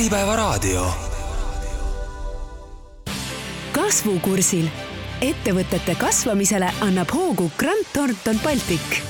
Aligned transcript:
Äripäevaraadio. 0.00 0.86
kasvukursil 3.72 4.68
ettevõtete 5.20 5.92
kasvamisele 6.00 6.70
annab 6.80 7.12
hoogu 7.12 7.50
Grant 7.58 7.90
Thornton 7.92 8.40
Baltic. 8.44 9.02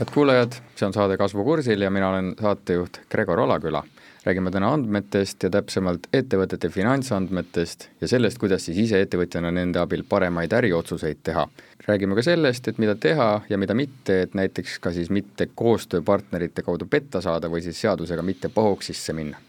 head 0.00 0.10
kuulajad, 0.14 0.58
see 0.74 0.86
on 0.86 0.92
saade 0.92 1.16
Kasvukursil 1.16 1.80
ja 1.80 1.90
mina 1.90 2.08
olen 2.08 2.34
saatejuht 2.40 3.00
Gregor 3.10 3.40
Olaküla. 3.40 3.82
räägime 4.26 4.50
täna 4.50 4.72
andmetest 4.72 5.42
ja 5.42 5.50
täpsemalt 5.50 6.06
ettevõtete 6.12 6.68
finantsandmetest 6.68 7.88
ja 8.00 8.08
sellest, 8.08 8.38
kuidas 8.38 8.64
siis 8.64 8.78
ise 8.78 9.00
ettevõtjana 9.00 9.50
nende 9.50 9.78
abil 9.78 10.02
paremaid 10.08 10.52
äriotsuseid 10.52 11.22
teha. 11.22 11.48
räägime 11.88 12.14
ka 12.14 12.22
sellest, 12.22 12.68
et 12.68 12.78
mida 12.78 12.94
teha 12.94 13.40
ja 13.48 13.58
mida 13.58 13.74
mitte, 13.74 14.22
et 14.22 14.34
näiteks 14.34 14.78
ka 14.78 14.92
siis 14.92 15.10
mitte 15.10 15.48
koostööpartnerite 15.54 16.62
kaudu 16.62 16.86
petta 16.86 17.20
saada 17.20 17.48
või 17.48 17.62
siis 17.62 17.80
seadusega 17.80 18.22
mitte 18.22 18.48
pahuksisse 18.48 19.12
minna. 19.12 19.45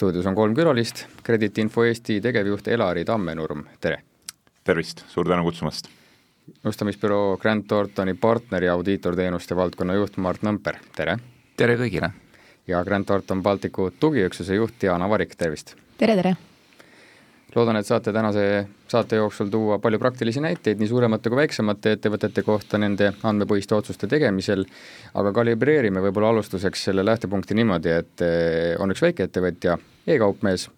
Stuudios 0.00 0.26
on 0.26 0.34
kolm 0.34 0.54
külalist, 0.56 1.02
Krediti 1.22 1.60
Info 1.60 1.82
Eesti 1.84 2.22
tegevjuht 2.24 2.68
Elari 2.72 3.02
Tammenurm, 3.04 3.66
tere! 3.84 3.98
tervist, 4.64 5.02
suur 5.12 5.28
tänu 5.28 5.44
kutsumast! 5.44 5.90
nõustamisbüroo 6.64 7.36
Grant 7.42 7.66
Thorntoni 7.68 8.14
partner 8.16 8.64
ja 8.64 8.78
audiitorteenuste 8.78 9.58
valdkonna 9.58 9.98
juht 9.98 10.16
Mart 10.16 10.40
Nõmper, 10.46 10.80
tere! 10.96 11.18
tere 11.60 11.76
kõigile! 11.76 12.14
ja 12.70 12.80
Grant 12.84 13.10
Thornton 13.12 13.42
Balticu 13.44 13.90
tugiüksuse 14.00 14.56
juht 14.56 14.88
Jaana 14.88 15.10
Varik, 15.12 15.36
tervist! 15.36 15.76
tere, 16.00 16.16
tere! 16.16 16.38
Loodan, 17.56 17.76
et 17.80 17.86
saate 17.86 18.12
tänase 18.12 18.44
saate 18.90 19.16
jooksul 19.16 19.48
tuua 19.50 19.78
palju 19.78 19.98
praktilisi 19.98 20.40
näiteid 20.42 20.80
nii 20.80 20.88
suuremate 20.90 21.30
kui 21.30 21.38
väiksemate 21.38 21.94
ettevõtete 21.96 22.42
kohta 22.46 22.78
nende 22.78 23.12
andmepõhiste 23.22 23.76
otsuste 23.76 24.08
tegemisel, 24.10 24.64
aga 25.14 25.32
kalibreerime 25.36 26.02
võib-olla 26.06 26.32
alustuseks 26.34 26.88
selle 26.88 27.04
lähtepunkti 27.06 27.54
niimoodi, 27.58 27.94
et 28.02 28.24
eh, 28.26 28.74
on 28.82 28.90
üks 28.94 29.02
väikeettevõtja 29.06 29.76
e, 29.78 30.16
e-kaupmees, 30.16 30.68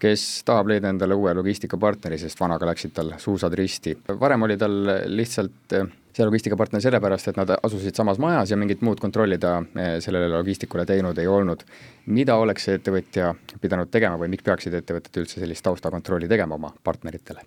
kes 0.00 0.26
tahab 0.48 0.70
leida 0.72 0.92
endale 0.92 1.16
uue 1.18 1.34
logistikapartneri, 1.36 2.20
sest 2.20 2.40
vanaga 2.40 2.70
läksid 2.70 2.94
tal 2.96 3.12
suusad 3.18 3.54
risti. 3.58 3.96
varem 4.20 4.48
oli 4.48 4.56
tal 4.56 4.78
lihtsalt 5.12 5.76
eh, 5.76 5.88
see 6.18 6.26
logistikapartner 6.26 6.82
sellepärast, 6.82 7.30
et 7.30 7.38
nad 7.38 7.52
asusid 7.56 7.96
samas 7.98 8.18
majas 8.22 8.50
ja 8.50 8.58
mingit 8.58 8.82
muud 8.86 9.00
kontrolli 9.02 9.38
ta 9.42 9.58
eh, 9.78 9.98
sellele 10.04 10.30
logistikule 10.34 10.86
teinud 10.88 11.18
ei 11.18 11.30
olnud. 11.30 11.62
mida 12.06 12.36
oleks 12.40 12.64
see 12.64 12.78
ettevõtja 12.78 13.34
pidanud 13.60 13.90
tegema 13.92 14.18
või 14.18 14.32
miks 14.32 14.44
peaksid 14.46 14.74
ettevõtted 14.74 15.22
üldse 15.22 15.40
sellist 15.40 15.64
taustakontrolli 15.64 16.28
tegema 16.28 16.58
oma 16.58 16.72
partneritele? 16.84 17.44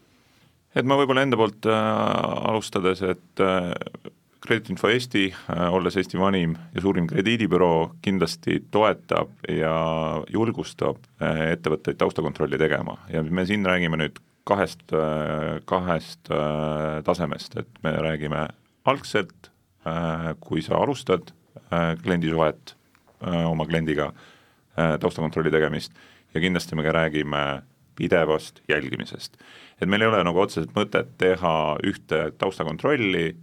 et 0.75 0.87
ma 0.87 0.97
võib-olla 0.99 1.25
enda 1.27 1.37
poolt 1.37 1.67
äh, 1.67 1.77
alustades, 2.51 3.03
et 3.03 3.43
äh, 3.43 3.71
Krediitinfo 4.41 4.89
Eesti 4.89 5.27
äh,, 5.29 5.67
olles 5.73 5.97
Eesti 5.97 6.17
vanim 6.17 6.55
ja 6.73 6.81
suurim 6.81 7.07
krediidibüroo, 7.07 7.91
kindlasti 8.01 8.63
toetab 8.71 9.35
ja 9.49 9.75
julgustab 10.33 10.97
äh, 11.21 11.51
ettevõtteid 11.57 11.99
taustakontrolli 12.01 12.57
tegema 12.61 12.97
ja 13.13 13.23
me 13.23 13.45
siin 13.45 13.67
räägime 13.67 13.99
nüüd 14.01 14.17
kahest, 14.47 14.87
äh, 14.93 15.59
kahest 15.69 16.31
äh, 16.31 17.03
tasemest, 17.05 17.57
et 17.61 17.83
me 17.83 17.93
räägime 18.01 18.47
algselt, 18.85 19.51
äh, 19.85 20.31
kui 20.39 20.61
sa 20.65 20.81
alustad 20.81 21.33
kliendisuhet 22.03 22.75
oma 23.21 23.65
kliendiga, 23.67 24.09
taustakontrolli 24.75 25.51
tegemist 25.51 25.91
ja 26.33 26.39
kindlasti 26.39 26.75
me 26.75 26.83
ka 26.83 26.93
räägime 26.95 27.61
pidevast 27.95 28.61
jälgimisest. 28.69 29.37
et 29.81 29.89
meil 29.89 30.01
ei 30.01 30.07
ole 30.07 30.23
nagu 30.23 30.39
otseselt 30.39 30.73
mõtet 30.77 31.15
teha 31.17 31.77
ühte 31.87 32.19
taustakontrolli, 32.37 33.35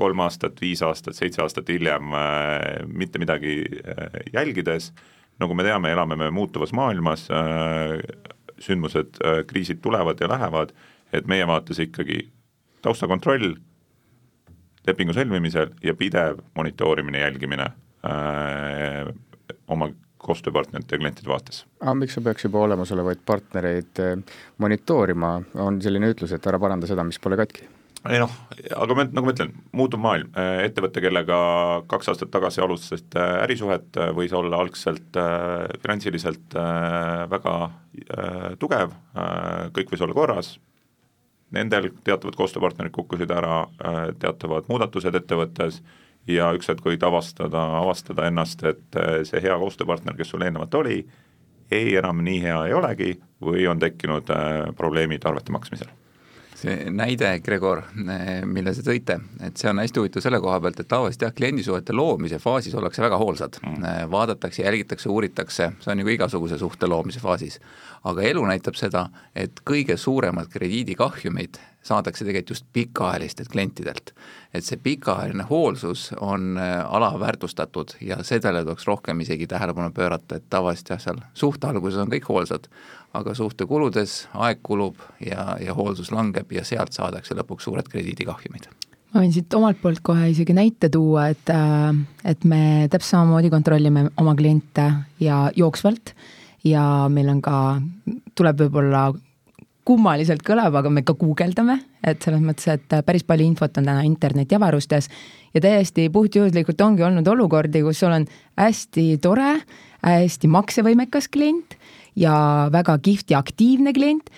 kolm 0.00 0.22
aastat, 0.24 0.60
viis 0.60 0.82
aastat, 0.82 1.16
seitse 1.18 1.42
aastat 1.44 1.68
hiljem 1.68 2.14
äh, 2.16 2.86
mitte 2.86 3.20
midagi 3.20 3.60
äh, 3.84 4.20
jälgides, 4.32 4.90
nagu 5.40 5.54
me 5.54 5.66
teame, 5.66 5.92
elame 5.92 6.16
me 6.16 6.30
muutuvas 6.34 6.72
maailmas 6.76 7.28
äh,, 7.30 7.98
sündmused 8.60 9.20
äh,, 9.24 9.42
kriisid 9.46 9.82
tulevad 9.84 10.20
ja 10.20 10.28
lähevad, 10.28 10.72
et 11.12 11.28
meie 11.28 11.46
vaates 11.46 11.82
ikkagi 11.84 12.22
taustakontroll 12.82 13.54
lepingu 14.88 15.16
sõlmimisel 15.16 15.74
ja 15.84 15.94
pidev 15.98 16.40
monitoorimine, 16.56 17.20
jälgimine 17.24 17.66
äh, 18.06 19.10
oma 19.68 19.90
koostööpartnerite 20.20 20.96
ja 20.96 21.00
klientide 21.02 21.30
vaates. 21.30 21.64
aga 21.80 21.96
miks 21.98 22.16
sa 22.16 22.22
peaks 22.24 22.46
juba 22.46 22.64
olemasolevaid 22.66 23.24
partnereid 23.26 24.00
äh, 24.04 24.16
monitoorima, 24.62 25.36
on 25.66 25.80
selline 25.82 26.10
ütlus, 26.12 26.34
et 26.36 26.48
ära 26.50 26.60
paranda 26.62 26.88
seda, 26.90 27.04
mis 27.06 27.20
pole 27.22 27.38
katki? 27.40 27.66
ei 28.08 28.20
noh, 28.20 28.32
aga 28.80 28.96
ma, 28.96 29.04
nagu 29.08 29.28
ma 29.28 29.34
ütlen, 29.34 29.52
muutuv 29.76 30.00
maailm, 30.04 30.30
äh, 30.38 30.64
ettevõte, 30.68 31.02
kellega 31.04 31.40
kaks 31.90 32.12
aastat 32.12 32.32
tagasi 32.32 32.62
alustasid 32.64 33.16
äh, 33.20 33.36
ärisuhet, 33.44 34.00
võis 34.16 34.34
olla 34.36 34.60
algselt 34.60 35.20
finantsiliselt 35.82 36.56
väga 37.30 37.54
tugev 38.60 38.92
kõik 39.76 39.92
võis 39.92 40.02
olla 40.04 40.16
korras, 40.16 40.54
nendel 41.56 41.90
teatavad 42.04 42.36
koostööpartnerid 42.38 42.94
kukkusid 42.94 43.30
ära 43.34 43.62
äh,, 43.64 44.02
teatavad 44.22 44.68
muudatused 44.70 45.14
ettevõttes 45.14 45.80
ja 46.28 46.50
üks 46.54 46.68
hetk 46.70 46.84
võid 46.86 47.02
avastada, 47.06 47.62
avastada 47.80 48.28
ennast, 48.28 48.62
et 48.68 48.98
see 49.26 49.40
hea 49.40 49.56
koostööpartner, 49.58 50.14
kes 50.18 50.30
sul 50.30 50.44
eelnevalt 50.44 50.74
oli, 50.78 50.98
ei, 51.70 51.96
enam 51.96 52.20
nii 52.26 52.42
hea 52.44 52.60
ei 52.68 52.76
olegi 52.76 53.14
või 53.42 53.64
on 53.70 53.80
tekkinud 53.80 54.30
äh, 54.34 54.68
probleemid 54.76 55.24
arvete 55.26 55.54
maksmisel 55.54 55.90
see 56.60 56.90
näide, 56.92 57.30
Gregor, 57.44 57.82
mille 58.48 58.74
sa 58.76 58.82
tõite, 58.84 59.16
et 59.44 59.56
see 59.60 59.70
on 59.70 59.80
hästi 59.80 60.02
huvitav 60.02 60.24
selle 60.24 60.40
koha 60.42 60.58
pealt, 60.60 60.82
et 60.82 60.88
tavaliselt 60.90 61.24
jah, 61.24 61.34
kliendisuhete 61.36 61.94
loomise 61.96 62.40
faasis 62.42 62.74
ollakse 62.76 63.00
väga 63.00 63.16
hoolsad 63.20 63.56
mm., 63.62 64.10
vaadatakse, 64.12 64.62
jälgitakse, 64.66 65.08
uuritakse, 65.08 65.70
see 65.80 65.94
on 65.94 66.04
ka 66.04 66.14
igasuguse 66.16 66.58
suhte 66.60 66.90
loomise 66.90 67.22
faasis. 67.22 67.56
Aga 68.04 68.22
elu 68.22 68.44
näitab 68.48 68.78
seda, 68.78 69.08
et 69.36 69.60
kõige 69.68 69.96
suuremad 70.00 70.48
krediidikahjumid 70.52 71.58
saadakse 71.82 72.24
tegelikult 72.24 72.50
just 72.50 72.66
pikaajalistelt 72.72 73.48
klientidelt. 73.48 74.12
et 74.54 74.64
see 74.64 74.76
pikaajaline 74.76 75.44
hoolsus 75.50 76.10
on 76.20 76.58
äh, 76.58 76.94
alaväärtustatud 76.94 77.94
ja 78.00 78.22
sellele 78.24 78.64
tuleks 78.64 78.86
rohkem 78.86 79.20
isegi 79.20 79.46
tähelepanu 79.46 79.90
pöörata, 79.90 80.36
et 80.36 80.44
tavaliselt 80.50 80.90
jah, 80.90 81.00
seal 81.00 81.20
suhte 81.34 81.66
alguses 81.66 81.98
on 81.98 82.10
kõik 82.10 82.28
hoolsad, 82.28 82.68
aga 83.14 83.34
suhte 83.34 83.66
kuludes 83.66 84.28
aeg 84.34 84.60
kulub 84.62 84.98
ja, 85.26 85.56
ja 85.60 85.74
hoolsus 85.74 86.12
langeb 86.12 86.52
ja 86.52 86.64
sealt 86.64 86.92
saadakse 86.92 87.34
lõpuks 87.34 87.68
suured 87.68 87.88
krediidikahjumid 87.88 88.68
ma 89.14 89.24
võin 89.24 89.32
siit 89.34 89.54
omalt 89.54 89.80
poolt 89.82 90.02
kohe 90.06 90.28
isegi 90.30 90.54
näite 90.54 90.88
tuua, 90.92 91.30
et, 91.32 91.48
äh, 91.48 91.94
et 92.24 92.44
me 92.44 92.88
täpselt 92.90 93.16
samamoodi 93.16 93.50
kontrollime 93.50 94.10
oma 94.20 94.34
kliente 94.38 94.92
ja 95.20 95.48
jooksvalt 95.56 96.14
ja 96.64 96.84
meil 97.12 97.28
on 97.32 97.40
ka, 97.44 97.80
tuleb 98.38 98.64
võib-olla 98.64 99.08
kummaliselt 99.86 100.42
kõlab, 100.46 100.76
aga 100.76 100.90
me 100.92 101.02
ka 101.06 101.14
guugeldame, 101.18 101.78
et 102.06 102.22
selles 102.22 102.42
mõttes, 102.44 102.68
et 102.70 103.00
päris 103.06 103.24
palju 103.26 103.46
infot 103.48 103.80
on 103.80 103.88
täna 103.88 104.04
internetiavarustes 104.06 105.08
ja 105.54 105.62
täiesti 105.64 106.08
puhtjuhuslikult 106.12 106.80
ongi 106.84 107.04
olnud 107.06 107.26
olukordi, 107.32 107.82
kus 107.82 108.02
sul 108.02 108.14
on 108.14 108.28
hästi 108.60 109.06
tore, 109.24 109.56
hästi 110.04 110.50
maksevõimekas 110.52 111.28
klient 111.32 111.76
ja 112.18 112.68
väga 112.72 112.98
kihvt 113.02 113.34
ja 113.34 113.40
aktiivne 113.42 113.94
klient. 113.96 114.30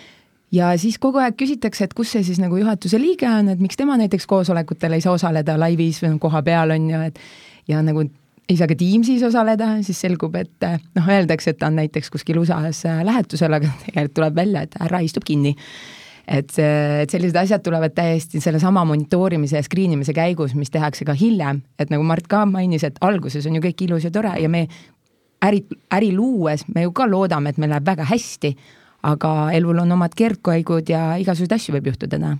Ja 0.52 0.74
siis 0.76 0.98
kogu 1.00 1.16
aeg 1.22 1.38
küsitakse, 1.40 1.86
et 1.86 1.94
kus 1.96 2.10
see 2.12 2.24
siis 2.26 2.36
nagu 2.40 2.58
juhatuse 2.60 2.98
liige 3.00 3.24
on, 3.24 3.48
et 3.48 3.60
miks 3.62 3.78
tema 3.80 3.96
näiteks 3.96 4.26
koosolekutel 4.28 4.92
ei 4.92 5.04
saa 5.04 5.14
osaleda 5.16 5.56
laivis 5.56 6.02
või 6.04 6.18
koha 6.20 6.42
peal 6.44 6.74
on 6.74 6.90
ju, 6.90 7.00
et 7.08 7.20
ja 7.72 7.80
nagu 7.84 8.04
ei 8.48 8.58
saa 8.58 8.68
ka 8.70 8.76
Teamsis 8.78 9.22
osaleda, 9.26 9.68
siis 9.86 10.00
selgub, 10.02 10.34
et 10.40 10.68
noh, 10.96 11.08
öeldakse, 11.08 11.52
et 11.52 11.60
ta 11.60 11.70
on 11.70 11.78
näiteks 11.78 12.10
kuskil 12.12 12.40
USA-s 12.42 12.86
äh, 12.90 13.02
lähetusel, 13.06 13.54
aga 13.58 13.70
tegelikult 13.86 14.16
tuleb 14.18 14.38
välja, 14.42 14.64
et 14.66 14.78
härra 14.80 15.02
istub 15.06 15.26
kinni. 15.28 15.56
et 16.26 16.52
et 16.58 17.10
sellised 17.10 17.36
asjad 17.36 17.62
tulevad 17.66 17.94
täiesti 17.94 18.40
sellesama 18.40 18.84
monitoorimise 18.86 19.56
ja 19.56 19.62
screen 19.62 19.96
imise 19.96 20.14
käigus, 20.14 20.54
mis 20.54 20.70
tehakse 20.70 21.04
ka 21.04 21.16
hiljem, 21.18 21.62
et 21.78 21.90
nagu 21.90 22.04
Mart 22.06 22.28
ka 22.30 22.44
mainis, 22.46 22.84
et 22.86 22.98
alguses 23.00 23.46
on 23.46 23.58
ju 23.58 23.62
kõik 23.62 23.82
ilus 23.88 24.06
ja 24.06 24.10
tore 24.14 24.36
ja 24.38 24.48
me 24.48 24.68
äri, 25.42 25.64
äri 25.90 26.12
luues 26.14 26.62
me 26.74 26.86
ju 26.86 26.92
ka 26.94 27.08
loodame, 27.10 27.50
et 27.50 27.58
meil 27.58 27.74
läheb 27.74 27.86
väga 27.86 28.06
hästi, 28.06 28.54
aga 29.02 29.50
elul 29.52 29.82
on 29.82 29.92
omad 29.98 30.14
kergkäigud 30.14 30.94
ja 30.94 31.16
igasuguseid 31.18 31.58
asju 31.58 31.74
võib 31.74 31.90
juhtuda 31.90 32.14
täna 32.16 32.36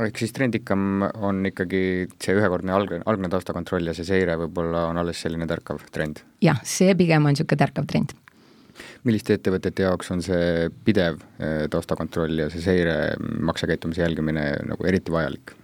ehk 0.00 0.22
siis 0.22 0.32
trendikam 0.32 1.04
on 1.04 1.44
ikkagi 1.48 2.08
see 2.22 2.36
ühekordne 2.36 2.72
algne, 2.74 3.00
algne 3.08 3.30
taustakontroll 3.32 3.90
ja 3.90 3.94
see 3.96 4.06
seire 4.08 4.38
võib-olla 4.40 4.86
on 4.90 5.00
alles 5.02 5.20
selline 5.24 5.48
tärkav 5.48 5.82
trend? 5.92 6.22
jah, 6.44 6.60
see 6.64 6.94
pigem 6.98 7.26
on 7.28 7.36
niisugune 7.36 7.60
tärkav 7.60 7.88
trend. 7.90 8.14
milliste 9.04 9.36
ettevõtete 9.36 9.84
jaoks 9.84 10.12
on 10.14 10.22
see 10.24 10.70
pidev 10.86 11.20
eh, 11.38 11.66
taustakontroll 11.72 12.44
ja 12.44 12.52
see 12.52 12.64
seire, 12.64 13.18
maksekäitumise 13.20 14.04
jälgimine 14.04 14.46
nagu 14.70 14.88
eriti 14.88 15.12
vajalik? 15.12 15.54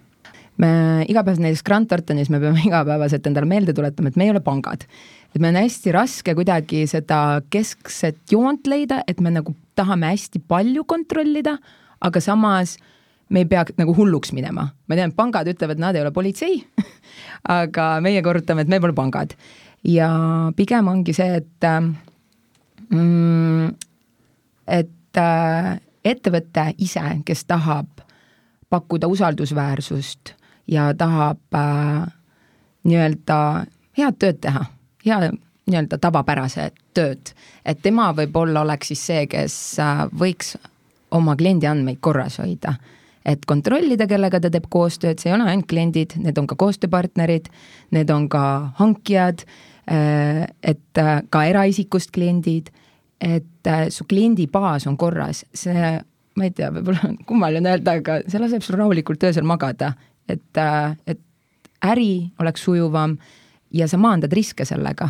me 0.61 0.69
igapäevaselt 1.07 1.47
näiteks 1.47 1.65
Grant 1.65 1.89
Thorntonis 1.89 2.29
me 2.29 2.41
peame 2.43 2.61
igapäevaselt 2.69 3.25
endale 3.31 3.49
meelde 3.49 3.73
tuletama, 3.73 4.13
et 4.13 4.19
me 4.19 4.29
ei 4.29 4.35
ole 4.35 4.43
pangad. 4.45 4.85
et 5.33 5.41
meil 5.41 5.55
on 5.55 5.63
hästi 5.63 5.95
raske 5.95 6.37
kuidagi 6.37 6.85
seda 6.91 7.41
keskset 7.49 8.21
joont 8.29 8.69
leida, 8.69 9.01
et 9.07 9.25
me 9.25 9.33
nagu 9.33 9.57
tahame 9.79 10.13
hästi 10.13 10.43
palju 10.45 10.85
kontrollida, 10.85 11.57
aga 12.05 12.21
samas 12.21 12.77
äh, 12.77 12.95
me 13.29 13.43
ei 13.43 13.45
pea 13.49 13.63
nagu 13.77 13.93
hulluks 13.95 14.33
minema. 14.33 14.67
ma 14.87 14.95
tean, 14.95 15.13
pangad 15.15 15.47
ütlevad, 15.47 15.81
nad 15.81 15.95
ei 15.95 16.01
ole 16.01 16.11
politsei 16.11 16.59
aga 17.59 17.89
meie 18.01 18.21
korrutame, 18.25 18.61
et 18.65 18.71
me 18.71 18.79
pole 18.79 18.93
pangad. 18.93 19.35
ja 19.83 20.09
pigem 20.55 20.87
ongi 20.87 21.13
see, 21.13 21.41
et 21.41 21.69
mm,? 22.89 23.69
et 24.67 25.17
äh, 25.17 25.77
ettevõte 26.05 26.65
ise, 26.77 27.03
kes 27.25 27.45
tahab 27.49 28.03
pakkuda 28.69 29.07
usaldusväärsust 29.09 30.33
ja 30.69 30.93
tahab 30.97 31.41
äh, 31.55 32.07
nii-öelda 32.83 33.39
head 33.97 34.19
tööd 34.21 34.41
teha, 34.41 34.65
hea 35.05 35.19
nii-öelda 35.29 35.97
tavapärase 36.01 36.69
tööd, 36.97 37.33
et 37.65 37.81
tema 37.81 38.11
võib-olla 38.15 38.63
oleks 38.65 38.93
siis 38.93 39.05
see, 39.09 39.25
kes 39.29 39.55
äh, 39.81 40.05
võiks 40.13 40.55
oma 41.11 41.35
kliendi 41.35 41.67
andmeid 41.67 41.99
korras 42.01 42.37
hoida. 42.41 42.75
Et 43.25 43.45
kontrollida, 43.47 44.07
kellega 44.07 44.39
ta 44.41 44.51
teeb 44.51 44.69
koostööd, 44.71 45.19
see 45.19 45.31
ei 45.31 45.35
ole 45.35 45.47
ainult 45.49 45.67
kliendid, 45.69 46.15
need 46.21 46.37
on 46.39 46.47
ka 46.49 46.57
koostööpartnerid, 46.59 47.49
need 47.95 48.11
on 48.13 48.27
ka 48.31 48.43
hankijad, 48.79 49.45
äh, 49.91 50.45
et 50.63 51.01
äh, 51.01 51.15
ka 51.29 51.45
eraisikust 51.51 52.13
kliendid, 52.15 52.71
et 53.19 53.67
su 53.91 54.05
kliendibaas 54.07 54.85
on 54.87 54.95
korras, 54.97 55.43
see, 55.53 55.95
ma 56.39 56.45
ei 56.47 56.53
tea, 56.55 56.69
võib-olla 56.71 57.09
kummaline 57.27 57.73
öelda, 57.75 57.97
aga 57.99 58.21
see 58.31 58.39
laseb 58.39 58.63
sul 58.63 58.79
rahulikult 58.79 59.25
öösel 59.27 59.43
magada, 59.43 59.91
et, 60.29 60.61
et 61.03 61.19
äri 61.83 62.29
oleks 62.39 62.63
sujuvam 62.63 63.17
ja 63.75 63.87
sa 63.91 63.99
maandad 63.99 64.31
riske 64.33 64.63
sellega 64.65 65.09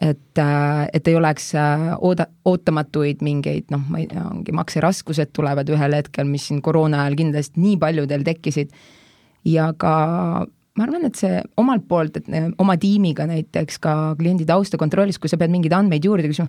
et, 0.00 0.38
äh, 0.38 0.88
et 0.92 1.08
ei 1.08 1.16
oleks 1.16 1.50
äh, 1.58 1.90
ooda-, 1.98 2.30
ootamatuid 2.48 3.20
mingeid 3.24 3.68
noh, 3.74 3.82
ma 3.92 4.00
ei 4.00 4.08
tea, 4.10 4.24
ongi 4.24 4.54
makseraskused 4.56 5.34
tulevad 5.36 5.68
ühel 5.72 5.98
hetkel, 5.98 6.28
mis 6.28 6.48
siin 6.48 6.62
koroona 6.64 7.04
ajal 7.04 7.18
kindlasti 7.20 7.60
nii 7.60 7.76
paljudel 7.82 8.24
tekkisid, 8.26 8.72
ja 9.48 9.70
ka 9.76 9.92
ma 10.78 10.86
arvan, 10.86 11.04
et 11.08 11.18
see 11.18 11.40
omalt 11.60 11.84
poolt, 11.88 12.20
et 12.20 12.60
oma 12.62 12.76
tiimiga 12.80 13.26
näiteks 13.28 13.80
ka 13.82 13.94
kliendi 14.18 14.46
tausta 14.48 14.80
kontrollis, 14.80 15.18
kui 15.20 15.28
sa 15.28 15.38
pead 15.40 15.52
mingeid 15.52 15.74
andmeid 15.76 16.06
juurde 16.06 16.30
küsima, 16.30 16.48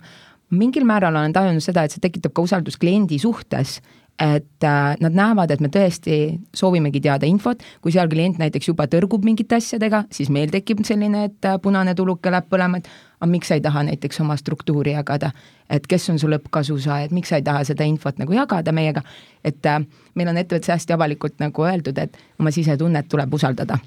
mingil 0.56 0.86
määral 0.88 1.16
olen 1.18 1.34
tajunud 1.34 1.64
seda, 1.64 1.84
et 1.84 1.94
see 1.94 2.02
tekitab 2.02 2.34
ka 2.36 2.44
usaldust 2.46 2.80
kliendi 2.80 3.18
suhtes, 3.20 3.80
et 4.20 4.64
äh, 4.64 4.96
nad 5.00 5.14
näevad, 5.16 5.50
et 5.50 5.60
me 5.60 5.70
tõesti 5.72 6.16
soovimegi 6.54 7.00
teada 7.02 7.26
infot, 7.26 7.62
kui 7.82 7.94
seal 7.94 8.10
klient 8.12 8.38
näiteks 8.38 8.68
juba 8.68 8.86
tõrgub 8.90 9.24
mingite 9.26 9.56
asjadega, 9.58 10.04
siis 10.12 10.30
meil 10.30 10.52
tekib 10.52 10.84
selline, 10.86 11.24
et 11.30 11.48
äh, 11.48 11.56
punane 11.62 11.94
tuluke 11.98 12.30
läheb 12.30 12.50
põlema, 12.52 12.78
et 12.82 12.90
aga 13.18 13.30
miks 13.30 13.50
sa 13.50 13.58
ei 13.58 13.64
taha 13.64 13.86
näiteks 13.88 14.20
oma 14.22 14.36
struktuuri 14.38 14.94
jagada, 14.96 15.32
et 15.70 15.86
kes 15.88 16.10
on 16.12 16.20
su 16.22 16.30
lõppkasusaajad, 16.30 17.14
miks 17.16 17.32
sa 17.32 17.40
ei 17.40 17.46
taha 17.46 17.64
seda 17.68 17.88
infot 17.88 18.20
nagu 18.22 18.36
jagada 18.36 18.74
meiega, 18.76 19.02
et 19.44 19.66
äh, 19.66 19.80
meil 20.14 20.30
on 20.30 20.38
ettevõttes 20.42 20.74
hästi 20.76 20.94
avalikult 20.98 21.40
nagu 21.42 21.66
öeldud, 21.66 21.98
et 21.98 22.20
oma 22.38 22.54
sisetunnet 22.54 23.10
tuleb 23.10 23.34
usaldada 23.40 23.80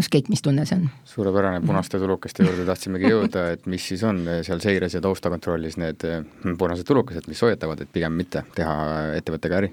ükskõik, 0.00 0.30
mis 0.32 0.42
tunne 0.44 0.66
see 0.68 0.80
on. 0.80 0.90
suurepärane, 1.08 1.62
punaste 1.66 2.00
tulukeste 2.02 2.46
juurde 2.46 2.66
tahtsimegi 2.68 3.10
jõuda, 3.12 3.48
et 3.56 3.66
mis 3.70 3.86
siis 3.92 4.04
on 4.06 4.22
seal 4.46 4.62
seires 4.64 4.96
ja 4.96 5.02
taustakontrollis 5.04 5.78
need 5.80 6.04
hm, 6.06 6.58
punased 6.60 6.86
tulukesed, 6.88 7.28
mis 7.30 7.42
hoiatavad, 7.46 7.82
et 7.84 7.92
pigem 7.92 8.16
mitte 8.18 8.44
teha 8.56 8.76
ettevõttega 9.18 9.60
äri? 9.62 9.72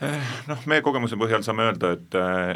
Eh, 0.00 0.28
noh, 0.48 0.60
meie 0.70 0.80
kogemuse 0.80 1.18
põhjal 1.20 1.42
saame 1.44 1.66
öelda, 1.68 1.90
et, 1.92 2.14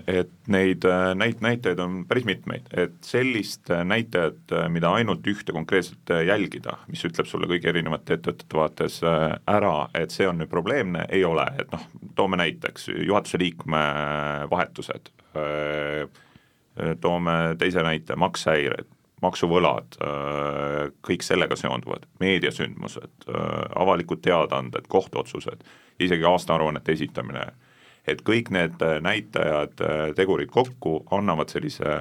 et 0.08 0.30
neid 0.48 0.86
näit-, 1.20 1.42
näitajaid 1.44 1.82
on 1.84 1.98
päris 2.08 2.24
mitmeid, 2.24 2.70
et 2.72 2.94
sellist 3.04 3.68
näitajat, 3.68 4.54
mida 4.72 4.94
ainult 4.96 5.28
ühte 5.28 5.52
konkreetselt 5.52 6.14
jälgida, 6.24 6.78
mis 6.88 7.04
ütleb 7.04 7.28
sulle 7.28 7.50
kõigi 7.50 7.68
erinevate 7.68 8.16
ettevõtete 8.16 8.60
vaates 8.60 8.96
ära, 9.04 9.74
et 9.92 10.14
see 10.14 10.30
on 10.30 10.40
nüüd 10.40 10.52
probleemne, 10.52 11.04
ei 11.12 11.26
ole, 11.28 11.44
et 11.60 11.68
noh, 11.74 11.84
toome 12.16 12.40
näiteks 12.40 12.88
juhatuse 12.94 13.42
liikme 13.44 13.84
vahetused 14.48 15.12
Äh, 15.34 16.06
toome 17.00 17.54
teise 17.58 17.82
näite, 17.86 18.16
makshäired, 18.16 18.88
maksuvõlad, 19.22 19.98
äh, 20.02 20.90
kõik 21.06 21.22
sellega 21.24 21.56
seonduvad, 21.56 22.06
meediasündmused, 22.20 23.28
äh, 23.28 23.44
avalikud 23.80 24.22
teadaanded, 24.24 24.88
kohtuotsused, 24.88 25.64
isegi 26.00 26.26
aastaaruannete 26.28 26.92
esitamine, 26.92 27.46
et 28.06 28.20
kõik 28.26 28.50
need 28.52 28.82
näitajad, 29.00 29.80
tegurid 30.16 30.50
kokku 30.52 31.06
annavad 31.14 31.48
sellise 31.48 31.94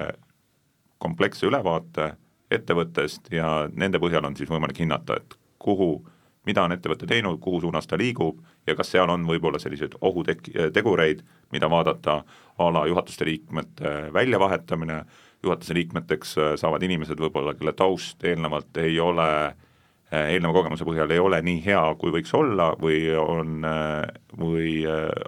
kompleksse 0.98 1.46
ülevaate 1.46 2.10
ettevõttest 2.52 3.30
ja 3.32 3.68
nende 3.72 4.00
põhjal 4.02 4.26
on 4.26 4.36
siis 4.36 4.50
võimalik 4.50 4.82
hinnata, 4.82 5.16
et 5.16 5.38
kuhu, 5.58 6.04
mida 6.46 6.64
on 6.64 6.72
ettevõte 6.72 7.06
teinud, 7.08 7.40
kuhu 7.40 7.60
suunas 7.60 7.86
ta 7.86 7.98
liigub 7.98 8.40
ja 8.66 8.74
kas 8.76 8.90
seal 8.92 9.10
on 9.10 9.26
võib-olla 9.28 9.58
selliseid 9.62 9.96
ohutek-, 10.00 10.50
tegureid, 10.72 11.22
mida 11.52 11.70
vaadata 11.70 12.22
a 12.58 12.70
la 12.72 12.86
juhatuste 12.86 13.24
liikmete 13.24 13.94
väljavahetamine, 14.12 15.04
juhatuse 15.44 15.74
liikmeteks 15.74 16.38
äh, 16.38 16.54
saavad 16.60 16.82
inimesed 16.86 17.20
võib-olla, 17.20 17.54
kelle 17.58 17.74
taust 17.76 18.24
eelnevalt 18.24 18.76
ei 18.82 18.96
ole, 19.02 19.28
äh, 19.46 20.30
eelneva 20.34 20.54
kogemuse 20.56 20.86
põhjal 20.88 21.12
ei 21.14 21.22
ole 21.22 21.40
nii 21.44 21.60
hea, 21.66 21.82
kui 22.00 22.14
võiks 22.14 22.32
olla 22.36 22.72
või 22.80 23.02
on, 23.20 23.58
äh, 23.68 24.06
või 24.40 24.78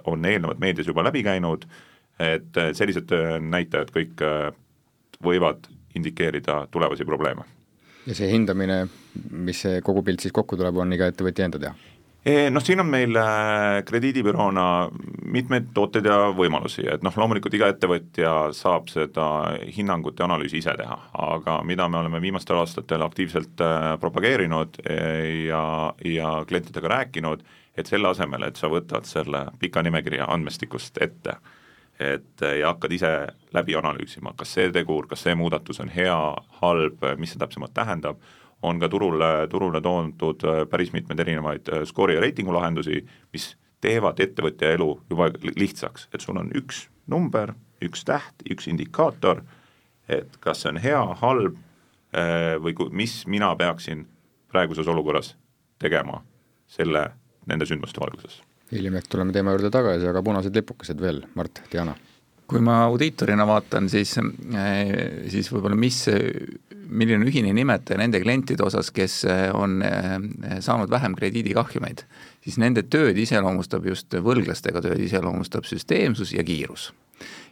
on 0.05 0.25
eelnevalt 0.25 0.61
meedias 0.63 0.89
juba 0.89 1.05
läbi 1.07 1.23
käinud, 1.27 1.67
et 2.19 2.57
sellised 2.73 3.11
näitajad 3.45 3.91
kõik 3.93 4.23
võivad 5.21 5.67
indikeerida 5.95 6.63
tulevasi 6.73 7.05
probleeme. 7.05 7.45
Ja 8.07 8.15
see 8.15 8.31
hindamine, 8.31 8.81
mis 9.31 9.61
see 9.65 9.83
kogu 9.85 10.03
pilt 10.07 10.23
siis 10.23 10.35
kokku 10.35 10.57
tuleb, 10.59 10.79
on 10.79 10.95
iga 10.95 11.09
ettevõtja 11.11 11.47
enda 11.47 11.61
teha? 11.61 11.75
Noh, 12.27 12.59
siin 12.59 12.81
on 12.83 12.89
meil 12.91 13.15
äh, 13.15 13.85
krediidibüroona 13.87 14.63
mitmeid 15.31 15.69
tooteid 15.75 16.09
ja 16.09 16.17
võimalusi, 16.35 16.83
et 16.91 17.03
noh, 17.05 17.13
loomulikult 17.15 17.53
iga 17.55 17.69
ettevõtja 17.71 18.31
saab 18.57 18.89
seda 18.91 19.27
hinnangut 19.77 20.19
ja 20.19 20.25
analüüsi 20.27 20.59
ise 20.59 20.73
teha, 20.75 20.97
aga 21.23 21.61
mida 21.67 21.87
me 21.87 22.01
oleme 22.01 22.19
viimastel 22.19 22.59
aastatel 22.59 23.05
aktiivselt 23.05 23.63
äh, 23.63 23.93
propageerinud 24.01 24.81
e, 24.83 24.97
ja, 25.47 25.61
ja 26.03 26.33
klientidega 26.49 26.91
rääkinud, 26.97 27.45
et 27.79 27.87
selle 27.87 28.11
asemel, 28.11 28.49
et 28.49 28.59
sa 28.59 28.67
võtad 28.73 29.07
selle 29.07 29.45
pika 29.61 29.85
nimekirja 29.87 30.27
andmestikust 30.33 30.99
ette, 31.05 31.37
et 31.99 32.41
ja 32.59 32.71
hakkad 32.71 32.91
ise 32.93 33.11
läbi 33.53 33.75
analüüsima, 33.75 34.33
kas 34.37 34.51
see 34.53 34.71
tegur, 34.73 35.07
kas 35.09 35.23
see 35.25 35.35
muudatus 35.35 35.79
on 35.81 35.89
hea, 35.89 36.17
halb, 36.61 37.05
mis 37.17 37.33
see 37.33 37.41
täpsemalt 37.41 37.73
tähendab, 37.73 38.19
on 38.61 38.79
ka 38.79 38.89
turule, 38.89 39.47
turule 39.49 39.81
toodud 39.81 40.43
äh, 40.43 40.63
päris 40.69 40.93
mitmeid 40.93 41.19
erinevaid 41.19 41.69
äh, 41.69 41.85
skoori 41.85 42.15
ja 42.15 42.21
reitingu 42.21 42.53
lahendusi, 42.53 43.03
mis 43.33 43.51
teevad 43.81 44.19
ettevõtja 44.19 44.73
elu 44.73 44.89
juba 45.09 45.29
lihtsaks, 45.57 46.07
et 46.13 46.21
sul 46.21 46.39
on 46.41 46.49
üks 46.57 46.87
number, 47.07 47.53
üks 47.83 48.03
täht, 48.07 48.41
üks 48.49 48.67
indikaator, 48.71 49.43
et 50.09 50.39
kas 50.41 50.63
see 50.63 50.73
on 50.73 50.81
hea, 50.81 51.03
halb 51.21 51.57
äh, 52.17 52.57
või 52.61 52.75
mis 53.03 53.19
mina 53.29 53.53
peaksin 53.55 54.07
praeguses 54.51 54.87
olukorras 54.87 55.35
tegema 55.79 56.23
selle, 56.67 57.11
nende 57.45 57.67
sündmuste 57.69 58.01
valguses. 58.01 58.41
Hiljem 58.71 58.99
ehk 58.99 59.09
tuleme 59.11 59.33
teema 59.35 59.55
juurde 59.55 59.71
tagasi, 59.73 60.07
aga 60.09 60.23
punased 60.23 60.55
lipukesed 60.55 61.01
veel, 61.01 61.23
Mart, 61.39 61.63
Diana. 61.71 61.95
Kui 62.47 62.61
ma 62.63 62.79
audiitorina 62.85 63.43
vaatan, 63.47 63.89
siis, 63.91 64.13
siis 65.27 65.49
võib-olla 65.51 65.75
mis 65.75 66.05
milline 66.89 67.21
on 67.21 67.27
ühine 67.27 67.53
nimetaja 67.55 67.99
nende 67.99 68.21
klientide 68.23 68.63
osas, 68.65 68.91
kes 68.95 69.19
eh, 69.27 69.47
on 69.55 69.81
eh, 69.83 70.15
saanud 70.63 70.91
vähem 70.91 71.15
krediidikahjumeid, 71.17 72.05
siis 72.45 72.59
nende 72.61 72.85
tööd 72.87 73.17
iseloomustab 73.19 73.87
just, 73.89 74.15
võlglastega 74.23 74.83
tööd 74.85 75.03
iseloomustab 75.03 75.67
süsteemsus 75.67 76.33
ja 76.35 76.45
kiirus 76.47 76.91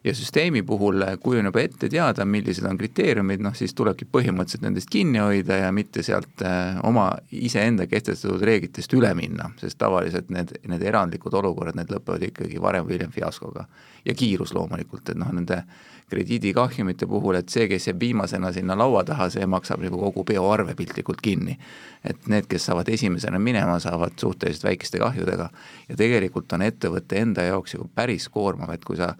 ja 0.04 0.14
süsteemi 0.16 0.62
puhul, 0.64 1.02
on 1.26 1.50
juba 1.50 1.62
ette 1.62 1.90
teada, 1.90 2.26
millised 2.26 2.66
on 2.70 2.78
kriteeriumid, 2.78 3.42
noh 3.42 3.56
siis 3.58 3.74
tulebki 3.74 4.06
põhimõtteliselt 4.12 4.66
nendest 4.66 4.92
kinni 4.94 5.20
hoida 5.22 5.58
ja 5.64 5.72
mitte 5.74 6.04
sealt 6.06 6.44
äh, 6.46 6.78
oma 6.86 7.10
iseenda 7.32 7.88
kehtestatud 7.90 8.44
reeglitest 8.46 8.94
üle 8.94 9.14
minna, 9.18 9.50
sest 9.62 9.80
tavaliselt 9.82 10.30
need, 10.34 10.54
need 10.70 10.86
erandlikud 10.86 11.34
olukorrad, 11.42 11.78
need 11.80 11.92
lõpevad 11.94 12.30
ikkagi 12.30 12.62
varem 12.62 12.86
või 12.86 13.00
hiljem 13.00 13.16
fiaskoga. 13.16 13.66
ja 14.06 14.14
kiirus 14.14 14.54
loomulikult, 14.54 15.10
et 15.10 15.18
noh, 15.18 15.32
nende 15.34 15.64
krediidikahjumite 16.10 17.08
puhul, 17.10 17.40
et 17.40 17.50
see, 17.50 17.68
kes 17.70 17.88
jääb 17.90 18.00
viimasena 18.00 18.52
sinna 18.54 18.78
laua 18.78 19.04
taha, 19.04 19.30
see 19.34 19.46
maksab 19.50 19.82
nagu 19.82 19.98
kogu 20.02 20.24
peoarve 20.24 20.76
piltlikult 20.78 21.22
kinni. 21.22 21.58
et 22.06 22.28
need, 22.30 22.46
kes 22.50 22.66
saavad 22.70 22.90
esimesena 22.90 23.40
minema, 23.40 23.80
saavad 23.80 24.14
suhteliselt 24.22 24.64
väikeste 24.64 25.00
kahjudega 25.02 25.50
ja 25.90 25.96
tegelikult 25.98 26.54
on 26.54 26.62
ettevõtte 26.62 27.18
enda 27.18 27.48
jaoks 27.48 27.74
ju 27.74 27.90
päris 27.96 28.30
koormav, 28.30 28.70
et 28.74 28.86
kui 28.86 28.98
sa 28.98 29.16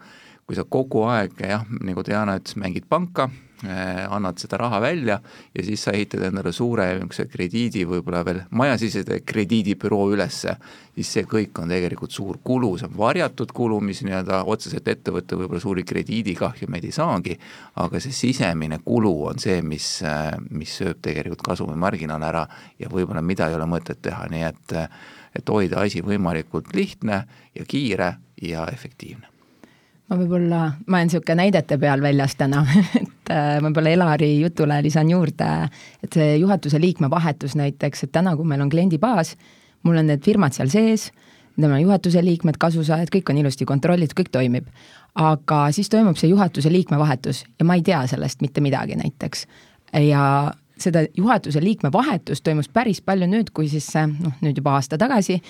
kui 0.46 0.54
sa 0.54 0.62
kogu 0.62 1.02
aeg 1.10 1.40
jah, 1.42 1.64
nagu 1.82 2.04
Diana 2.06 2.36
ütles, 2.38 2.54
mängid 2.60 2.86
panka, 2.88 3.26
annad 3.64 4.38
seda 4.38 4.58
raha 4.60 4.80
välja 4.80 5.18
ja 5.54 5.64
siis 5.64 5.82
sa 5.86 5.94
ehitad 5.96 6.22
endale 6.28 6.52
suure 6.52 6.86
niisuguse 6.92 7.24
krediidi, 7.32 7.84
võib-olla 7.88 8.22
veel 8.26 8.42
majasisese 8.50 9.20
krediidibüroo 9.24 10.10
ülesse, 10.12 10.56
siis 10.94 11.12
see 11.16 11.24
kõik 11.28 11.56
on 11.62 11.72
tegelikult 11.72 12.12
suur 12.12 12.38
kulu, 12.44 12.74
see 12.78 12.88
on 12.90 12.96
varjatud 12.98 13.52
kulu, 13.56 13.80
mis 13.80 14.02
nii-öelda 14.04 14.42
otseselt 14.52 14.88
ettevõte 14.92 15.38
võib-olla 15.40 15.62
suuri 15.62 15.86
krediidikahjumeid 15.88 16.84
ei 16.84 16.96
saagi, 16.96 17.38
aga 17.82 18.00
see 18.02 18.12
sisemine 18.16 18.80
kulu 18.84 19.14
on 19.32 19.40
see, 19.42 19.62
mis, 19.64 19.88
mis 20.50 20.76
sööb 20.82 21.00
tegelikult 21.04 21.44
kasumimarginaal 21.46 22.28
ära 22.28 22.44
ja 22.78 22.90
võib-olla 22.92 23.24
mida 23.24 23.48
ei 23.48 23.56
ole 23.56 23.68
mõtet 23.70 24.02
teha, 24.02 24.28
nii 24.32 24.50
et 24.50 24.76
et 25.36 25.50
hoida 25.52 25.82
asi 25.84 26.00
võimalikult 26.00 26.72
lihtne 26.72 27.22
ja 27.54 27.64
kiire 27.68 28.14
ja 28.40 28.64
efektiivne 28.72 29.35
ma 30.06 30.18
võib-olla, 30.18 30.60
ma 30.86 30.98
olen 30.98 31.08
niisugune 31.10 31.40
näidete 31.42 31.78
peal 31.82 32.02
väljas 32.02 32.36
täna 32.38 32.62
et 33.00 33.32
äh, 33.34 33.56
võib-olla 33.64 33.92
Elari 33.94 34.30
jutule 34.40 34.78
lisan 34.84 35.10
juurde, 35.10 35.50
et 36.04 36.18
see 36.18 36.36
juhatuse 36.40 36.80
liikme 36.82 37.10
vahetus 37.10 37.56
näiteks, 37.58 38.06
et 38.06 38.12
täna, 38.14 38.36
kui 38.38 38.46
meil 38.48 38.62
on 38.64 38.72
kliendibaas, 38.72 39.34
mul 39.86 40.02
on 40.02 40.10
need 40.10 40.22
firmad 40.26 40.54
seal 40.56 40.70
sees, 40.72 41.10
tema 41.56 41.80
juhatuse 41.80 42.20
liikmed, 42.24 42.58
kasusaajad, 42.60 43.10
kõik 43.12 43.32
on 43.32 43.40
ilusti 43.40 43.66
kontrollitud, 43.68 44.16
kõik 44.18 44.32
toimib. 44.34 44.70
aga 45.16 45.70
siis 45.72 45.88
toimub 45.88 46.18
see 46.20 46.28
juhatuse 46.28 46.68
liikme 46.68 46.98
vahetus 47.00 47.46
ja 47.58 47.64
ma 47.64 47.78
ei 47.78 47.82
tea 47.82 48.02
sellest 48.06 48.42
mitte 48.44 48.60
midagi 48.60 48.98
näiteks. 49.00 49.46
ja 50.04 50.52
seda 50.80 51.06
juhatuse 51.16 51.60
liikme 51.64 51.90
vahetust 51.92 52.44
toimus 52.44 52.68
päris 52.68 53.00
palju 53.00 53.28
nüüd, 53.30 53.50
kui 53.56 53.68
siis 53.72 53.88
noh, 53.96 54.34
nüüd 54.44 54.58
juba 54.60 54.76
aasta 54.76 54.98
tagasi 55.00 55.40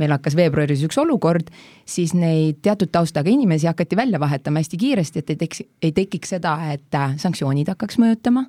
meil 0.00 0.12
hakkas 0.14 0.36
veebruaris 0.36 0.82
üks 0.86 0.98
olukord, 1.00 1.50
siis 1.88 2.14
neid 2.16 2.62
teatud 2.64 2.90
taustaga 2.92 3.30
inimesi 3.30 3.68
hakati 3.68 3.96
välja 3.98 4.20
vahetama 4.20 4.62
hästi 4.62 4.80
kiiresti, 4.80 5.22
et 5.22 5.30
ei 5.34 5.40
teks, 5.44 5.62
ei 5.82 5.92
tekiks 5.96 6.34
seda, 6.36 6.56
et 6.72 6.98
äh, 6.98 7.16
sanktsioonid 7.20 7.72
hakkaks 7.74 8.00
mõjutama. 8.02 8.46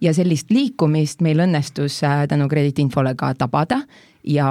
Ja 0.00 0.14
sellist 0.16 0.50
liikumist 0.50 1.20
meil 1.20 1.42
õnnestus 1.44 2.00
äh, 2.06 2.24
tänu 2.28 2.48
krediitinfole 2.48 3.14
ka 3.20 3.34
tabada 3.38 3.82
ja 4.24 4.50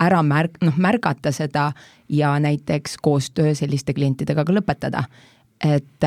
ära 0.00 0.22
märg-, 0.24 0.58
noh, 0.64 0.76
märgata 0.80 1.32
seda 1.34 1.70
ja 2.08 2.34
näiteks 2.42 2.96
koostöö 3.02 3.54
selliste 3.54 3.94
klientidega 3.94 4.44
ka 4.44 4.54
lõpetada. 4.54 5.04
Et 5.58 6.04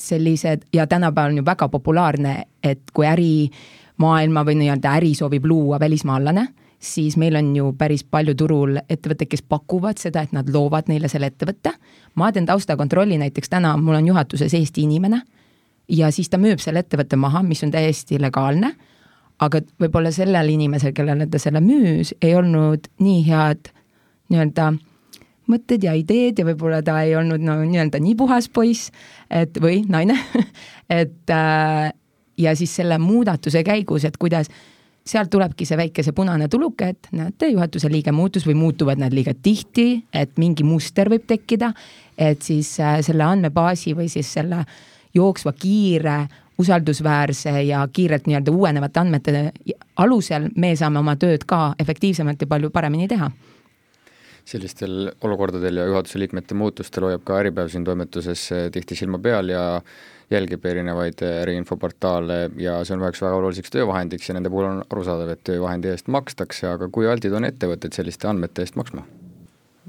sellised 0.00 0.62
ja 0.72 0.86
tänapäeval 0.88 1.34
on 1.34 1.42
ju 1.42 1.44
väga 1.44 1.66
populaarne, 1.68 2.46
et 2.64 2.88
kui 2.96 3.04
äri 3.04 3.50
maailma 3.96 4.44
või 4.46 4.58
nii-öelda 4.60 4.96
äri 4.98 5.14
soovib 5.14 5.44
luua 5.46 5.80
välismaalane, 5.80 6.48
siis 6.78 7.16
meil 7.16 7.36
on 7.36 7.52
ju 7.56 7.72
päris 7.78 8.04
palju 8.04 8.34
turul 8.34 8.78
ettevõtteid, 8.88 9.30
kes 9.30 9.44
pakuvad 9.48 10.00
seda, 10.02 10.24
et 10.24 10.32
nad 10.32 10.48
loovad 10.50 10.90
neile 10.90 11.08
selle 11.08 11.30
ettevõtte. 11.32 11.72
ma 12.14 12.32
teen 12.32 12.46
taustakontrolli 12.46 13.18
näiteks 13.18 13.48
täna, 13.48 13.76
mul 13.76 13.94
on 13.94 14.06
juhatuses 14.06 14.54
Eesti 14.54 14.82
inimene 14.82 15.22
ja 15.88 16.10
siis 16.10 16.28
ta 16.28 16.38
müüb 16.38 16.58
selle 16.62 16.84
ettevõtte 16.84 17.16
maha, 17.16 17.42
mis 17.42 17.62
on 17.64 17.70
täiesti 17.70 18.20
legaalne, 18.20 18.74
aga 19.42 19.60
võib-olla 19.80 20.12
sellel 20.14 20.48
inimesel, 20.48 20.92
kellele 20.92 21.26
ta 21.26 21.38
selle 21.38 21.60
müüs, 21.64 22.14
ei 22.22 22.34
olnud 22.34 22.88
nii 23.02 23.22
head 23.28 23.70
nii-öelda 24.32 24.72
mõtted 25.50 25.84
ja 25.84 25.92
ideed 25.98 26.38
ja 26.40 26.46
võib-olla 26.46 26.80
ta 26.84 27.00
ei 27.04 27.16
olnud 27.18 27.42
no 27.44 27.58
nii-öelda 27.62 28.00
nii 28.00 28.14
puhas 28.16 28.48
poiss, 28.48 28.92
et 29.30 29.58
või 29.60 29.82
naine 29.88 30.16
et 31.02 31.30
äh, 31.32 31.92
ja 32.38 32.54
siis 32.56 32.76
selle 32.76 32.98
muudatuse 32.98 33.62
käigus, 33.64 34.04
et 34.04 34.16
kuidas 34.16 34.50
sealt 35.04 35.30
tulebki 35.30 35.66
see 35.68 35.76
väike 35.76 36.02
see 36.02 36.16
punane 36.16 36.48
tuluke, 36.48 36.88
et 36.94 37.08
näete, 37.12 37.50
juhatuse 37.52 37.90
liige 37.92 38.12
muutus 38.12 38.46
või 38.48 38.56
muutuvad 38.56 39.00
nad 39.00 39.12
liiga 39.12 39.34
tihti, 39.34 40.04
et 40.12 40.38
mingi 40.40 40.64
muster 40.64 41.10
võib 41.12 41.26
tekkida, 41.28 41.72
et 42.18 42.42
siis 42.42 42.78
äh, 42.80 42.98
selle 43.04 43.26
andmebaasi 43.26 43.92
või 43.96 44.08
siis 44.12 44.32
selle 44.38 44.64
jooksva 45.14 45.52
kiire 45.52 46.24
usaldusväärse 46.58 47.50
ja 47.66 47.82
kiirelt 47.92 48.28
nii-öelda 48.30 48.52
uuenevate 48.54 49.00
andmete 49.00 49.52
alusel 49.96 50.48
me 50.56 50.74
saame 50.78 51.00
oma 51.02 51.16
tööd 51.18 51.44
ka 51.50 51.74
efektiivsemalt 51.82 52.40
ja 52.40 52.46
palju 52.46 52.70
paremini 52.70 53.08
teha. 53.10 53.30
Sellistel 54.44 55.08
olukordadel 55.24 55.80
ja 55.80 55.86
juhatuse 55.88 56.20
liikmete 56.20 56.54
muutustel 56.54 57.08
hoiab 57.08 57.24
ka 57.24 57.38
Äripäev 57.40 57.70
siin 57.72 57.84
toimetuses 57.84 58.48
äh, 58.52 58.66
tihti 58.72 58.96
silma 58.96 59.18
peal 59.18 59.52
ja 59.52 59.64
jälgib 60.30 60.64
erinevaid 60.66 61.20
äriinfoportaale 61.26 62.38
ja 62.60 62.78
see 62.84 62.96
on 62.96 63.04
üheks 63.04 63.22
väga 63.24 63.40
oluliseks 63.40 63.74
töövahendiks 63.74 64.30
ja 64.30 64.38
nende 64.38 64.52
puhul 64.52 64.70
on 64.70 64.80
arusaadav, 64.88 65.34
et 65.34 65.44
töövahendi 65.44 65.92
eest 65.92 66.08
makstakse, 66.08 66.68
aga 66.70 66.88
kui 66.92 67.10
altid 67.10 67.36
on 67.36 67.48
ettevõtted 67.50 67.96
selliste 67.96 68.30
andmete 68.30 68.64
eest 68.64 68.80
maksma? 68.80 69.04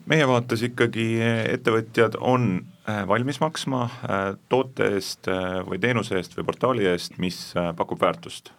meie 0.10 0.25
vaates 0.30 0.62
ikkagi 0.65 1.06
ettevõtjad 1.24 2.18
on 2.22 2.50
äh, 2.88 3.01
valmis 3.10 3.39
maksma 3.42 3.86
äh, 3.86 4.25
toote 4.51 4.89
eest 4.98 5.30
äh, 5.32 5.60
või 5.65 5.80
teenuse 5.82 6.18
eest 6.20 6.36
või 6.38 6.46
portaali 6.50 6.86
eest, 6.92 7.18
mis 7.22 7.39
pakub 7.77 8.01
väärtust 8.01 8.51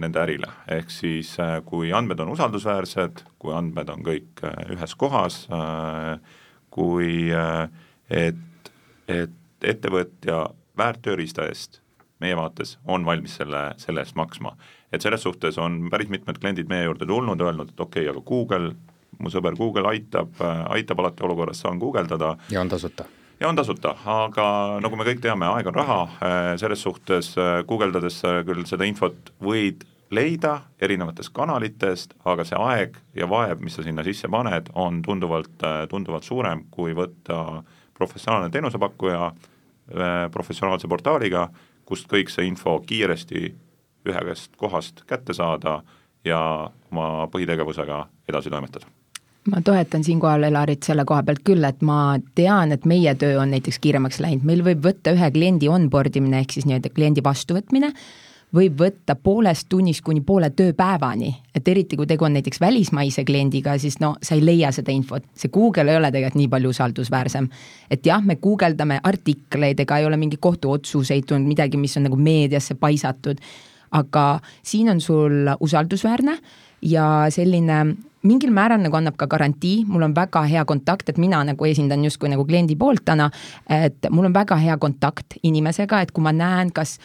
nende 0.00 0.20
ärile, 0.22 0.48
ehk 0.68 0.92
siis 0.92 1.32
kui 1.66 1.92
andmed 1.96 2.20
on 2.20 2.32
usaldusväärsed, 2.34 3.24
kui 3.40 3.54
andmed 3.56 3.88
on 3.92 4.04
kõik 4.04 4.42
ühes 4.74 4.94
kohas, 5.00 5.42
kui 6.70 7.30
et, 7.32 8.70
et 9.08 9.68
ettevõtja 9.72 10.42
väärttööriista 10.78 11.46
eest 11.48 11.80
meie 12.20 12.36
vaates 12.36 12.78
on 12.84 13.04
valmis 13.06 13.38
selle, 13.40 13.70
selle 13.80 14.04
eest 14.04 14.16
maksma. 14.16 14.56
et 14.92 15.02
selles 15.02 15.22
suhtes 15.22 15.58
on 15.58 15.88
päris 15.90 16.08
mitmed 16.08 16.38
kliendid 16.38 16.68
meie 16.68 16.84
juurde 16.84 17.06
tulnud, 17.06 17.40
öelnud, 17.40 17.70
et 17.70 17.80
okei 17.80 18.08
okay,, 18.08 18.10
aga 18.12 18.20
Google, 18.26 18.74
mu 19.18 19.30
sõber 19.30 19.56
Google 19.56 19.88
aitab, 19.88 20.34
aitab 20.68 21.00
alati 21.00 21.24
olukorras, 21.24 21.60
saan 21.60 21.78
guugeldada. 21.78 22.36
ja 22.50 22.60
on 22.60 22.68
tasuta 22.68 23.04
ja 23.40 23.48
on 23.48 23.56
tasuta, 23.56 23.94
aga 24.04 24.46
nagu 24.84 24.96
me 24.96 25.06
kõik 25.08 25.22
teame, 25.24 25.48
aeg 25.48 25.70
on 25.70 25.74
raha, 25.74 26.00
selles 26.60 26.82
suhtes 26.82 27.32
guugeldades 27.66 28.20
küll 28.46 28.66
seda 28.68 28.84
infot 28.84 29.32
võid 29.40 29.86
leida 30.10 30.56
erinevatest 30.82 31.32
kanalitest, 31.32 32.16
aga 32.26 32.44
see 32.44 32.58
aeg 32.58 32.98
ja 33.16 33.28
vaev, 33.30 33.62
mis 33.64 33.78
sa 33.78 33.84
sinna 33.86 34.04
sisse 34.04 34.28
paned, 34.28 34.68
on 34.74 35.00
tunduvalt, 35.06 35.62
tunduvalt 35.88 36.26
suurem, 36.26 36.66
kui 36.74 36.92
võtta 36.98 37.62
professionaalne 37.96 38.50
teenusepakkuja 38.52 39.30
professionaalse 40.32 40.88
portaaliga, 40.88 41.48
kust 41.84 42.08
kõik 42.10 42.30
see 42.30 42.46
info 42.46 42.78
kiiresti 42.86 43.50
ühest 44.08 44.56
kohast 44.56 45.04
kätte 45.08 45.34
saada 45.36 45.80
ja 46.24 46.40
oma 46.90 47.26
põhitegevusega 47.32 48.04
edasi 48.28 48.50
toimetada. 48.52 48.86
Ma 49.50 49.62
toetan 49.64 50.04
siinkohal 50.04 50.44
Elarit 50.50 50.84
selle 50.84 51.04
koha 51.08 51.22
pealt 51.24 51.40
küll, 51.44 51.64
et 51.64 51.80
ma 51.82 52.18
tean, 52.36 52.74
et 52.76 52.84
meie 52.88 53.14
töö 53.18 53.38
on 53.40 53.54
näiteks 53.54 53.78
kiiremaks 53.80 54.20
läinud, 54.20 54.44
meil 54.44 54.60
võib 54.64 54.82
võtta 54.84 55.14
ühe 55.16 55.30
kliendi 55.32 55.70
onboard 55.72 56.16
imine 56.20 56.42
ehk 56.44 56.52
siis 56.56 56.68
nii-öelda 56.68 56.92
kliendi 56.92 57.24
vastuvõtmine 57.24 57.94
võib 58.54 58.80
võtta 58.80 59.14
poolest 59.14 59.68
tunnist 59.70 60.02
kuni 60.04 60.22
poole 60.26 60.50
tööpäevani, 60.50 61.30
et 61.54 61.68
eriti 61.68 61.96
kui 61.98 62.08
tegu 62.10 62.26
on 62.26 62.34
näiteks 62.34 62.60
välismaise 62.60 63.24
kliendiga, 63.24 63.76
siis 63.78 64.00
no 64.02 64.14
sa 64.22 64.34
ei 64.34 64.44
leia 64.44 64.72
seda 64.74 64.92
infot, 64.94 65.26
see 65.38 65.52
Google 65.54 65.90
ei 65.90 66.00
ole 66.00 66.10
tegelikult 66.10 66.40
nii 66.40 66.50
palju 66.50 66.74
usaldusväärsem. 66.74 67.48
et 67.90 68.06
jah, 68.06 68.22
me 68.24 68.36
guugeldame 68.36 69.00
artikleid, 69.02 69.80
ega 69.80 69.98
ei 69.98 70.06
ole 70.06 70.16
mingeid 70.16 70.40
kohtuotsuseid 70.40 71.26
tulnud, 71.26 71.46
midagi, 71.46 71.76
mis 71.76 71.96
on 71.96 72.08
nagu 72.08 72.16
meediasse 72.16 72.74
paisatud, 72.74 73.38
aga 73.90 74.40
siin 74.62 74.90
on 74.90 75.00
sul 75.00 75.54
usaldusväärne 75.60 76.38
ja 76.82 77.26
selline 77.30 77.84
mingil 78.22 78.52
määral 78.52 78.80
nagu 78.82 78.96
annab 78.98 79.16
ka 79.16 79.26
garantii, 79.30 79.86
mul 79.88 80.04
on 80.04 80.14
väga 80.16 80.42
hea 80.48 80.64
kontakt, 80.68 81.08
et 81.08 81.18
mina 81.20 81.40
nagu 81.46 81.64
esindan 81.64 82.04
justkui 82.04 82.28
nagu 82.32 82.44
kliendi 82.44 82.76
poolt 82.76 83.04
täna, 83.08 83.30
et 83.70 84.10
mul 84.12 84.28
on 84.28 84.34
väga 84.34 84.58
hea 84.60 84.76
kontakt 84.80 85.38
inimesega, 85.42 86.02
et 86.04 86.12
kui 86.12 86.24
ma 86.24 86.32
näen, 86.36 86.72
kas 86.76 86.98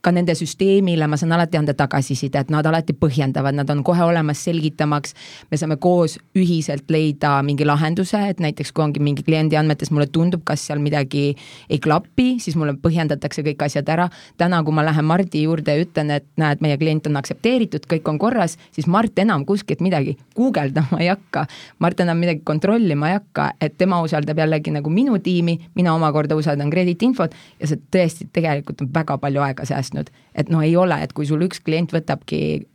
ka 0.00 0.12
nende 0.12 0.34
süsteemile 0.34 1.06
ma 1.10 1.18
saan 1.20 1.34
alati 1.36 1.58
anda 1.60 1.74
tagasisidet, 1.76 2.48
nad 2.52 2.66
alati 2.66 2.94
põhjendavad, 2.96 3.56
nad 3.56 3.70
on 3.70 3.82
kohe 3.84 4.02
olemas 4.04 4.40
selgitamaks. 4.44 5.14
me 5.50 5.56
saame 5.56 5.76
koos 5.76 6.18
ühiselt 6.36 6.88
leida 6.88 7.42
mingi 7.42 7.66
lahenduse, 7.68 8.20
et 8.28 8.40
näiteks 8.40 8.72
kui 8.72 8.84
ongi 8.84 9.00
mingi 9.00 9.22
kliendi 9.22 9.56
andmetes 9.56 9.90
mulle 9.90 10.06
tundub, 10.06 10.42
kas 10.44 10.64
seal 10.66 10.80
midagi 10.80 11.36
ei 11.68 11.78
klapi, 11.78 12.38
siis 12.40 12.56
mulle 12.56 12.72
põhjendatakse 12.72 13.44
kõik 13.44 13.64
asjad 13.66 13.88
ära. 13.88 14.08
täna, 14.36 14.62
kui 14.64 14.72
ma 14.72 14.84
lähen 14.84 15.04
Mardi 15.04 15.42
juurde 15.42 15.76
ja 15.76 15.84
ütlen, 15.84 16.10
et 16.10 16.26
näed, 16.36 16.60
meie 16.60 16.78
klient 16.78 17.06
on 17.06 17.16
aktsepteeritud, 17.16 17.84
kõik 17.86 18.08
on 18.08 18.18
korras, 18.18 18.56
siis 18.72 18.86
Mart 18.86 19.18
enam 19.18 19.44
kuskilt 19.44 19.80
midagi 19.80 20.16
guugeldama 20.36 21.00
ei 21.00 21.08
hakka. 21.08 21.46
Mart 21.78 22.00
enam 22.00 22.18
midagi 22.18 22.40
kontrollima 22.44 23.10
ei 23.10 23.18
hakka, 23.18 23.52
et 23.60 23.76
tema 23.76 24.00
usaldab 24.02 24.38
jällegi 24.38 24.70
nagu 24.70 24.90
minu 24.90 25.18
tiimi, 25.18 25.58
mina 25.74 25.94
omakorda 25.94 26.36
usaldan 26.36 26.70
krediitinfot 26.70 27.36
ja 27.60 27.66
see 27.66 27.80
tõesti 27.92 28.30
tegelikult 28.32 28.80
on 28.80 28.92
väga 28.94 29.18
palju 29.18 29.44
aega 29.44 29.64
säästnud 29.64 29.89
säästnud. 29.90 30.10
et 30.34 30.48
noh, 30.48 30.62
ei 30.62 30.76
ole, 30.76 31.02
et 31.02 31.12
kui 31.12 31.26
sul 31.26 31.42
üks 31.42 31.60
klient 31.60 31.92
võtabki 31.92 32.66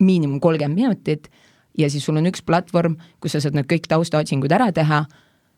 miinimum 0.00 0.40
kolmkümmend 0.40 0.74
minutit 0.74 1.30
ja 1.78 1.90
siis 1.90 2.04
sul 2.04 2.16
on 2.16 2.26
üks 2.26 2.42
platvorm, 2.42 2.96
kus 3.20 3.32
sa 3.32 3.40
saad 3.40 3.54
need 3.54 3.66
kõik 3.66 3.86
taustaotsingud 3.88 4.52
ära 4.52 4.72
teha, 4.72 5.04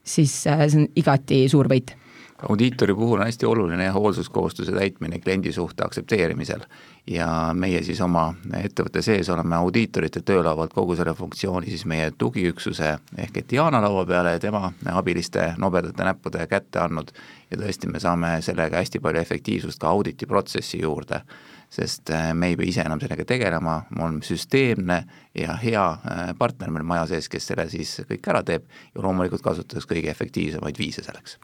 siis 0.04 0.46
äh, 0.46 0.66
see 0.68 0.84
on 0.84 0.88
igati 0.96 1.48
suur 1.48 1.68
võit 1.68 1.96
audiitori 2.42 2.94
puhul 2.94 3.20
on 3.20 3.24
hästi 3.24 3.46
oluline 3.46 3.88
hoolsuskohustuse 3.88 4.72
täitmine 4.72 5.18
kliendi 5.18 5.52
suhte 5.52 5.84
aktsepteerimisel. 5.84 6.60
Ja 7.06 7.28
meie 7.54 7.82
siis 7.82 8.00
oma 8.00 8.34
ettevõtte 8.58 9.02
sees 9.02 9.28
oleme 9.30 9.54
audiitorite 9.56 10.20
töölaualt 10.26 10.74
kogu 10.74 10.96
selle 10.96 11.14
funktsiooni 11.14 11.70
siis 11.70 11.84
meie 11.86 12.10
tugiüksuse 12.18 12.98
ehk 13.18 13.36
et 13.36 13.50
Diana 13.50 13.80
laua 13.82 14.04
peale 14.06 14.32
ja 14.36 14.42
tema 14.42 14.72
abiliste 14.92 15.52
nobedate 15.58 16.04
näppude 16.04 16.46
kätte 16.50 16.82
andnud. 16.82 17.12
Ja 17.50 17.60
tõesti, 17.62 17.88
me 17.88 18.02
saame 18.02 18.40
sellega 18.42 18.82
hästi 18.82 19.00
palju 19.00 19.22
efektiivsust 19.22 19.78
ka 19.78 19.88
auditiprotsessi 19.94 20.82
juurde, 20.82 21.22
sest 21.70 22.10
äh, 22.10 22.32
me 22.34 22.50
ei 22.50 22.56
pea 22.58 22.68
ise 22.68 22.82
enam 22.82 23.00
sellega 23.00 23.24
tegelema, 23.24 23.82
mul 23.96 24.08
on 24.08 24.22
süsteemne 24.26 25.04
ja 25.34 25.56
hea 25.62 25.88
äh, 25.90 26.30
partner 26.38 26.74
meil 26.74 26.84
maja 26.84 27.06
sees, 27.14 27.30
kes 27.30 27.52
selle 27.52 27.70
siis 27.70 28.00
kõik 28.10 28.32
ära 28.34 28.42
teeb 28.42 28.66
ja 28.66 29.02
loomulikult 29.02 29.46
kasutades 29.46 29.86
kõige 29.86 30.10
efektiivsemaid 30.10 30.78
viise 30.78 31.06
selleks 31.06 31.38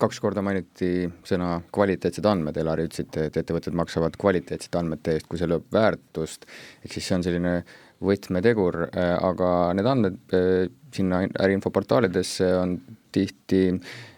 kaks 0.00 0.20
korda 0.20 0.42
mainiti 0.44 1.06
sõna 1.26 1.60
kvaliteetsed 1.72 2.26
andmed, 2.28 2.56
Elari 2.60 2.86
ütlesite, 2.88 3.28
et 3.28 3.38
ettevõtted 3.40 3.76
maksavad 3.78 4.18
kvaliteetsete 4.20 4.80
andmete 4.80 5.16
eest, 5.16 5.28
kui 5.30 5.40
see 5.40 5.48
loob 5.50 5.68
väärtust, 5.72 6.44
ehk 6.84 6.96
siis 6.96 7.08
see 7.08 7.18
on 7.18 7.26
selline 7.26 7.54
võtmetegur, 8.04 8.82
äh, 8.90 9.14
aga 9.24 9.52
need 9.76 9.88
andmed 9.88 10.36
sinna 10.96 11.22
äriinfoportaalidesse 11.44 12.50
on 12.58 12.76
tihti 13.16 13.62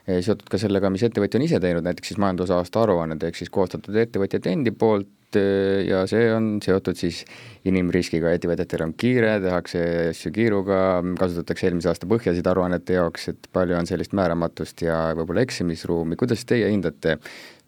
seotud 0.08 0.48
ka 0.48 0.60
sellega, 0.60 0.90
mis 0.92 1.04
ettevõtja 1.06 1.38
on 1.40 1.44
ise 1.44 1.60
teinud, 1.62 1.84
näiteks 1.86 2.12
siis 2.12 2.20
majandusaasta 2.22 2.82
aruanned, 2.84 3.22
ehk 3.28 3.38
siis 3.38 3.52
koostatud 3.52 3.96
ettevõtjate 4.00 4.52
endi 4.54 4.72
poolt 4.72 5.36
ja 5.84 6.02
see 6.08 6.30
on 6.32 6.54
seotud 6.64 6.96
siis 6.96 7.20
inimriskiga, 7.68 8.32
ettevõtetel 8.32 8.86
on 8.86 8.94
kiire, 8.96 9.34
tehakse 9.44 9.82
asju 10.14 10.32
kiiruga, 10.32 10.80
kasutatakse 11.20 11.68
eelmise 11.68 11.92
aasta 11.92 12.08
põhjasid 12.08 12.48
aruannete 12.48 12.96
jaoks, 12.96 13.28
et 13.34 13.50
palju 13.52 13.76
on 13.76 13.90
sellist 13.90 14.16
määramatust 14.16 14.86
ja 14.86 15.10
võib-olla 15.18 15.44
eksimisruumi, 15.44 16.16
kuidas 16.20 16.48
teie 16.48 16.72
hindate 16.72 17.18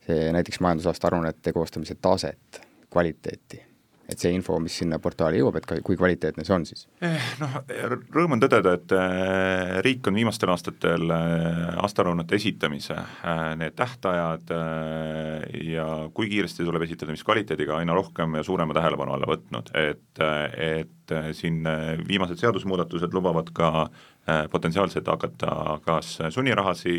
see 0.06 0.30
näiteks 0.32 0.62
majandusaasta 0.64 1.10
aruannete 1.10 1.52
koostamise 1.52 1.98
taset, 2.00 2.62
kvaliteeti? 2.90 3.69
Et 4.10 4.18
see 4.22 4.32
info, 4.34 4.58
mis 4.62 4.74
sinna 4.82 4.98
portaali 5.02 5.40
jõuab, 5.40 5.60
et 5.60 5.66
ka, 5.68 5.78
kui 5.86 5.98
kvaliteetne 5.98 6.44
see 6.46 6.54
on 6.54 6.66
siis? 6.68 6.86
Eh, 7.04 7.30
noh, 7.40 7.56
rõõm 8.14 8.36
on 8.36 8.42
tõdeda, 8.42 8.74
et 8.78 8.94
eh, 8.96 9.74
riik 9.86 10.06
on 10.10 10.18
viimastel 10.18 10.52
aastatel 10.52 11.14
eh, 11.14 11.60
aastaaruannete 11.84 12.38
esitamise 12.40 12.96
need 13.60 13.76
tähtajad 13.78 14.50
ja 15.66 15.86
kui 16.14 16.30
kiiresti 16.30 16.66
tuleb 16.66 16.84
esitada, 16.86 17.14
mis 17.14 17.24
kvaliteediga, 17.26 17.78
aina 17.78 17.94
rohkem 17.96 18.38
ja 18.38 18.44
suurema 18.46 18.74
tähelepanu 18.76 19.14
alla 19.14 19.28
võtnud, 19.30 19.72
et, 19.78 20.20
et 20.20 21.14
siin 21.36 21.64
viimased 22.06 22.38
seadusmuudatused 22.40 23.14
lubavad 23.14 23.50
ka 23.54 23.70
potentsiaalselt 24.50 25.08
hakata 25.10 25.80
kas 25.84 26.12
sunnirahasi 26.30 26.94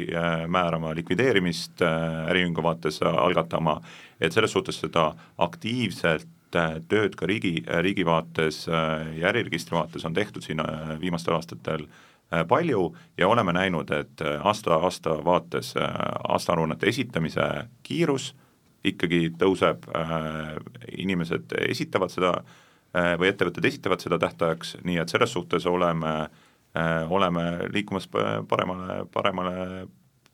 määrama, 0.52 0.92
likvideerimist 0.98 1.84
äriühingu 1.86 2.64
vaates 2.66 3.00
algatama, 3.08 3.78
et 4.20 4.36
selles 4.36 4.52
suhtes 4.52 4.82
seda 4.84 5.12
aktiivselt 5.42 6.30
Äh, 6.52 6.82
tööd 6.92 7.14
ka 7.16 7.28
riigi, 7.30 7.62
äh, 7.64 7.80
riigi 7.80 8.04
vaates 8.04 8.66
äh, 8.68 9.06
ja 9.16 9.30
äriregistri 9.30 9.78
vaates 9.78 10.04
on 10.04 10.14
tehtud 10.14 10.44
siin 10.44 10.60
viimastel 11.00 11.38
aastatel 11.38 11.86
palju 12.48 12.94
ja 13.20 13.28
oleme 13.28 13.52
näinud, 13.52 13.90
et 13.92 14.22
aasta, 14.24 14.78
aasta 14.88 15.18
vaates 15.26 15.74
aastaaruannete 15.76 16.88
esitamise 16.88 17.44
kiirus 17.84 18.30
ikkagi 18.88 19.34
tõuseb, 19.36 19.84
inimesed 20.96 21.52
esitavad 21.68 22.14
seda 22.14 22.32
või 23.20 23.28
ettevõtted 23.28 23.68
esitavad 23.68 24.00
seda 24.00 24.20
tähtajaks, 24.24 24.78
nii 24.88 25.02
et 25.04 25.12
selles 25.12 25.36
suhtes 25.36 25.68
oleme, 25.68 26.16
oleme 27.12 27.46
liikumas 27.76 28.08
paremale, 28.08 29.02
paremale 29.12 29.86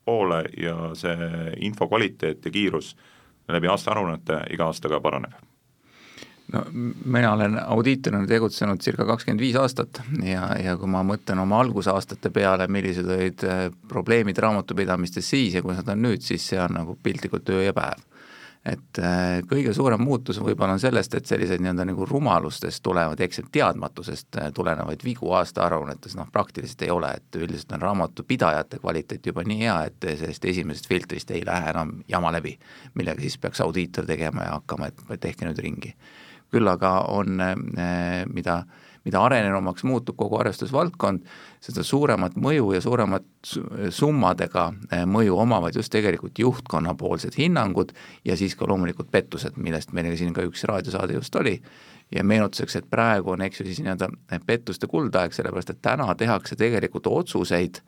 poole 0.05 0.43
ja 0.53 0.93
see 0.93 1.33
info 1.65 1.89
kvaliteet 1.89 2.45
ja 2.45 2.53
kiirus 2.53 2.93
läbi 3.49 3.73
aastaaruannete 3.73 4.43
iga 4.53 4.69
aastaga 4.69 5.01
paraneb 5.01 5.46
no 6.53 6.63
mina 7.05 7.33
olen 7.33 7.59
audiitorina 7.65 8.27
tegutsenud 8.27 8.81
circa 8.83 9.05
kakskümmend 9.05 9.43
viis 9.43 9.55
aastat 9.59 10.01
ja, 10.23 10.49
ja 10.63 10.75
kui 10.79 10.89
ma 10.91 11.03
mõtlen 11.07 11.41
oma 11.43 11.61
algusaastate 11.63 12.31
peale, 12.33 12.69
millised 12.71 13.07
olid 13.07 13.47
äh, 13.47 13.63
probleemid 13.87 14.37
raamatupidamistes 14.43 15.29
siis 15.29 15.57
ja 15.57 15.63
kuidas 15.65 15.83
nad 15.83 15.97
on 15.97 16.05
nüüd, 16.07 16.23
siis 16.23 16.45
see 16.53 16.61
on 16.61 16.77
nagu 16.79 16.99
piltlikult 17.03 17.49
öö 17.51 17.65
ja 17.67 17.73
päev. 17.75 18.05
et 18.67 18.99
äh, 18.99 19.41
kõige 19.47 19.73
suurem 19.75 20.01
muutus 20.03 20.39
võib-olla 20.39 20.77
on 20.77 20.79
sellest, 20.79 21.13
et 21.19 21.25
selliseid 21.27 21.61
nii-öelda 21.63 21.85
nagu 21.87 22.07
rumalustest 22.07 22.83
tulevad, 22.83 23.19
ehk 23.19 23.51
teadmatusest 23.51 24.39
äh, 24.39 24.51
tulenevaid 24.55 25.03
vigu 25.03 25.33
aastaaruannetes 25.35 26.15
noh, 26.15 26.29
praktiliselt 26.31 26.85
ei 26.87 26.91
ole, 26.95 27.11
et 27.19 27.41
üldiselt 27.41 27.75
on 27.75 27.83
raamatupidajate 27.83 28.79
kvaliteet 28.79 29.27
juba 29.31 29.43
nii 29.43 29.59
hea, 29.65 29.81
et 29.91 30.07
sellest 30.23 30.45
esimesest 30.45 30.87
filtrist 30.87 31.31
ei 31.31 31.43
lähe 31.45 31.75
enam 31.75 31.91
jama 32.07 32.31
läbi, 32.39 32.55
millega 32.95 33.23
siis 33.23 33.37
peaks 33.37 33.61
audiitor 33.67 34.07
tegema 34.07 34.47
ja 34.47 34.55
hakkama, 34.61 34.87
et 34.87 35.19
tehke 35.19 35.47
nüüd 35.47 35.59
ringi 35.67 35.93
küll 36.53 36.69
aga 36.71 36.99
on, 37.13 37.39
eh, 37.41 38.25
mida, 38.31 38.61
mida 39.05 39.23
arenenumaks 39.23 39.85
muutub 39.87 40.17
kogu 40.19 40.39
arvestusvaldkond, 40.41 41.25
seda 41.63 41.83
suuremat 41.83 42.37
mõju 42.39 42.71
ja 42.75 42.81
suuremat 42.81 43.25
summadega 43.89 44.69
eh, 44.91 45.05
mõju 45.09 45.37
omavad 45.41 45.75
just 45.75 45.91
tegelikult 45.93 46.39
juhtkonnapoolsed 46.39 47.37
hinnangud 47.37 47.93
ja 48.25 48.37
siis 48.37 48.55
ka 48.55 48.67
loomulikult 48.69 49.11
pettused, 49.11 49.57
millest 49.57 49.93
meil 49.93 50.13
siin 50.17 50.33
ka 50.33 50.45
üks 50.47 50.65
raadiosaade 50.69 51.17
just 51.17 51.35
oli, 51.35 51.57
ja 52.11 52.23
meenutuseks, 52.23 52.75
et 52.79 52.89
praegu 52.89 53.33
on, 53.33 53.41
eks 53.43 53.61
ju, 53.61 53.67
siis 53.67 53.81
nii-öelda 53.83 54.07
pettuste 54.47 54.87
kuldaeg, 54.87 55.33
sellepärast 55.35 55.73
et 55.73 55.81
täna 55.83 56.07
tehakse 56.15 56.55
tegelikult 56.55 57.09
otsuseid 57.11 57.81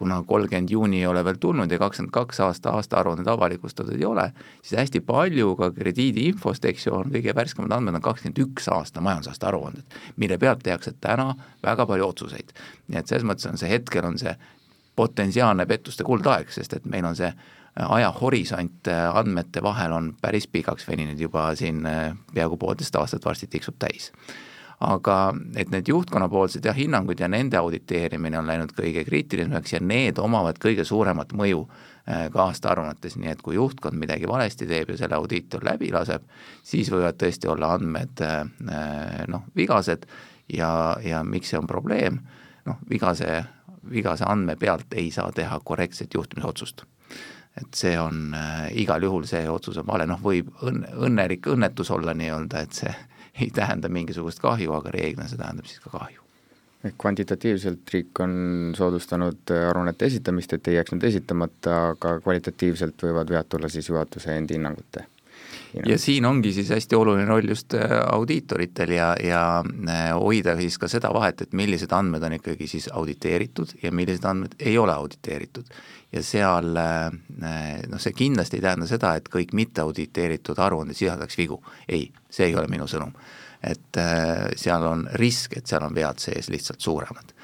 kuna 0.00 0.22
kolmkümmend 0.26 0.70
juuni 0.70 0.98
ei 1.00 1.06
ole 1.06 1.20
veel 1.24 1.36
tulnud 1.40 1.70
ja 1.70 1.78
kakskümmend 1.78 2.12
kaks 2.14 2.38
aasta 2.40 2.70
aastaaruanded 2.78 3.26
avalikustatud 3.28 3.98
ei 3.98 4.04
ole, 4.08 4.30
siis 4.62 4.78
hästi 4.78 5.02
palju 5.04 5.52
ka 5.58 5.68
krediidiinfost, 5.76 6.64
eks 6.70 6.86
ju, 6.86 6.94
on 6.96 7.12
kõige 7.12 7.34
värskemad 7.36 7.74
andmed 7.76 7.98
on 7.98 8.04
kakskümmend 8.06 8.40
üks 8.46 8.70
aasta 8.72 9.04
majandusaasta 9.04 9.50
aruanded, 9.50 9.98
mille 10.16 10.38
pealt 10.40 10.64
tehakse 10.64 10.94
täna 11.04 11.34
väga 11.66 11.84
palju 11.90 12.08
otsuseid. 12.08 12.56
nii 12.88 12.98
et 12.98 13.09
selles 13.10 13.26
mõttes 13.26 13.48
on 13.50 13.58
see 13.60 13.70
hetkel, 13.70 14.06
on 14.06 14.18
see 14.20 14.34
potentsiaalne 14.96 15.66
pettuste 15.66 16.04
kuldaeg, 16.06 16.50
sest 16.52 16.78
et 16.78 16.86
meil 16.90 17.06
on 17.08 17.16
see 17.18 17.30
ajahorisont 17.80 18.88
andmete 19.14 19.62
vahel 19.62 19.92
on 19.94 20.12
päris 20.20 20.48
pikaks 20.50 20.88
veninud 20.88 21.20
juba 21.20 21.50
siin 21.56 21.84
eh, 21.86 22.14
peaaegu 22.34 22.58
poolteist 22.58 22.96
aastat 22.98 23.24
varsti 23.24 23.46
tiksub 23.50 23.78
täis. 23.78 24.10
Aga 24.80 25.34
et 25.60 25.68
need 25.68 25.90
juhtkonnapoolsed 25.92 26.64
jah, 26.64 26.76
hinnangud 26.76 27.20
ja 27.20 27.28
nende 27.28 27.58
auditeerimine 27.60 28.38
on 28.40 28.46
läinud 28.48 28.70
kõige 28.72 29.02
kriitilisemaks 29.04 29.74
ja 29.74 29.80
need 29.84 30.18
omavad 30.18 30.56
kõige 30.62 30.86
suuremat 30.88 31.34
mõju 31.36 31.66
äh, 31.66 32.30
ka 32.32 32.46
aastaaruannetes, 32.46 33.18
nii 33.20 33.34
et 33.34 33.42
kui 33.44 33.58
juhtkond 33.58 34.00
midagi 34.00 34.28
valesti 34.28 34.64
teeb 34.70 34.94
ja 34.94 34.96
selle 35.02 35.18
audiitor 35.20 35.66
läbi 35.68 35.92
laseb, 35.92 36.24
siis 36.64 36.88
võivad 36.92 37.20
tõesti 37.20 37.50
olla 37.52 37.74
andmed 37.76 38.24
äh, 38.24 38.38
äh, 38.72 39.20
noh, 39.28 39.44
vigased 39.56 40.08
ja, 40.48 40.72
ja 41.04 41.20
miks 41.28 41.52
see 41.52 41.60
on 41.60 41.68
probleem, 41.68 42.22
noh, 42.70 42.80
vigase, 42.90 43.42
vigase 43.90 44.24
andme 44.28 44.56
pealt 44.56 44.94
ei 44.94 45.10
saa 45.14 45.32
teha 45.34 45.60
korrektset 45.64 46.14
juhtimisotsust 46.14 46.86
et 47.58 47.74
see 47.74 47.96
on 47.98 48.34
äh, 48.34 48.70
igal 48.78 49.02
juhul, 49.02 49.26
see 49.28 49.42
otsus 49.50 49.80
on 49.80 49.86
vale, 49.88 50.06
noh, 50.08 50.20
võib 50.22 50.50
õnn, 50.66 50.86
õnnelik 51.06 51.50
õnnetus 51.50 51.90
olla 51.94 52.14
nii-öelda, 52.16 52.64
et 52.64 52.82
see 52.82 52.94
ei 53.42 53.50
tähenda 53.54 53.90
mingisugust 53.92 54.42
kahju, 54.42 54.72
aga 54.76 54.94
reeglina 54.94 55.28
see 55.28 55.40
tähendab 55.40 55.68
siis 55.68 55.82
ka 55.82 55.92
kahju. 55.96 56.22
kvantitatiivselt 56.98 57.90
riik 57.92 58.20
on 58.24 58.34
soodustanud 58.76 59.52
aruannete 59.68 60.06
esitamist, 60.06 60.52
et 60.56 60.68
ei 60.68 60.78
jääks 60.78 60.94
need 60.94 61.08
esitamata, 61.10 61.80
aga 61.94 62.18
kvalitatiivselt 62.24 63.02
võivad 63.04 63.34
vead 63.34 63.50
tulla 63.52 63.68
siis 63.68 63.90
juhatuse 63.90 64.36
endi 64.36 64.56
hinnangute 64.56 65.04
ja 65.86 65.98
siin 65.98 66.24
ongi 66.24 66.52
siis 66.52 66.70
hästi 66.70 66.96
oluline 66.96 67.24
roll 67.28 67.48
just 67.48 67.74
äh, 67.74 67.92
audiitoritel 68.12 68.90
ja, 68.94 69.12
ja 69.22 69.42
äh, 69.62 70.10
hoida 70.14 70.56
siis 70.58 70.78
ka 70.78 70.88
seda 70.90 71.12
vahet, 71.14 71.40
et 71.44 71.52
millised 71.56 71.92
andmed 71.92 72.22
on 72.26 72.36
ikkagi 72.38 72.66
siis 72.70 72.88
auditeeritud 72.92 73.76
ja 73.82 73.92
millised 73.92 74.24
andmed 74.26 74.56
ei 74.58 74.78
ole 74.78 74.94
auditeeritud 74.94 75.70
ja 76.12 76.22
seal 76.26 76.74
eh, 76.76 77.82
noh, 77.86 78.00
see 78.02 78.16
kindlasti 78.16 78.58
ei 78.58 78.64
tähenda 78.64 78.88
seda, 78.90 79.14
et 79.18 79.28
kõik 79.30 79.54
mitte 79.54 79.84
auditeeritud 79.84 80.58
aruanded 80.58 80.98
sisaldaks 80.98 81.38
vigu. 81.38 81.60
ei, 81.88 82.08
see 82.30 82.50
ei 82.50 82.56
ole 82.56 82.66
minu 82.70 82.88
sõnum. 82.90 83.14
et 83.62 83.98
seal 84.56 84.84
on 84.88 85.04
risk, 85.20 85.58
et 85.58 85.66
seal 85.68 85.84
on 85.84 85.94
vead 85.94 86.18
sees 86.18 86.48
lihtsalt 86.48 86.80
suuremad. 86.80 87.34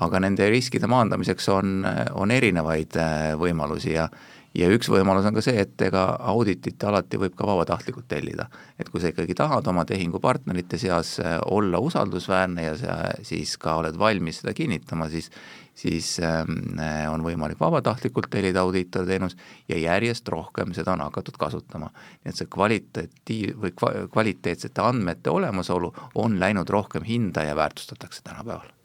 aga 0.00 0.20
nende 0.20 0.50
riskide 0.50 0.86
maandamiseks 0.86 1.48
on, 1.48 1.82
on 2.14 2.30
erinevaid 2.30 2.94
võimalusi 3.40 3.92
ja 3.96 4.08
ja 4.54 4.68
üks 4.72 4.90
võimalus 4.92 5.26
on 5.28 5.36
ka 5.36 5.44
see, 5.44 5.56
et 5.64 5.80
ega 5.86 6.04
auditit 6.32 6.84
alati 6.84 7.20
võib 7.20 7.34
ka 7.38 7.46
vabatahtlikult 7.48 8.08
tellida. 8.08 8.48
et 8.78 8.88
kui 8.88 9.00
sa 9.00 9.12
ikkagi 9.12 9.34
tahad 9.34 9.66
oma 9.66 9.84
tehingupartnerite 9.88 10.78
seas 10.78 11.18
olla 11.46 11.78
usaldusväärne 11.78 12.62
ja 12.62 12.76
sa 12.76 12.96
siis 13.22 13.56
ka 13.56 13.76
oled 13.80 13.98
valmis 13.98 14.42
seda 14.42 14.54
kinnitama, 14.54 15.08
siis 15.08 15.30
siis 15.74 16.18
ähm, 16.20 16.76
on 17.12 17.24
võimalik 17.24 17.60
vabatahtlikult 17.60 18.28
tellida 18.30 18.60
audiitorteenus 18.60 19.36
ja 19.68 19.78
järjest 19.78 20.28
rohkem 20.28 20.74
seda 20.76 20.92
on 20.92 21.04
hakatud 21.06 21.38
kasutama. 21.40 21.90
nii 22.24 22.32
et 22.32 22.36
see 22.36 22.50
kvalitatiiv- 22.56 23.56
või 23.56 23.72
kva-, 23.72 24.06
kvaliteetsete 24.12 24.84
andmete 24.84 25.30
olemasolu 25.30 25.92
on 26.14 26.38
läinud 26.40 26.68
rohkem 26.68 27.08
hinda 27.08 27.44
ja 27.48 27.56
väärtustatakse 27.56 28.22
tänapäeval. 28.24 28.81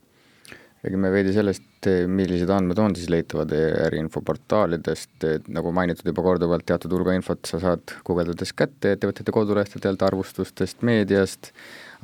Räägime 0.83 1.11
veidi 1.11 1.33
sellest, 1.35 1.87
millised 2.07 2.51
andmed 2.53 2.79
on 2.81 2.95
siis 2.95 3.09
leitavad 3.11 3.51
äriinfoportaalidest, 3.87 5.15
et 5.27 5.47
nagu 5.53 5.71
mainitud 5.75 6.09
juba 6.09 6.25
korduvalt, 6.25 6.65
teatud 6.69 6.93
hulga 6.93 7.15
infot 7.17 7.49
sa 7.49 7.59
saad 7.63 7.95
guugeldades 8.07 8.53
kätte 8.57 8.93
ettevõtete 8.95 9.33
kodulehtedelt, 9.35 10.05
arvustustest, 10.07 10.83
meediast, 10.87 11.51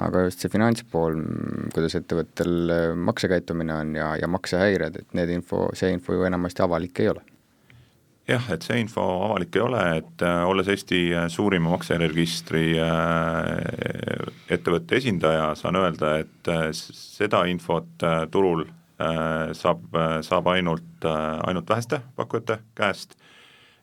aga 0.01 0.25
just 0.27 0.41
see 0.43 0.53
finantspool, 0.53 1.19
kuidas 1.75 1.97
ettevõttel 1.99 2.73
maksekäitumine 3.09 3.77
on 3.77 3.93
ja, 3.99 4.13
ja 4.21 4.31
maksehäired, 4.31 5.03
et 5.03 5.13
need 5.17 5.37
info, 5.37 5.67
see 5.77 5.93
info 5.93 6.17
ju 6.17 6.25
enamasti 6.29 6.65
avalik 6.65 7.03
ei 7.03 7.13
ole 7.13 7.32
jah, 8.29 8.45
et 8.53 8.63
see 8.65 8.79
info 8.83 9.03
avalik 9.27 9.55
ei 9.57 9.63
ole, 9.63 9.81
et 9.99 10.23
äh, 10.25 10.43
olles 10.47 10.69
Eesti 10.71 11.01
äh, 11.13 11.25
suurima 11.31 11.73
maksejärjeregistri 11.73 12.65
äh, 12.79 14.29
ettevõtte 14.53 14.97
esindaja, 14.99 15.51
saan 15.59 15.79
öelda, 15.81 16.15
et 16.23 16.53
seda 16.77 17.43
infot 17.51 18.07
turul 18.31 18.65
saab, 19.57 19.87
saab 20.23 20.47
ainult, 20.53 21.03
ainult 21.03 21.67
väheste 21.67 21.97
pakkujate 22.15 22.59
käest. 22.77 23.17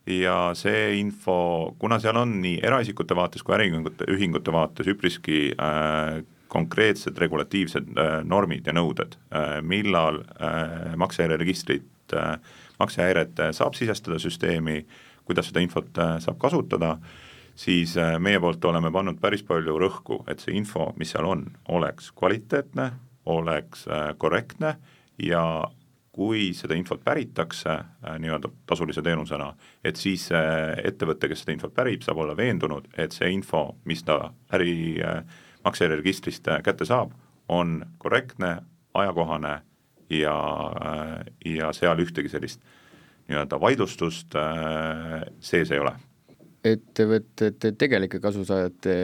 Ja 0.09 0.55
see 0.57 0.94
info, 1.00 1.74
kuna 1.79 1.98
seal 2.00 2.16
on 2.16 2.38
nii 2.40 2.61
eraisikute 2.64 3.16
vaates 3.18 3.44
kui 3.44 3.55
äriühingute, 3.59 4.07
ühingute 4.14 4.55
vaates 4.55 4.88
üpriski 4.88 5.50
äh, 5.53 6.22
konkreetsed 6.50 7.18
regulatiivsed 7.20 7.92
äh, 7.94 8.16
normid 8.26 8.66
ja 8.66 8.74
nõuded 8.74 9.14
äh,, 9.31 9.61
millal 9.62 10.22
äh, 10.40 10.96
maksejärjeregistrit 10.98 12.16
äh, 12.16 12.38
maksehäiret 12.81 13.43
saab 13.57 13.77
sisestada 13.79 14.19
süsteemi, 14.19 14.81
kuidas 15.29 15.51
seda 15.51 15.62
infot 15.62 16.01
saab 16.25 16.38
kasutada, 16.40 16.97
siis 17.55 17.95
meie 18.19 18.40
poolt 18.40 18.64
oleme 18.64 18.90
pannud 18.93 19.21
päris 19.21 19.45
palju 19.47 19.77
rõhku, 19.79 20.23
et 20.31 20.40
see 20.40 20.57
info, 20.59 20.90
mis 20.99 21.12
seal 21.12 21.29
on, 21.29 21.45
oleks 21.69 22.11
kvaliteetne, 22.16 22.90
oleks 23.31 23.85
korrektne 24.19 24.75
ja 25.23 25.45
kui 26.12 26.51
seda 26.57 26.75
infot 26.77 27.03
päritakse 27.05 27.71
äh, 27.71 28.16
nii-öelda 28.21 28.51
tasulise 28.66 29.03
teenusena, 29.03 29.53
et 29.85 29.97
siis 29.97 30.27
äh, 30.35 30.75
ettevõte, 30.85 31.31
kes 31.31 31.45
seda 31.45 31.55
infot 31.55 31.75
pärib, 31.75 32.03
saab 32.05 32.21
olla 32.25 32.35
veendunud, 32.37 32.88
et 32.99 33.14
see 33.14 33.31
info, 33.33 33.62
mis 33.88 34.03
ta 34.07 34.33
äri 34.57 34.75
äh, 35.01 35.23
maksejärjeregistrist 35.64 36.51
kätte 36.66 36.88
saab, 36.88 37.14
on 37.49 37.81
korrektne, 38.03 38.59
ajakohane 38.95 39.61
ja, 40.11 40.37
ja 41.46 41.73
seal 41.77 42.05
ühtegi 42.05 42.33
sellist 42.33 42.62
nii-öelda 43.31 43.61
vaidlustust 43.62 44.35
sees 45.40 45.70
ei 45.70 45.83
ole 45.83 45.94
ettevõtete 46.64 47.73
tegelike 47.79 48.20
kasusaajate 48.20 48.94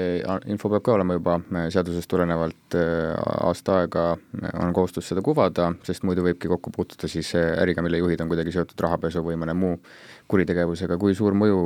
info 0.53 0.69
peab 0.73 0.85
ka 0.85 0.97
olema 0.97 1.17
juba 1.17 1.39
äh, 1.41 1.69
seadusest 1.73 2.09
tulenevalt 2.11 2.77
äh, 2.77 3.15
aasta 3.49 3.79
aega, 3.81 4.05
äh, 4.43 4.51
on 4.61 4.75
kohustus 4.77 5.09
seda 5.09 5.25
kuvada, 5.25 5.71
sest 5.87 6.05
muidu 6.05 6.27
võibki 6.27 6.51
kokku 6.53 6.73
puutuda 6.75 7.09
siis 7.09 7.33
äriga, 7.37 7.85
mille 7.85 8.03
juhid 8.03 8.21
on 8.21 8.33
kuidagi 8.33 8.53
seotud 8.53 8.85
rahapesu 8.87 9.25
või 9.25 9.41
mõne 9.41 9.57
muu 9.57 9.81
kuritegevusega, 10.29 11.01
kui 11.01 11.17
suur 11.17 11.37
mõju 11.39 11.63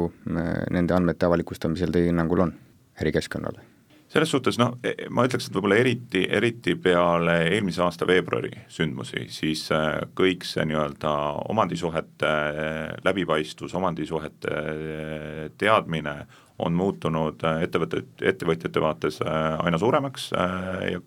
nende 0.71 0.95
andmete 0.95 1.27
avalikustamisel 1.27 1.91
teie 1.95 2.11
hinnangul 2.13 2.47
on 2.47 2.55
ärikeskkonnale? 3.03 3.80
Selles 4.11 4.31
suhtes 4.33 4.59
noh, 4.59 4.75
e, 4.83 5.07
ma 5.15 5.25
ütleks, 5.29 5.47
et 5.47 5.55
võib-olla 5.55 5.79
eriti, 5.79 6.25
eriti 6.35 6.75
peale 6.83 7.37
eelmise 7.53 7.83
aasta 7.85 8.09
veebruari 8.09 8.51
sündmusi, 8.73 9.29
siis 9.31 9.69
äh, 9.75 10.01
kõik 10.19 10.47
see 10.49 10.67
nii-öelda 10.67 11.13
omandisuhete 11.53 12.31
äh, 12.31 12.79
läbipaistvus, 13.07 13.77
omandisuhete 13.79 14.57
äh, 14.57 15.45
teadmine 15.61 16.17
on 16.61 16.75
muutunud 16.77 17.41
ettevõtte, 17.63 18.03
ettevõtjate 18.33 18.83
vaates 18.85 19.17
aina 19.25 19.79
suuremaks 19.81 20.27
ja 20.35 20.99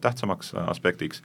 tähtsamaks 0.00 0.54
aspektiks, 0.62 1.20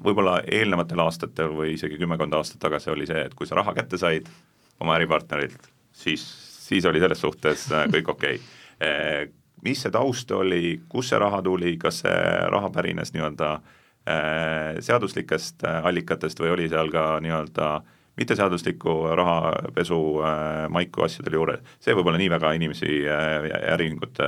võib-olla 0.00 0.38
eelnevatel 0.48 1.02
aastatel 1.04 1.52
või 1.52 1.74
isegi 1.74 1.98
kümmekond 2.00 2.32
aastat 2.38 2.62
tagasi 2.64 2.88
oli 2.94 3.04
see, 3.10 3.26
et 3.26 3.36
kui 3.36 3.50
sa 3.50 3.58
raha 3.60 3.76
kätte 3.76 4.00
said 4.00 4.32
oma 4.80 4.96
äripartnerilt, 4.96 5.68
siis, 5.92 6.24
siis 6.64 6.88
oli 6.88 7.04
selles 7.04 7.20
suhtes 7.20 7.68
kõik 7.92 8.14
okei. 8.16 8.40
Okay 8.80 9.28
mis 9.62 9.82
see 9.82 9.94
taust 9.94 10.30
oli, 10.34 10.80
kust 10.90 11.12
see 11.12 11.20
raha 11.22 11.40
tuli, 11.44 11.76
kas 11.80 12.02
see 12.02 12.20
raha 12.50 12.70
pärines 12.74 13.12
nii-öelda 13.14 13.50
äh, 13.54 14.78
seaduslikest 14.82 15.64
äh, 15.68 15.82
allikatest 15.88 16.40
või 16.42 16.54
oli 16.56 16.68
seal 16.72 16.90
ka 16.92 17.20
nii-öelda 17.22 17.72
mitteseadusliku 18.18 18.96
rahapesu 19.16 19.98
äh, 20.20 20.66
maiku 20.72 21.06
asjadel 21.06 21.38
juures, 21.38 21.62
see 21.80 21.94
võib-olla 21.96 22.20
nii 22.20 22.32
väga 22.34 22.52
inimesi 22.58 23.02
äriühingut 23.06 24.20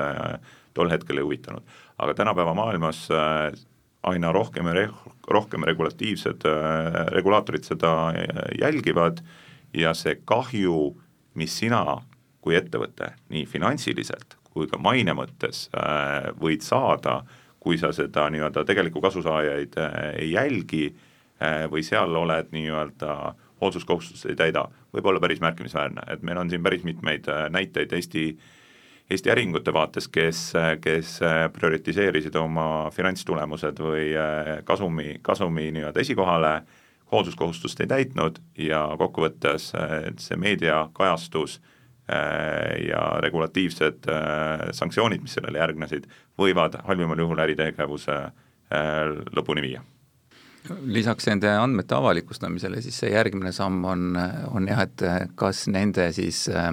tol 0.75 0.90
hetkel 0.90 1.20
ei 1.20 1.27
huvitanud. 1.27 1.62
aga 1.99 2.14
tänapäeva 2.14 2.55
maailmas 2.55 3.09
aina 4.03 4.33
rohkem 4.33 4.66
ja 4.66 4.88
rohkem 5.31 5.64
regulatiivsed 5.64 6.47
regulaatorid 7.14 7.64
seda 7.64 8.12
jälgivad 8.61 9.23
ja 9.75 9.94
see 9.94 10.18
kahju, 10.25 10.94
mis 11.35 11.59
sina 11.59 11.85
kui 12.40 12.57
ettevõte 12.59 13.14
nii 13.31 13.47
finantsiliselt 13.47 14.37
kui 14.54 14.70
ka 14.70 14.78
maine 14.80 15.14
mõttes 15.18 15.66
äh, 15.74 16.30
võid 16.40 16.62
saada, 16.64 17.22
kui 17.62 17.78
sa 17.80 17.90
seda 17.96 18.28
nii-öelda 18.30 18.64
tegelikku 18.68 19.02
kasusaajaid 19.02 19.78
äh, 19.80 19.94
ei 20.22 20.32
jälgi 20.34 20.84
äh, 20.90 21.64
või 21.70 21.82
seal 21.86 22.14
oled 22.20 22.52
nii-öelda 22.54 23.34
hoolsuskohustust 23.62 24.28
ei 24.30 24.38
täida, 24.38 24.66
võib 24.94 25.08
olla 25.10 25.22
päris 25.22 25.40
märkimisväärne, 25.42 26.06
et 26.12 26.22
meil 26.26 26.38
on 26.38 26.50
siin 26.50 26.62
päris 26.62 26.84
mitmeid 26.86 27.30
näiteid 27.50 27.92
Eesti 27.92 28.28
Eesti 29.12 29.28
äriühingute 29.28 29.68
vaates, 29.68 30.06
kes, 30.08 30.38
kes 30.80 31.18
prioritiseerisid 31.52 32.38
oma 32.40 32.88
finantstulemused 32.88 33.82
või 33.84 34.06
kasumi, 34.64 35.18
kasumi 35.22 35.66
nii-öelda 35.76 36.00
esikohale, 36.00 36.52
hoolsuskohustust 37.12 37.82
ei 37.84 37.90
täitnud 37.90 38.40
ja 38.64 38.80
kokkuvõttes 38.96 39.66
see 40.24 40.38
meediakajastus 40.40 41.58
Äh, 41.60 41.73
ja 42.88 43.04
regulatiivsed 43.24 44.08
äh, 44.12 44.68
sanktsioonid, 44.76 45.22
mis 45.24 45.38
sellele 45.38 45.62
järgnesid, 45.62 46.04
võivad 46.38 46.76
halvimal 46.84 47.18
juhul 47.18 47.40
äritegevuse 47.46 48.18
äh, 48.20 49.02
lõpuni 49.32 49.64
viia 49.64 49.84
lisaks 50.64 51.27
nende 51.29 51.50
andmete 51.61 51.94
avalikustamisele, 51.96 52.81
siis 52.83 52.96
see 53.03 53.11
järgmine 53.12 53.53
samm 53.53 53.85
on, 53.85 54.05
on 54.57 54.68
jah, 54.68 54.85
et 54.87 55.03
kas 55.37 55.66
nende 55.72 56.07
siis 56.16 56.46
äh, 56.48 56.70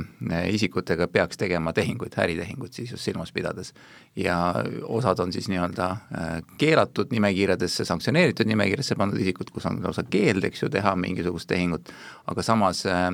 isikutega 0.53 1.09
peaks 1.11 1.39
tegema 1.39 1.73
tehinguid, 1.75 2.15
äritehinguid 2.23 2.75
siis 2.75 2.93
just 2.93 3.03
silmas 3.03 3.33
pidades. 3.35 3.73
ja 4.15 4.53
osad 4.83 5.19
on 5.19 5.33
siis 5.33 5.47
nii-öelda 5.51 5.85
äh, 5.91 6.29
keelatud 6.57 7.11
nimekirjadesse, 7.11 7.85
sanktsioneeritud 7.85 8.47
nimekirjasse 8.47 8.95
pandud 8.95 9.19
isikud, 9.19 9.51
kus 9.51 9.65
on 9.65 9.79
lausa 9.83 10.03
keeld, 10.03 10.43
eks 10.43 10.63
ju, 10.63 10.69
teha 10.69 10.95
mingisugust 10.95 11.47
tehingut, 11.47 11.91
aga 12.31 12.43
samas 12.43 12.85
äh, 12.87 13.11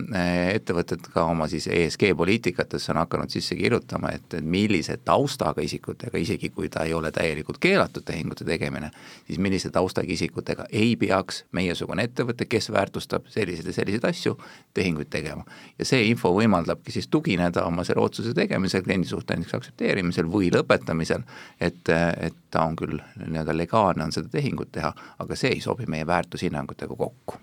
ettevõtted 0.54 1.10
ka 1.14 1.26
oma 1.26 1.50
siis 1.50 1.68
ESG 1.68 2.12
poliitikatesse 2.18 2.94
on 2.94 3.02
hakanud 3.02 3.34
sisse 3.34 3.58
kirjutama, 3.58 4.14
et, 4.14 4.30
et 4.34 4.46
millise 4.46 4.98
taustaga 5.06 5.62
isikutega, 5.62 6.18
isegi 6.18 6.50
kui 6.54 6.70
ta 6.70 6.86
ei 6.86 6.94
ole 6.94 7.12
täielikult 7.12 7.62
keelatud 7.62 8.06
tehingute 8.06 8.46
tegemine, 8.46 8.92
siis 9.28 9.42
millise 9.42 9.74
taustaga 9.74 10.14
isikutega 10.14 10.67
ei 10.72 10.96
peaks 11.00 11.44
meiesugune 11.52 12.08
ettevõte, 12.08 12.46
kes 12.50 12.72
väärtustab 12.72 13.28
selliseid 13.32 13.68
ja 13.68 13.74
selliseid 13.74 14.06
asju, 14.10 14.36
tehinguid 14.74 15.10
tegema. 15.14 15.46
ja 15.80 15.86
see 15.86 16.08
info 16.10 16.34
võimaldabki 16.36 16.92
siis 16.92 17.08
tugineda 17.08 17.66
oma 17.66 17.84
selle 17.88 18.04
otsuse 18.04 18.34
tegemisel, 18.38 18.84
kliendi 18.84 19.08
suhte 19.08 19.36
näiteks 19.36 19.58
aktsepteerimisel 19.60 20.32
või 20.32 20.52
lõpetamisel, 20.54 21.26
et, 21.60 21.90
et 21.90 22.40
ta 22.52 22.66
on 22.66 22.76
küll 22.76 23.00
nii-öelda 23.26 23.58
legaalne, 23.58 24.08
on 24.08 24.16
seda 24.16 24.32
tehingut 24.32 24.72
teha, 24.72 24.94
aga 25.20 25.36
see 25.36 25.56
ei 25.58 25.62
sobi 25.62 25.86
meie 25.90 26.08
väärtushinnangutega 26.08 26.96
kokku 26.96 27.42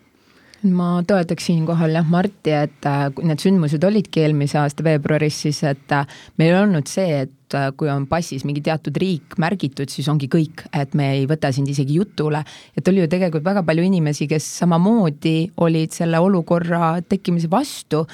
ma 0.72 1.02
toetaks 1.06 1.48
siinkohal 1.50 1.96
jah 1.98 2.06
Marti, 2.08 2.52
et 2.54 2.86
äh, 2.88 3.08
kui 3.14 3.26
need 3.28 3.42
sündmused 3.42 3.84
olidki 3.84 4.22
eelmise 4.24 4.58
aasta 4.62 4.84
veebruaris, 4.86 5.40
siis 5.46 5.62
et 5.68 5.92
äh, 5.92 6.06
meil 6.40 6.54
on 6.54 6.68
olnud 6.68 6.88
see, 6.90 7.24
et 7.26 7.56
äh, 7.56 7.70
kui 7.76 7.90
on 7.92 8.06
passis 8.10 8.46
mingi 8.48 8.62
teatud 8.64 8.96
riik 9.00 9.36
märgitud, 9.42 9.90
siis 9.92 10.08
ongi 10.12 10.30
kõik, 10.32 10.64
et 10.72 10.94
me 10.96 11.10
ei 11.18 11.26
võta 11.30 11.52
sind 11.52 11.68
isegi 11.68 11.98
jutule. 12.00 12.44
et 12.76 12.88
oli 12.88 13.04
ju 13.04 13.10
tegelikult 13.10 13.44
väga 13.44 13.64
palju 13.66 13.84
inimesi, 13.84 14.28
kes 14.30 14.46
samamoodi 14.62 15.36
olid 15.66 15.92
selle 15.92 16.22
olukorra 16.22 16.94
tekkimise 17.08 17.50
vastu 17.50 18.06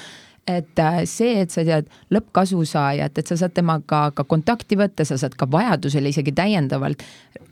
et 0.47 0.79
äh, 0.79 1.03
see, 1.05 1.35
et 1.43 1.51
sa 1.53 1.61
tead 1.65 1.89
lõppkasusaajat, 2.13 3.19
et 3.21 3.29
sa 3.29 3.37
saad 3.37 3.53
temaga 3.53 4.07
ka 4.15 4.25
kontakti 4.25 4.77
võtta, 4.79 5.05
sa 5.05 5.17
saad 5.21 5.35
ka 5.37 5.45
vajadusel 5.51 6.09
isegi 6.09 6.33
täiendavalt, 6.33 7.03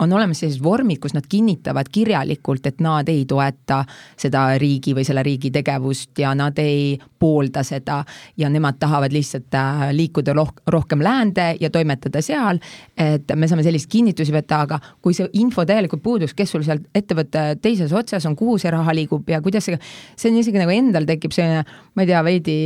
on 0.02 0.14
olemas 0.16 0.42
sellised 0.42 0.64
vormid, 0.64 0.98
kus 1.04 1.14
nad 1.14 1.28
kinnitavad 1.30 1.92
kirjalikult, 1.94 2.66
et 2.66 2.82
nad 2.82 3.10
ei 3.12 3.26
toeta 3.30 3.84
seda 4.18 4.48
riigi 4.60 4.96
või 4.98 5.06
selle 5.06 5.24
riigi 5.26 5.52
tegevust 5.54 6.18
ja 6.24 6.34
nad 6.38 6.58
ei 6.62 6.96
poolda 7.20 7.64
seda. 7.68 8.00
Ja 8.40 8.50
nemad 8.50 8.80
tahavad 8.82 9.14
lihtsalt 9.14 9.54
äh, 9.54 9.86
liikuda 9.94 10.34
roh 10.34 10.54
rohkem 10.66 11.04
läände 11.06 11.52
ja 11.62 11.70
toimetada 11.70 12.24
seal, 12.26 12.58
et 12.98 13.30
me 13.36 13.48
saame 13.48 13.64
selliseid 13.66 13.92
kinnitusi 13.92 14.34
võtta, 14.34 14.64
aga 14.66 14.80
kui 15.02 15.14
see 15.14 15.30
info 15.38 15.66
täielikult 15.68 16.02
puuduks, 16.04 16.34
kes 16.34 16.56
sul 16.56 16.66
seal 16.66 16.82
ettevõtte 16.96 17.60
teises 17.62 17.94
otsas 17.94 18.26
on, 18.26 18.38
kuhu 18.40 18.58
see 18.58 18.74
raha 18.74 18.98
liigub 18.98 19.30
ja 19.30 19.44
kuidas 19.46 19.70
see, 19.70 19.78
see 20.18 20.34
on 20.34 20.42
isegi 20.42 20.62
nagu 20.62 20.74
endal 20.74 21.06
tekib 21.10 21.36
selline, 21.36 21.64
ma 21.94 22.06
ei 22.06 22.10
tea, 22.10 22.24
veidi 22.26 22.58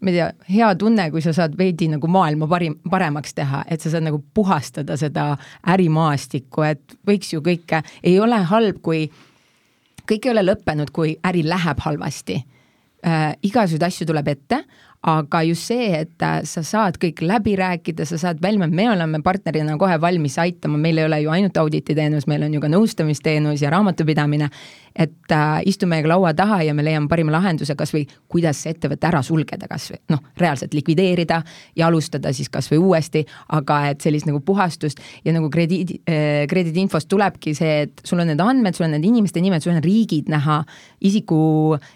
ma 0.00 0.10
ei 0.10 0.16
tea, 0.16 0.28
hea 0.48 0.68
tunne, 0.80 1.08
kui 1.12 1.22
sa 1.24 1.32
saad 1.36 1.56
veidi 1.58 1.88
nagu 1.92 2.08
maailma 2.10 2.48
parim, 2.48 2.76
paremaks 2.90 3.34
teha, 3.36 3.64
et 3.68 3.82
sa 3.84 3.92
saad 3.92 4.06
nagu 4.06 4.22
puhastada 4.34 4.96
seda 5.00 5.34
ärimaastikku, 5.68 6.64
et 6.66 6.96
võiks 7.08 7.34
ju 7.34 7.42
kõike, 7.44 7.82
ei 8.02 8.16
ole 8.20 8.38
halb, 8.50 8.80
kui 8.84 9.06
kõik 10.08 10.26
ei 10.26 10.32
ole 10.32 10.46
lõppenud, 10.46 10.92
kui 10.94 11.16
äri 11.26 11.44
läheb 11.46 11.84
halvasti 11.84 12.38
äh,. 13.06 13.36
igasuguseid 13.42 13.86
asju 13.86 14.08
tuleb 14.08 14.32
ette, 14.32 14.64
aga 15.00 15.40
just 15.48 15.64
see, 15.70 15.88
et 15.96 16.22
äh, 16.22 16.42
sa 16.44 16.60
saad 16.66 16.98
kõik 17.00 17.22
läbi 17.24 17.54
rääkida, 17.56 18.04
sa 18.04 18.18
saad 18.20 18.42
välja, 18.42 18.68
me 18.68 18.84
oleme 18.90 19.22
partnerina 19.24 19.78
kohe 19.80 19.96
valmis 20.00 20.36
aitama, 20.38 20.76
meil 20.78 21.00
ei 21.00 21.06
ole 21.08 21.22
ju 21.22 21.32
ainult 21.32 21.56
audititeenus, 21.56 22.26
meil 22.28 22.44
on 22.44 22.54
ju 22.54 22.60
ka 22.60 22.68
nõustamisteenus 22.68 23.64
ja 23.64 23.72
raamatupidamine, 23.72 24.50
et 25.00 25.32
äh, 25.32 25.62
istume 25.70 25.94
meiega 25.94 26.10
laua 26.12 26.34
taha 26.36 26.60
ja 26.66 26.74
me 26.76 26.84
leiame 26.84 27.08
parima 27.08 27.32
lahenduse, 27.32 27.72
kas 27.78 27.94
või 27.94 28.02
kuidas 28.28 28.60
see 28.60 28.74
ettevõte 28.74 29.08
ära 29.08 29.22
sulgeda, 29.24 29.68
kas 29.70 29.88
või 29.94 30.00
noh, 30.12 30.20
reaalselt 30.40 30.74
likvideerida 30.76 31.40
ja 31.78 31.88
alustada 31.88 32.34
siis 32.36 32.50
kas 32.52 32.68
või 32.72 32.82
uuesti, 32.82 33.24
aga 33.56 33.80
et 33.94 34.04
sellist 34.04 34.28
nagu 34.28 34.42
puhastust 34.44 35.00
ja 35.24 35.32
nagu 35.32 35.48
krediidi 35.52 36.00
äh,, 36.04 36.44
krediidiinfost 36.50 37.08
tulebki 37.08 37.54
see, 37.56 37.86
et 37.86 38.04
sul 38.04 38.20
on 38.20 38.28
need 38.34 38.42
andmed, 38.44 38.76
sul 38.76 38.90
on 38.90 38.96
need 38.98 39.08
inimeste 39.08 39.40
nimed, 39.40 39.64
sul 39.64 39.72
on 39.72 39.82
riigid 39.84 40.28
näha, 40.28 40.60
isiku 41.00 41.40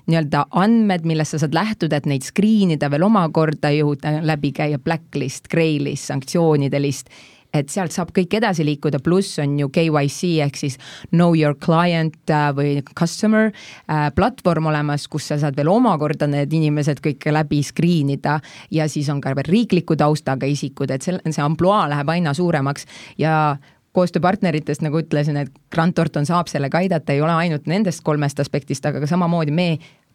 nii-öelda 0.09 0.47
andmed, 0.64 1.05
millest 1.05 1.37
sa 1.37 1.45
saad 1.45 1.57
lähtuda, 1.57 2.01
et 2.01 2.09
neid 2.09 2.25
screen 2.25 2.73
ida 2.79 2.88
veel 2.94 3.07
omakorda 3.11 3.74
jõuda 3.74 4.20
läbi 4.24 4.54
käia 4.57 4.80
blacklist, 4.83 5.50
graylist, 5.52 6.09
sanktsioonide 6.12 6.83
list 6.83 7.11
et 7.54 7.70
sealt 7.70 7.94
saab 7.94 8.11
kõik 8.14 8.35
edasi 8.38 8.64
liikuda, 8.66 9.00
pluss 9.04 9.38
on 9.42 9.57
ju 9.59 9.68
KYC 9.72 10.30
ehk 10.44 10.59
siis 10.59 10.78
know 11.12 11.37
your 11.38 11.57
client 11.62 12.16
äh, 12.33 12.48
või 12.57 12.76
customer 12.98 13.50
äh, 13.50 14.09
platvorm 14.16 14.70
olemas, 14.72 15.07
kus 15.11 15.30
sa 15.30 15.38
saad 15.40 15.57
veel 15.59 15.70
omakorda 15.72 16.28
need 16.30 16.52
inimesed 16.54 17.02
kõik 17.04 17.28
läbi 17.35 17.62
screen 17.66 18.14
ida 18.16 18.40
ja 18.74 18.88
siis 18.90 19.11
on 19.12 19.22
ka 19.24 19.35
veel 19.38 19.50
riikliku 19.50 19.96
taustaga 20.00 20.48
isikud, 20.50 20.90
et 20.90 21.07
see, 21.07 21.16
see 21.30 21.44
ampluaa 21.44 21.87
läheb 21.92 22.11
aina 22.16 22.35
suuremaks 22.35 22.88
ja 23.22 23.57
koostööpartneritest, 23.94 24.83
nagu 24.83 24.98
ütlesin, 24.98 25.37
et 25.38 25.52
Grant 25.70 25.94
Thornton 25.94 26.26
saab 26.26 26.48
sellega 26.50 26.80
aidata, 26.83 27.14
ei 27.14 27.22
ole 27.22 27.37
ainult 27.44 27.68
nendest 27.70 28.02
kolmest 28.02 28.40
aspektist, 28.42 28.83
aga 28.90 28.98
ka 29.04 29.07
samamoodi 29.07 29.54
me 29.54 29.68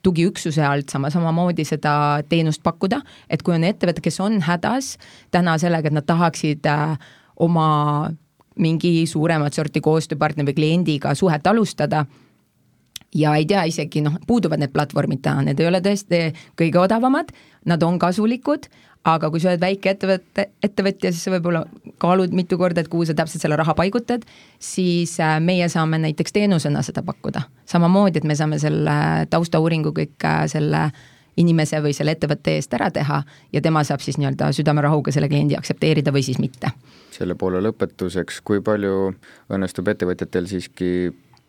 tugiüksuse 0.04 0.64
alt 0.66 0.90
sama, 0.90 1.10
samamoodi 1.12 1.66
seda 1.68 1.94
teenust 2.30 2.64
pakkuda, 2.64 3.02
et 3.30 3.44
kui 3.44 3.56
on 3.58 3.68
ettevõte, 3.68 4.04
kes 4.04 4.20
on 4.24 4.40
hädas 4.46 4.96
täna 5.32 5.58
sellega, 5.60 5.90
et 5.92 5.98
nad 5.98 6.08
tahaksid 6.08 6.68
äh, 6.70 6.96
oma 7.40 7.68
mingi 8.60 9.06
suuremat 9.08 9.56
sorti 9.56 9.82
koostööpartneri 9.84 10.52
või 10.52 10.58
kliendiga 10.58 11.14
suhet 11.16 11.48
alustada 11.48 12.06
ja 13.16 13.36
ei 13.40 13.46
tea 13.50 13.64
isegi 13.70 14.04
noh, 14.06 14.18
puuduvad 14.28 14.62
need 14.62 14.74
platvormid 14.74 15.22
täna, 15.26 15.46
need 15.48 15.60
ei 15.60 15.70
ole 15.70 15.82
tõesti 15.86 16.30
kõige 16.60 16.82
odavamad, 16.82 17.32
nad 17.66 17.84
on 17.84 18.00
kasulikud, 18.00 18.70
aga 19.08 19.30
kui 19.32 19.40
sa 19.40 19.52
oled 19.52 19.62
väike 19.62 19.94
ettevõte, 19.94 20.50
ettevõtja, 20.64 21.12
siis 21.14 21.24
sa 21.24 21.32
võib-olla 21.34 21.64
kaalud 22.02 22.34
mitu 22.36 22.58
korda, 22.60 22.84
et 22.84 22.90
kuhu 22.92 23.08
sa 23.08 23.16
täpselt 23.18 23.44
selle 23.44 23.58
raha 23.60 23.76
paigutad, 23.78 24.26
siis 24.60 25.16
äh, 25.24 25.38
meie 25.44 25.70
saame 25.72 26.02
näiteks 26.04 26.36
teenusena 26.36 26.84
seda 26.86 27.04
pakkuda. 27.06 27.42
samamoodi, 27.66 28.20
et 28.20 28.28
me 28.28 28.36
saame 28.36 28.60
selle 28.60 28.98
taustauuringu 29.30 29.94
kõik 29.96 30.28
äh, 30.28 30.44
selle 30.52 30.90
inimese 31.40 31.80
või 31.84 31.94
selle 31.96 32.18
ettevõtte 32.18 32.58
eest 32.58 32.74
ära 32.76 32.90
teha 32.92 33.22
ja 33.54 33.62
tema 33.62 33.84
saab 33.88 34.04
siis 34.04 34.18
nii-öelda 34.20 34.52
südamerahuga 34.56 35.14
selle 35.16 35.30
kliendi 35.32 35.56
aktsepteerida 35.56 36.12
või 36.12 36.26
siis 36.26 36.40
mitte. 36.40 36.74
selle 37.16 37.36
poole 37.36 37.62
lõpetuseks, 37.64 38.42
kui 38.44 38.62
palju 38.62 39.14
õnnestub 39.52 39.88
ettevõtjatel 39.88 40.48
siiski 40.48 40.92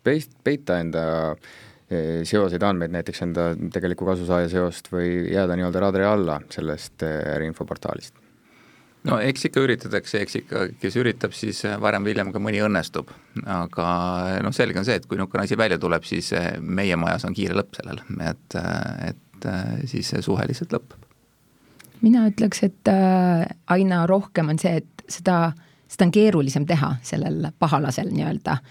peist, 0.03 0.31
peita 0.43 0.79
enda 0.81 1.03
eh, 1.31 1.51
seoseid 2.27 2.63
andmeid, 2.63 2.91
näiteks 2.93 3.23
enda 3.25 3.51
tegeliku 3.73 4.07
kasusaaja 4.07 4.49
seost 4.51 4.89
või 4.93 5.09
jääda 5.31 5.57
nii-öelda 5.59 5.83
radari 5.83 6.07
alla 6.07 6.39
sellest 6.53 7.03
eh, 7.03 7.19
äriinfoportaalist? 7.35 8.15
no 9.09 9.17
eks 9.19 9.47
ikka 9.49 9.63
üritatakse, 9.65 10.21
eks 10.21 10.37
ikka, 10.43 10.65
kes 10.81 10.97
üritab, 11.01 11.33
siis 11.35 11.63
varem 11.81 12.05
või 12.05 12.13
hiljem 12.13 12.31
ka 12.31 12.41
mõni 12.43 12.61
õnnestub. 12.63 13.11
aga 13.43 13.87
noh, 14.45 14.53
selge 14.55 14.79
on 14.79 14.87
see, 14.87 14.99
et 15.01 15.07
kui 15.09 15.19
niisugune 15.19 15.43
asi 15.43 15.57
välja 15.59 15.79
tuleb, 15.81 16.05
siis 16.07 16.31
eh, 16.37 16.53
meie 16.61 16.99
majas 16.99 17.25
on 17.27 17.35
kiire 17.37 17.57
lõpp 17.57 17.79
sellel, 17.79 18.03
et, 18.29 18.59
et 19.09 19.49
siis 19.89 20.13
see 20.13 20.21
suhe 20.23 20.45
lihtsalt 20.47 20.77
lõpeb. 20.77 21.09
mina 22.05 22.27
ütleks, 22.29 22.63
et 22.69 22.93
aina 23.67 24.05
rohkem 24.07 24.53
on 24.53 24.61
see, 24.61 24.79
et 24.83 25.05
seda, 25.11 25.51
seda 25.89 26.07
on 26.07 26.15
keerulisem 26.15 26.69
teha 26.69 26.95
sellel 27.03 27.49
pahalasel 27.59 28.13
nii-öelda 28.13 28.61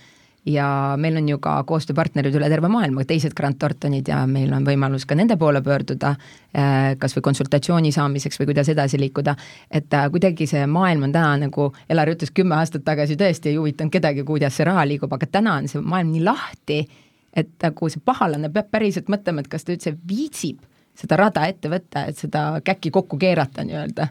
ja 0.50 0.96
meil 1.00 1.16
on 1.20 1.28
ju 1.28 1.38
ka 1.42 1.54
koostööpartnerid 1.68 2.34
üle 2.36 2.48
terve 2.52 2.68
maailma, 2.72 3.04
teised 3.08 3.34
Grant 3.36 3.58
Thorntonid 3.60 4.08
ja 4.10 4.22
meil 4.30 4.52
on 4.56 4.66
võimalus 4.66 5.06
ka 5.08 5.16
nende 5.18 5.36
poole 5.40 5.62
pöörduda, 5.64 6.14
äh, 6.54 6.94
kas 7.00 7.16
või 7.16 7.26
konsultatsiooni 7.30 7.92
saamiseks 7.94 8.40
või 8.40 8.50
kuidas 8.52 8.70
edasi 8.72 9.00
liikuda, 9.00 9.36
et 9.70 9.94
äh, 9.94 10.08
kuidagi 10.12 10.48
see 10.50 10.64
maailm 10.70 11.08
on 11.08 11.14
täna 11.14 11.36
nagu, 11.46 11.70
Elari 11.90 12.16
ütles 12.16 12.34
kümme 12.34 12.58
aastat 12.58 12.84
tagasi 12.86 13.18
tõesti 13.20 13.52
ei 13.52 13.60
huvitanud 13.60 13.92
kedagi, 13.92 14.24
kuidas 14.26 14.58
see 14.58 14.66
raha 14.68 14.86
liigub, 14.88 15.12
aga 15.16 15.28
täna 15.38 15.58
on 15.60 15.70
see 15.70 15.82
maailm 15.82 16.12
nii 16.14 16.24
lahti, 16.26 16.80
et 17.36 17.54
nagu 17.62 17.92
see 17.92 18.02
pahalane 18.04 18.50
peab 18.52 18.72
päriselt 18.72 19.10
mõtlema, 19.12 19.44
et 19.44 19.52
kas 19.52 19.64
ta 19.64 19.74
üldse 19.76 19.94
viitsib 20.08 20.66
seda 21.00 21.16
rada 21.20 21.46
ette 21.48 21.70
võtta, 21.72 22.04
et 22.10 22.18
seda 22.18 22.60
käkki 22.64 22.92
kokku 22.94 23.18
keerata 23.20 23.64
nii-öelda 23.64 24.10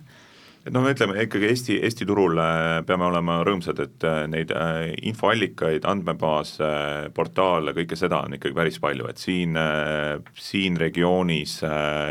et 0.65 0.73
noh, 0.75 0.83
me 0.83 0.91
ütleme 0.93 1.15
ikkagi 1.23 1.47
Eesti, 1.49 1.77
Eesti 1.87 2.05
turul 2.07 2.39
äh, 2.41 2.81
peame 2.87 3.07
olema 3.07 3.39
rõõmsad, 3.47 3.79
et 3.83 4.05
äh, 4.07 4.21
neid 4.31 4.51
äh, 4.55 4.91
infoallikaid, 5.07 5.87
andmebaase, 5.87 6.69
portaale, 7.15 7.73
kõike 7.77 7.97
seda 7.99 8.21
on 8.27 8.35
ikkagi 8.35 8.57
päris 8.57 8.79
palju, 8.83 9.07
et 9.09 9.21
siin, 9.21 9.57
siin 10.35 10.77
regioonis 10.79 11.59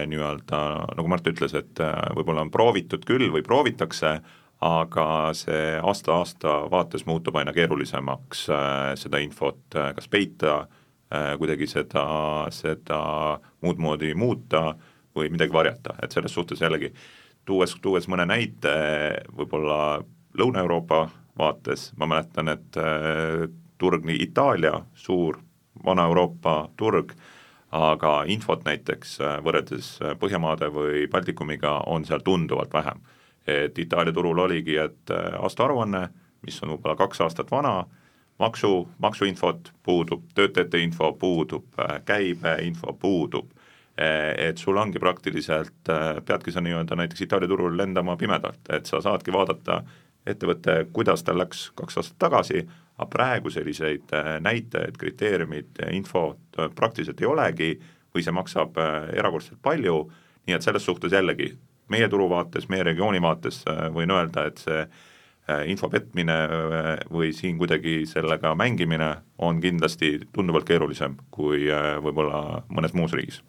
nii-öelda, 0.09 0.63
nagu 0.97 1.13
Mart 1.13 1.29
ütles, 1.31 1.55
et 1.59 1.83
võib-olla 2.17 2.47
on 2.47 2.53
proovitud 2.55 3.05
küll 3.09 3.29
või 3.35 3.45
proovitakse, 3.47 4.19
aga 4.65 5.07
see 5.39 5.77
aasta-aasta 5.79 6.65
vaates 6.73 7.05
muutub 7.07 7.37
aina 7.39 7.53
keerulisemaks 7.55 8.49
seda 8.99 9.21
infot 9.23 9.61
kas 9.71 10.11
peita, 10.11 10.65
kuidagi 11.39 11.69
seda, 11.71 12.03
seda 12.51 12.99
muud 13.63 13.79
moodi 13.79 14.11
muuta 14.19 14.73
või 15.15 15.31
midagi 15.31 15.55
varjata, 15.55 15.95
et 16.03 16.13
selles 16.15 16.35
suhtes 16.35 16.61
jällegi 16.65 16.91
tuues, 17.49 17.75
tuues 17.83 18.09
mõne 18.11 18.27
näite 18.29 18.75
võib-olla 19.37 20.03
Lõuna-Euroopa 20.39 21.09
vaates, 21.39 21.93
ma 21.99 22.09
mäletan, 22.11 22.53
et 22.53 22.79
äh, 22.79 23.49
turg 23.79 24.07
nii 24.07 24.21
Itaalia, 24.29 24.83
suur 24.95 25.41
Vana-Euroopa 25.85 26.57
turg, 26.77 27.15
aga 27.75 28.23
infot 28.31 28.65
näiteks 28.67 29.19
äh, 29.21 29.37
võrreldes 29.45 29.95
äh, 30.03 30.17
Põhjamaade 30.21 30.71
või 30.75 31.07
Baltikumiga 31.11 31.79
on 31.87 32.05
seal 32.09 32.25
tunduvalt 32.27 32.75
vähem. 32.75 33.01
et 33.49 33.79
Itaalia 33.79 34.13
turul 34.13 34.39
oligi, 34.39 34.77
et 34.77 35.11
aastaaruanne, 35.41 36.09
mis 36.45 36.59
on 36.63 36.75
võib-olla 36.75 36.99
kaks 37.01 37.23
aastat 37.25 37.51
vana, 37.51 37.87
maksu, 38.39 38.89
maksuinfot 39.01 39.71
puudub, 39.83 40.27
töötajate 40.35 40.83
info 40.85 41.13
puudub, 41.13 41.65
käibeinfo 42.05 42.93
puudub 42.93 43.49
et 43.99 44.59
sul 44.59 44.77
ongi 44.79 45.01
praktiliselt, 45.03 45.89
eh, 45.91 46.21
peadki 46.25 46.53
sa 46.55 46.61
nii-öelda 46.63 46.97
näiteks 46.97 47.25
Itaalia 47.27 47.49
turul 47.49 47.77
lendama 47.77 48.17
pimedalt, 48.17 48.61
et 48.71 48.87
sa 48.87 49.01
saadki 49.03 49.33
vaadata 49.35 49.83
ettevõte, 50.29 50.85
kuidas 50.93 51.25
tal 51.25 51.41
läks 51.41 51.71
kaks 51.75 51.99
aastat 51.99 52.19
tagasi, 52.19 52.63
aga 52.99 53.09
praegu 53.11 53.51
selliseid 53.51 54.15
eh, 54.15 54.31
näitajaid, 54.45 54.99
kriteeriumid, 54.99 55.83
infot 55.93 56.63
praktiliselt 56.79 57.21
ei 57.21 57.27
olegi 57.27 57.73
või 58.15 58.25
see 58.25 58.35
maksab 58.35 58.79
erakordselt 59.13 59.59
palju, 59.63 59.99
nii 60.47 60.57
et 60.57 60.65
selles 60.65 60.87
suhtes 60.87 61.13
jällegi, 61.13 61.51
meie 61.91 62.09
turu 62.09 62.29
vaates, 62.31 62.69
meie 62.69 62.87
regiooni 62.87 63.21
vaates 63.23 63.65
võin 63.95 64.15
öelda, 64.15 64.47
et 64.49 64.63
see 64.63 64.87
info 65.69 65.89
petmine 65.89 66.35
või 67.13 67.33
siin 67.33 67.59
kuidagi 67.61 68.03
sellega 68.07 68.55
mängimine 68.55 69.15
on 69.39 69.61
kindlasti 69.61 70.19
tunduvalt 70.33 70.69
keerulisem 70.69 71.17
kui 71.31 71.69
võib-olla 72.05 72.65
mõnes 72.69 72.97
muus 72.97 73.17
riigis 73.17 73.43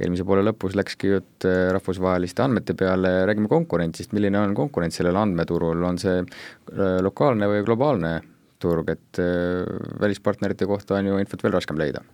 eelmise 0.00 0.26
poole 0.26 0.42
lõpus 0.46 0.74
läkski 0.78 1.12
jutt 1.12 1.46
äh, 1.48 1.68
rahvusvaheliste 1.74 2.44
andmete 2.44 2.76
peale, 2.78 3.20
räägime 3.28 3.50
konkurentsist, 3.50 4.14
milline 4.16 4.40
on 4.40 4.56
konkurents 4.58 4.98
sellel 5.00 5.18
andmeturul, 5.20 5.84
on 5.86 6.00
see 6.02 6.18
äh, 6.20 6.98
lokaalne 7.04 7.50
või 7.50 7.62
globaalne 7.66 8.18
turg, 8.62 8.90
et 8.96 9.22
äh, 9.22 9.62
välispartnerite 10.02 10.68
kohta 10.70 10.98
on 10.98 11.12
ju 11.12 11.22
infot 11.22 11.46
veel 11.46 11.58
raskem 11.58 11.80
leida? 11.80 12.04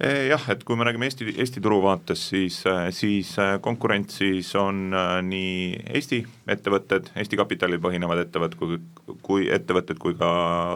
jah, 0.00 0.40
et 0.48 0.62
kui 0.64 0.78
me 0.80 0.84
räägime 0.88 1.04
Eesti, 1.10 1.26
Eesti 1.42 1.60
turu 1.60 1.82
vaates, 1.84 2.22
siis, 2.30 2.54
siis 2.96 3.34
konkurentsis 3.60 4.54
on 4.56 4.94
nii 5.26 5.74
Eesti 5.92 6.22
ettevõtted, 6.48 7.10
Eesti 7.20 7.36
kapitalil 7.36 7.82
põhinevad 7.84 8.22
ettevõtted 8.22 8.56
kui, 8.56 8.78
kui 9.20 9.50
ettevõtted 9.52 10.00
kui 10.00 10.16
ka 10.16 10.30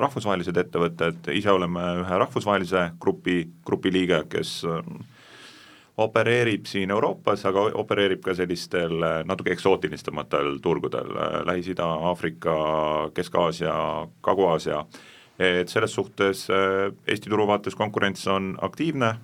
rahvusvahelised 0.04 0.60
ettevõtted, 0.60 1.32
ise 1.40 1.54
oleme 1.56 1.86
ühe 2.02 2.20
rahvusvahelise 2.20 2.90
grupi, 3.00 3.38
grupi 3.64 3.94
liige, 3.96 4.20
kes 4.28 4.58
opereerib 5.96 6.66
siin 6.66 6.90
Euroopas, 6.90 7.44
aga 7.46 7.68
opereerib 7.78 8.22
ka 8.24 8.34
sellistel 8.34 9.02
äh, 9.02 9.18
natuke 9.26 9.52
eksootilisemaatel 9.54 10.58
turgudel, 10.62 11.10
äh, 11.14 11.40
Lähis-Ida, 11.46 11.86
Aafrika, 12.10 12.54
Kesk-Aasia, 13.14 13.74
Kagu-Aasia, 14.24 14.84
et 15.38 15.70
selles 15.70 15.94
suhtes 15.94 16.48
äh, 16.50 16.90
Eesti 17.06 17.30
turu 17.30 17.46
vaates 17.46 17.78
konkurents 17.78 18.26
on 18.26 18.54
aktiivne, 18.62 19.14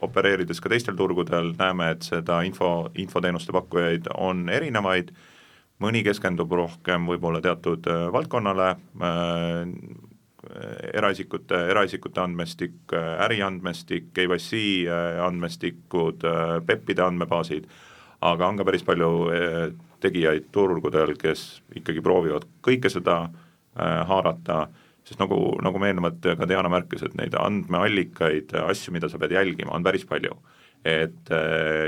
opereerides 0.00 0.60
ka 0.64 0.70
teistel 0.72 0.96
turgudel 0.96 1.52
näeme, 1.58 1.90
et 1.92 2.06
seda 2.08 2.40
info, 2.48 2.88
infoteenuste 2.96 3.52
pakkujaid 3.52 4.08
on 4.16 4.46
erinevaid, 4.48 5.12
mõni 5.80 6.00
keskendub 6.04 6.52
rohkem 6.52 7.04
võib-olla 7.08 7.42
teatud 7.44 7.84
valdkonnale, 8.12 8.70
eraisikute, 10.96 11.58
eraisikute 11.72 12.22
andmestik, 12.22 12.94
äriandmestik, 13.26 14.10
KYC 14.16 14.60
äh, 14.88 15.20
andmestikud, 15.24 16.24
PEP-ide 16.66 17.04
andmebaasid, 17.04 17.68
aga 18.24 18.48
on 18.48 18.60
ka 18.60 18.66
päris 18.68 18.84
palju 18.84 19.10
tegijaid 20.00 20.50
turgudel, 20.52 21.14
kes 21.20 21.62
ikkagi 21.76 22.02
proovivad 22.04 22.44
kõike 22.64 22.90
seda 22.92 23.22
haarata, 23.76 24.66
sest 25.08 25.20
nagu, 25.22 25.38
nagu 25.64 25.80
me 25.80 25.88
eelnevalt 25.88 26.26
ka 26.36 26.48
Diana 26.48 26.68
märkis, 26.72 27.06
et 27.06 27.16
neid 27.16 27.36
andmeallikaid, 27.38 28.52
asju, 28.60 28.92
mida 28.92 29.08
sa 29.08 29.20
pead 29.20 29.32
jälgima, 29.38 29.72
on 29.72 29.86
päris 29.86 30.04
palju. 30.08 30.36
et 30.84 31.32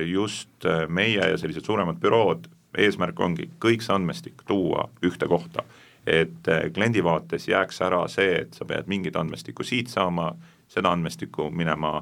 just 0.04 0.66
meie 0.88 1.28
ja 1.28 1.36
sellised 1.40 1.64
suuremad 1.64 2.00
bürood, 2.00 2.48
eesmärk 2.76 3.20
ongi 3.20 3.50
kõik 3.60 3.84
see 3.84 3.94
andmestik 3.94 4.44
tuua 4.48 4.88
ühte 5.04 5.28
kohta 5.28 5.64
et 6.06 6.48
äh, 6.48 6.64
kliendi 6.74 7.04
vaates 7.04 7.48
jääks 7.48 7.80
ära 7.86 8.02
see, 8.10 8.34
et 8.42 8.54
sa 8.54 8.66
pead 8.68 8.88
mingit 8.90 9.16
andmestikku 9.16 9.64
siit 9.66 9.92
saama, 9.92 10.32
seda 10.68 10.92
andmestikku 10.92 11.50
minema 11.50 12.00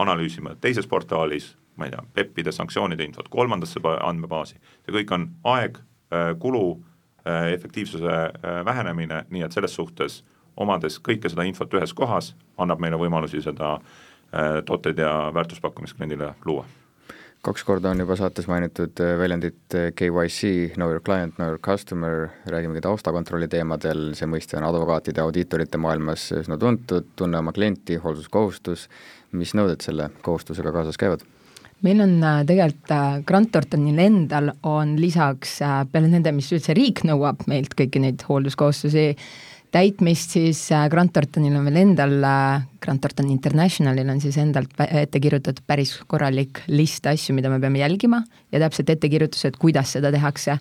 analüüsima 0.00 0.54
teises 0.60 0.86
portaalis, 0.88 1.52
ma 1.76 1.88
ei 1.88 1.92
tea, 1.94 2.04
PEP-ide 2.14 2.52
sanktsioonide 2.52 3.04
infot 3.04 3.28
kolmandasse 3.32 3.80
andmebaasi, 4.00 4.56
see 4.84 4.96
kõik 4.96 5.14
on 5.16 5.28
aeg, 5.56 5.78
äh, 6.12 6.32
kulu, 6.38 6.80
efektiivsuse 7.22 8.14
vähenemine, 8.66 9.20
nii 9.30 9.44
et 9.46 9.54
selles 9.54 9.76
suhtes 9.78 10.16
omades 10.58 10.96
kõike 10.98 11.30
seda 11.30 11.46
infot 11.46 11.70
ühes 11.78 11.94
kohas, 11.94 12.32
annab 12.58 12.82
meile 12.82 12.98
võimalusi 12.98 13.38
seda 13.44 13.76
tooteid 14.66 14.98
ja 14.98 15.30
väärtuspakkumist 15.30 15.94
kliendile 15.94 16.32
luua 16.42 16.66
kaks 17.42 17.64
korda 17.66 17.90
on 17.90 18.00
juba 18.02 18.14
saates 18.18 18.46
mainitud 18.50 19.00
äh, 19.02 19.16
väljendit 19.18 19.74
äh, 19.74 19.90
KYC, 19.98 20.76
know 20.76 20.90
your 20.90 21.02
client, 21.02 21.34
know 21.36 21.50
your 21.50 21.58
customer, 21.58 22.28
räägime 22.46 22.78
ka 22.78 22.86
taustakontrolli 22.86 23.48
teemadel, 23.50 24.12
see 24.18 24.28
mõiste 24.30 24.58
on 24.60 24.66
advokaatide, 24.68 25.22
audiitorite 25.24 25.80
maailmas 25.82 26.28
üsna 26.38 26.58
tuntud, 26.60 27.10
tunne 27.18 27.40
oma 27.42 27.54
klienti, 27.54 27.98
hoolsuskohustus, 28.02 28.86
mis 29.34 29.56
nõuded 29.58 29.82
selle 29.82 30.10
kohustusega 30.22 30.74
kaasas 30.74 31.00
käivad? 31.00 31.26
meil 31.82 31.98
on 32.04 32.14
äh, 32.22 32.44
tegelikult 32.46 33.26
Grant 33.26 33.50
Thorntonil 33.50 33.98
endal 33.98 34.52
on 34.62 34.94
lisaks 35.02 35.58
peale 35.90 36.12
nende, 36.12 36.30
mis 36.36 36.52
üldse 36.54 36.76
riik 36.78 37.02
nõuab 37.08 37.42
meilt 37.50 37.74
kõiki 37.74 38.04
neid 38.04 38.22
hoolduskohustusi, 38.28 39.08
täitmist, 39.72 40.36
siis 40.36 40.60
äh, 40.72 40.86
Grant 40.92 41.14
Thorntonil 41.16 41.56
on 41.56 41.66
veel 41.68 41.80
endal, 41.82 42.14
äh, 42.28 42.64
Grant 42.82 43.02
Thornton 43.02 43.30
Internationalil 43.32 44.10
on 44.12 44.20
siis 44.20 44.36
endalt 44.40 44.76
ette 44.84 45.20
kirjutatud 45.22 45.64
päris 45.66 45.94
korralik 46.08 46.62
list 46.72 47.06
asju, 47.08 47.34
mida 47.36 47.50
me 47.52 47.60
peame 47.62 47.80
jälgima 47.80 48.22
ja 48.52 48.62
täpselt 48.62 48.92
ettekirjutused, 48.92 49.56
kuidas 49.60 49.96
seda 49.96 50.12
tehakse. 50.12 50.58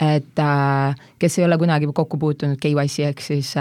et 0.00 0.38
äh, 0.42 0.94
kes 1.18 1.38
ei 1.38 1.44
ole 1.44 1.58
kunagi 1.58 1.86
kokku 1.86 2.18
puutunud 2.18 2.58
KYC 2.58 3.08
ehk 3.10 3.20
siis 3.22 3.52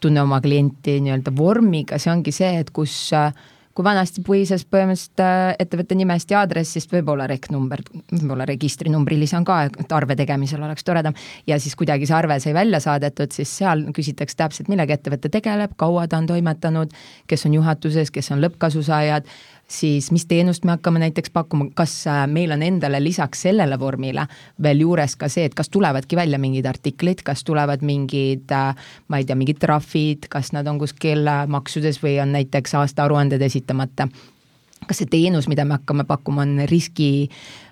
tunne 0.00 0.22
oma 0.22 0.40
klienti 0.40 0.96
nii-öelda 1.04 1.34
vormiga, 1.36 1.98
see 2.00 2.12
ongi 2.12 2.32
see, 2.32 2.54
et 2.60 2.70
kus 2.72 3.12
äh, 3.12 3.32
kui 3.78 3.86
vanasti 3.86 4.24
puises 4.26 4.64
põhimõtteliselt 4.66 5.20
äh, 5.22 5.52
ettevõtte 5.62 5.94
nimest 5.94 6.32
ja 6.32 6.40
aadressist 6.40 6.90
võib-olla 6.90 7.28
reknumber, 7.30 7.84
võib-olla 8.10 8.42
registrinumbri 8.50 9.14
lisan 9.20 9.44
ka, 9.46 9.60
et 9.68 9.94
arve 9.94 10.16
tegemisel 10.18 10.64
oleks 10.66 10.82
toredam, 10.82 11.14
ja 11.46 11.60
siis 11.62 11.78
kuidagi 11.78 12.08
see 12.08 12.16
arve 12.18 12.40
sai 12.42 12.56
välja 12.56 12.80
saadetud, 12.82 13.30
siis 13.30 13.52
seal 13.60 13.84
küsitakse 13.94 14.34
täpselt, 14.40 14.72
millega 14.72 14.98
ettevõte 14.98 15.30
tegeleb, 15.30 15.76
kaua 15.78 16.08
ta 16.10 16.18
on 16.18 16.26
toimetanud, 16.26 16.98
kes 17.30 17.46
on 17.46 17.54
juhatuses, 17.60 18.10
kes 18.10 18.32
on 18.34 18.42
lõppkasusaajad 18.42 19.30
siis 19.68 20.10
mis 20.12 20.26
teenust 20.26 20.64
me 20.64 20.70
hakkame 20.70 20.98
näiteks 20.98 21.30
pakkuma, 21.30 21.68
kas 21.74 22.06
äh, 22.06 22.24
meil 22.26 22.52
on 22.52 22.62
endale 22.62 23.00
lisaks 23.04 23.42
sellele 23.42 23.78
vormile 23.78 24.24
veel 24.62 24.80
juures 24.84 25.16
ka 25.16 25.28
see, 25.28 25.44
et 25.48 25.54
kas 25.54 25.68
tulevadki 25.68 26.16
välja 26.16 26.40
mingid 26.40 26.66
artiklid, 26.66 27.22
kas 27.24 27.44
tulevad 27.44 27.84
mingid, 27.84 28.48
äh, 28.54 28.90
ma 29.08 29.20
ei 29.20 29.28
tea, 29.28 29.36
mingid 29.36 29.60
trahvid, 29.60 30.28
kas 30.32 30.52
nad 30.56 30.66
on 30.66 30.80
kuskil 30.80 31.26
äh, 31.28 31.44
maksudes 31.46 32.00
või 32.02 32.16
on 32.22 32.32
näiteks 32.36 32.74
aastaaruanded 32.80 33.42
esitamata. 33.44 34.08
kas 34.86 35.02
see 35.02 35.10
teenus, 35.10 35.48
mida 35.48 35.64
me 35.64 35.76
hakkame 35.76 36.04
pakkuma, 36.08 36.42
on 36.46 36.62
riski 36.70 37.28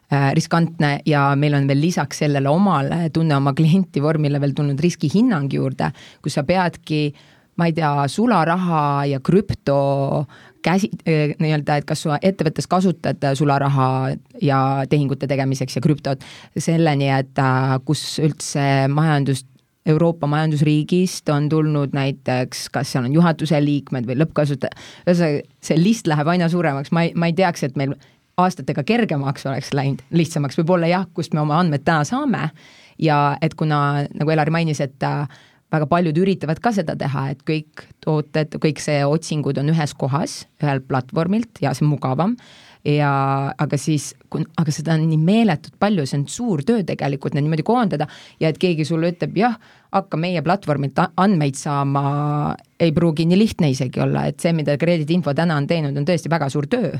riskantne 0.06 1.00
ja 1.06 1.32
meil 1.34 1.54
on 1.58 1.64
veel 1.66 1.80
lisaks 1.82 2.20
sellele 2.22 2.48
omale 2.48 3.08
tunne 3.10 3.34
oma 3.36 3.52
klienti 3.58 4.02
vormile 4.02 4.38
veel 4.40 4.52
tulnud 4.54 4.78
riskihinnang 4.78 5.50
juurde, 5.50 5.88
kus 6.22 6.36
sa 6.38 6.44
peadki 6.46 7.00
ma 7.56 7.66
ei 7.66 7.72
tea, 7.72 8.06
sularaha 8.08 9.06
ja 9.10 9.20
krüpto 9.24 9.78
käsi, 10.66 10.90
nii-öelda, 11.06 11.80
et 11.80 11.88
kas 11.88 12.04
su 12.04 12.12
ettevõttes 12.14 12.66
kasutad 12.70 13.22
sularaha 13.38 13.88
ja 14.42 14.60
tehingute 14.90 15.28
tegemiseks 15.30 15.78
ja 15.78 15.84
krüptot, 15.84 16.24
selleni, 16.58 17.10
et 17.14 17.42
äh, 17.42 17.76
kus 17.86 18.16
üldse 18.22 18.86
majandust 18.92 19.48
Euroopa 19.86 20.26
majandusriigist 20.26 21.28
on 21.30 21.44
tulnud 21.48 21.92
näiteks, 21.94 22.64
kas 22.74 22.90
seal 22.90 23.04
on 23.06 23.12
juhatuse 23.14 23.60
liikmed 23.62 24.08
või 24.08 24.16
lõppkasutaja, 24.18 24.74
ühesõnaga 25.06 25.44
see 25.62 25.78
list 25.78 26.10
läheb 26.10 26.26
aina 26.32 26.48
suuremaks, 26.50 26.90
ma 26.90 27.06
ei, 27.06 27.12
ma 27.14 27.28
ei 27.30 27.36
teaks, 27.38 27.62
et 27.68 27.78
meil 27.78 27.94
aastatega 28.36 28.82
kergemaks 28.86 29.46
oleks 29.46 29.70
läinud, 29.76 30.02
lihtsamaks. 30.10 30.58
Võib-olla 30.58 30.90
jah, 30.90 31.06
kust 31.14 31.34
me 31.34 31.44
oma 31.44 31.60
andmed 31.62 31.86
täna 31.86 32.02
saame 32.04 32.48
ja 32.98 33.36
et 33.42 33.54
kuna, 33.54 34.08
nagu 34.10 34.34
Elari 34.34 34.52
mainis, 34.58 34.82
et 34.84 35.06
äh, 35.06 35.38
väga 35.72 35.88
paljud 35.90 36.18
üritavad 36.22 36.60
ka 36.62 36.72
seda 36.74 36.94
teha, 36.98 37.30
et 37.34 37.42
kõik 37.46 37.86
tooted, 38.04 38.58
kõik 38.62 38.80
see 38.82 39.02
otsingud 39.06 39.58
on 39.60 39.72
ühes 39.74 39.94
kohas, 39.98 40.44
ühelt 40.62 40.86
platvormilt 40.90 41.62
ja 41.64 41.74
see 41.74 41.86
on 41.86 41.94
mugavam 41.96 42.36
ja 42.86 43.10
aga 43.58 43.78
siis, 43.80 44.12
aga 44.30 44.72
seda 44.74 44.94
on 44.94 45.06
nii 45.08 45.18
meeletult 45.18 45.74
palju, 45.82 46.04
see 46.06 46.20
on 46.20 46.28
suur 46.30 46.62
töö 46.66 46.84
tegelikult 46.86 47.34
need 47.34 47.46
niimoodi 47.46 47.64
koondada 47.66 48.06
ja 48.42 48.52
et 48.52 48.60
keegi 48.62 48.86
sulle 48.86 49.10
ütleb 49.14 49.34
jah, 49.40 49.56
hakka 49.96 50.18
meie 50.20 50.42
platvormilt 50.44 50.98
andmeid 51.16 51.56
saama, 51.58 52.54
ei 52.82 52.92
pruugi 52.94 53.26
nii 53.26 53.38
lihtne 53.40 53.70
isegi 53.72 54.02
olla, 54.04 54.26
et 54.28 54.42
see, 54.42 54.52
mida 54.56 54.76
krediidiinfo 54.78 55.34
täna 55.36 55.56
on 55.58 55.68
teinud, 55.70 55.96
on 55.96 56.06
tõesti 56.06 56.30
väga 56.30 56.50
suur 56.52 56.68
töö. 56.70 56.92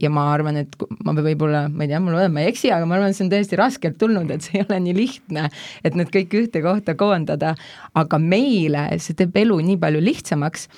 ja 0.00 0.10
ma 0.12 0.26
arvan, 0.32 0.60
et 0.62 0.76
ma 1.04 1.14
võib-olla, 1.16 1.66
ma 1.68 1.84
ei 1.84 1.92
tea, 1.92 2.00
mul 2.02 2.18
on, 2.18 2.32
ma 2.34 2.44
ei 2.44 2.50
eksi, 2.52 2.72
aga 2.74 2.88
ma 2.88 2.98
arvan, 2.98 3.12
et 3.12 3.18
see 3.18 3.26
on 3.26 3.32
tõesti 3.32 3.58
raskelt 3.60 3.98
tulnud, 4.00 4.30
et 4.30 4.46
see 4.46 4.60
ei 4.60 4.66
ole 4.66 4.80
nii 4.86 4.96
lihtne, 4.96 5.48
et 5.84 5.98
need 5.98 6.12
kõik 6.14 6.38
ühte 6.42 6.64
kohta 6.64 6.96
koondada, 6.98 7.54
aga 7.94 8.22
meile 8.22 8.88
see 8.98 9.18
teeb 9.18 9.36
elu 9.44 9.60
nii 9.70 9.80
palju 9.80 10.02
lihtsamaks 10.04 10.68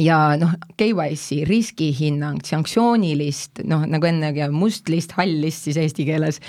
ja 0.00 0.18
noh, 0.40 0.52
KYC 0.78 1.44
riskihinnang, 1.48 2.42
sanktsioonilist, 2.46 3.62
noh 3.68 3.86
nagu 3.88 4.08
ennegi 4.08 4.48
must 4.52 4.90
list, 4.92 5.16
hall 5.18 5.40
list 5.42 5.68
siis 5.68 5.80
eesti 5.80 6.06
keeles, 6.08 6.40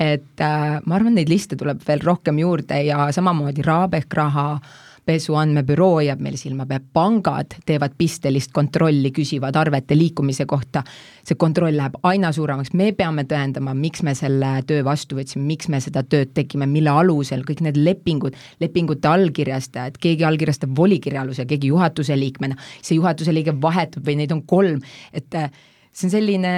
et 0.00 0.44
äh, 0.44 0.76
ma 0.84 0.98
arvan, 0.98 1.16
neid 1.16 1.32
liste 1.32 1.58
tuleb 1.60 1.82
veel 1.86 2.04
rohkem 2.04 2.38
juurde 2.40 2.82
ja 2.86 3.10
samamoodi 3.14 3.64
RAB 3.66 3.98
ehk 4.00 4.16
raha 4.20 4.46
äh, 4.58 4.78
rahapesu 5.00 5.34
andmebüroo 5.34 6.00
jääb 6.04 6.20
meil 6.20 6.36
silma 6.36 6.66
peal, 6.66 6.82
pangad 6.92 7.56
teevad 7.66 7.96
pistelist 7.98 8.52
kontrolli, 8.52 9.10
küsivad 9.10 9.56
arvete 9.56 9.96
liikumise 9.96 10.46
kohta. 10.46 10.82
see 11.24 11.36
kontroll 11.36 11.76
läheb 11.76 11.94
aina 12.02 12.32
suuremaks, 12.32 12.72
me 12.72 12.92
peame 12.92 13.24
tõendama, 13.24 13.74
miks 13.74 14.02
me 14.02 14.14
selle 14.14 14.62
töö 14.66 14.82
vastu 14.84 15.16
võtsime, 15.16 15.44
miks 15.46 15.68
me 15.68 15.80
seda 15.80 16.02
tööd 16.02 16.32
tegime, 16.34 16.66
mille 16.66 16.90
alusel, 16.90 17.44
kõik 17.44 17.60
need 17.60 17.76
lepingud, 17.76 18.34
lepingute 18.60 19.08
allkirjastajad, 19.08 19.98
keegi 20.00 20.24
allkirjastab 20.24 20.72
volikirja 20.76 21.20
alusel, 21.22 21.46
keegi 21.46 21.68
juhatuse 21.68 22.16
liikmena, 22.16 22.56
see 22.80 22.96
juhatuse 22.96 23.34
liige 23.34 23.52
vahetub 23.52 24.06
või 24.06 24.16
neid 24.22 24.32
on 24.32 24.42
kolm, 24.42 24.80
et 25.12 25.34
äh, 25.34 25.50
see 25.92 26.08
on 26.08 26.16
selline 26.16 26.54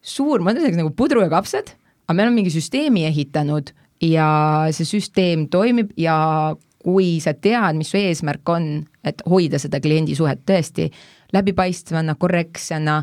suur, 0.00 0.40
ma 0.40 0.54
ütleks 0.54 0.78
nagu 0.78 0.94
pudru 0.96 1.26
ja 1.26 1.28
kapsad, 1.32 1.74
aga 2.06 2.16
me 2.16 2.24
oleme 2.24 2.40
mingi 2.40 2.54
süsteemi 2.54 3.04
ehitanud 3.10 3.74
ja 4.00 4.30
see 4.72 4.86
süsteem 4.88 5.48
toimib 5.50 5.90
ja 5.98 6.54
kui 6.80 7.18
sa 7.20 7.34
tead, 7.36 7.78
mis 7.78 7.90
su 7.92 7.98
eesmärk 8.00 8.48
on, 8.52 8.70
et 9.04 9.22
hoida 9.28 9.60
seda 9.60 9.80
kliendisuhet 9.82 10.44
tõesti 10.48 10.88
läbipaistvana, 11.34 12.16
korrektsena, 12.20 13.00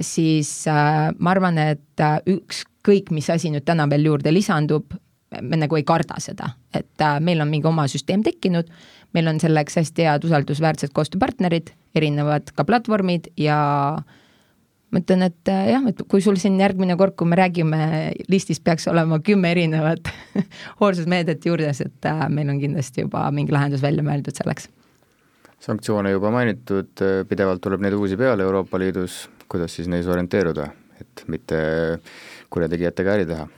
siis 0.00 0.50
äh, 0.70 1.08
ma 1.18 1.32
arvan, 1.32 1.58
et 1.62 2.02
äh, 2.02 2.18
ükskõik, 2.34 3.10
mis 3.14 3.30
asi 3.32 3.52
nüüd 3.54 3.66
täna 3.66 3.88
veel 3.90 4.06
juurde 4.10 4.32
lisandub, 4.34 4.96
me 5.42 5.58
nagu 5.58 5.78
ei 5.78 5.86
karda 5.86 6.20
seda, 6.22 6.52
et 6.74 7.02
äh, 7.02 7.16
meil 7.24 7.40
on 7.42 7.50
mingi 7.50 7.70
oma 7.70 7.88
süsteem 7.90 8.22
tekkinud, 8.26 8.68
meil 9.16 9.30
on 9.30 9.40
selleks 9.42 9.80
hästi 9.80 10.06
head 10.06 10.28
usaldusväärsed 10.28 10.94
koostööpartnerid, 10.94 11.72
erinevad 11.96 12.52
ka 12.54 12.66
platvormid 12.68 13.30
ja 13.40 13.58
äh, 13.98 14.20
ma 14.94 15.02
ütlen, 15.02 15.26
et 15.26 15.50
äh, 15.50 15.72
jah, 15.72 15.82
et 15.90 16.02
kui 16.10 16.22
sul 16.22 16.38
siin 16.40 16.56
järgmine 16.60 16.96
kord, 17.00 17.16
kui 17.18 17.26
me 17.30 17.38
räägime 17.40 17.80
listist, 18.30 18.62
peaks 18.66 18.86
olema 18.92 19.18
kümme 19.24 19.50
erinevat 19.50 20.10
hoolsusmeedet 20.80 21.46
juures, 21.50 21.82
et 21.82 22.10
äh, 22.10 22.24
meil 22.30 22.52
on 22.52 22.62
kindlasti 22.62 23.04
juba 23.06 23.26
mingi 23.34 23.54
lahendus 23.54 23.82
välja 23.84 24.06
mõeldud 24.06 24.38
selleks. 24.38 24.70
sanktsioone 25.64 26.12
juba 26.12 26.30
mainitud, 26.30 27.02
pidevalt 27.28 27.62
tuleb 27.64 27.82
neid 27.82 27.96
uusi 27.96 28.18
peale 28.20 28.46
Euroopa 28.46 28.78
Liidus, 28.78 29.24
kuidas 29.48 29.74
siis 29.74 29.88
neis 29.90 30.06
orienteeruda, 30.06 30.68
et 31.00 31.26
mitte 31.32 31.58
kurjategijatega 32.52 33.18
äri 33.18 33.28
teha 33.32 33.48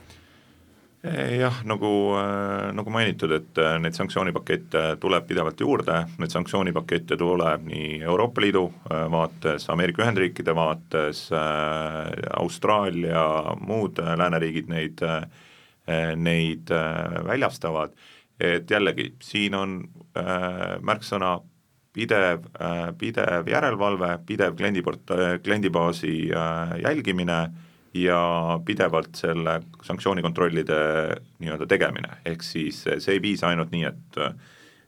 jah, 1.14 1.61
nagu, 1.64 1.90
äh, 2.19 2.73
nagu 2.75 2.90
mainitud, 2.90 3.33
et 3.37 3.59
äh, 3.61 3.77
neid 3.83 3.97
sanktsioonipakette 3.97 4.83
tuleb 5.03 5.27
pidevalt 5.29 5.61
juurde, 5.61 5.99
neid 6.21 6.33
sanktsioonipakette 6.33 7.19
tuleb 7.21 7.66
nii 7.69 8.01
Euroopa 8.03 8.42
Liidu 8.42 8.64
äh, 8.90 9.05
vaates, 9.12 9.69
Ameerika 9.73 10.03
Ühendriikide 10.05 10.55
vaates, 10.57 11.27
Austraalia, 12.37 13.25
muud 13.61 13.99
lääneriigid 13.99 14.71
neid, 14.71 15.03
neid 16.16 16.71
väljastavad, 17.27 17.95
et 18.40 18.71
jällegi, 18.71 19.12
siin 19.23 19.55
on 19.57 19.77
märksõna 20.87 21.37
pidev, 21.97 22.49
pidev 22.99 23.49
järelevalve, 23.51 24.11
pidev 24.27 24.57
kliendiport-, 24.59 25.14
kliendibaasi 25.45 26.16
jälgimine 26.83 27.40
ja 28.03 28.61
pidevalt 28.65 29.17
selle 29.17 29.61
sanktsioonikontrollide 29.87 30.79
nii-öelda 31.41 31.66
tegemine, 31.70 32.20
ehk 32.27 32.45
siis 32.45 32.83
see 32.85 33.16
ei 33.16 33.23
piisa 33.23 33.51
ainult 33.51 33.73
nii, 33.75 33.85
et 33.89 34.20
äh, 34.20 34.35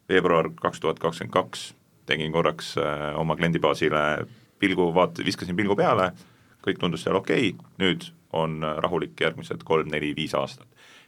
veebruar 0.09 0.51
kaks 0.59 0.81
tuhat 0.81 1.01
kakskümmend 1.03 1.35
kaks 1.35 1.73
tegin 2.09 2.33
korraks 2.33 2.75
äh, 2.81 3.13
oma 3.21 3.37
kliendibaasile 3.37 4.05
pilgu, 4.59 4.91
vaat-, 4.95 5.23
viskasin 5.25 5.57
pilgu 5.57 5.77
peale, 5.79 6.11
kõik 6.65 6.81
tundus 6.81 7.07
seal 7.07 7.19
okei 7.19 7.53
okay,, 7.53 7.75
nüüd 7.81 8.11
on 8.37 8.61
rahulik 8.61 9.17
järgmised 9.21 9.63
kolm, 9.65 9.89
neli, 9.89 10.13
viis 10.17 10.35
aastat. 10.37 10.67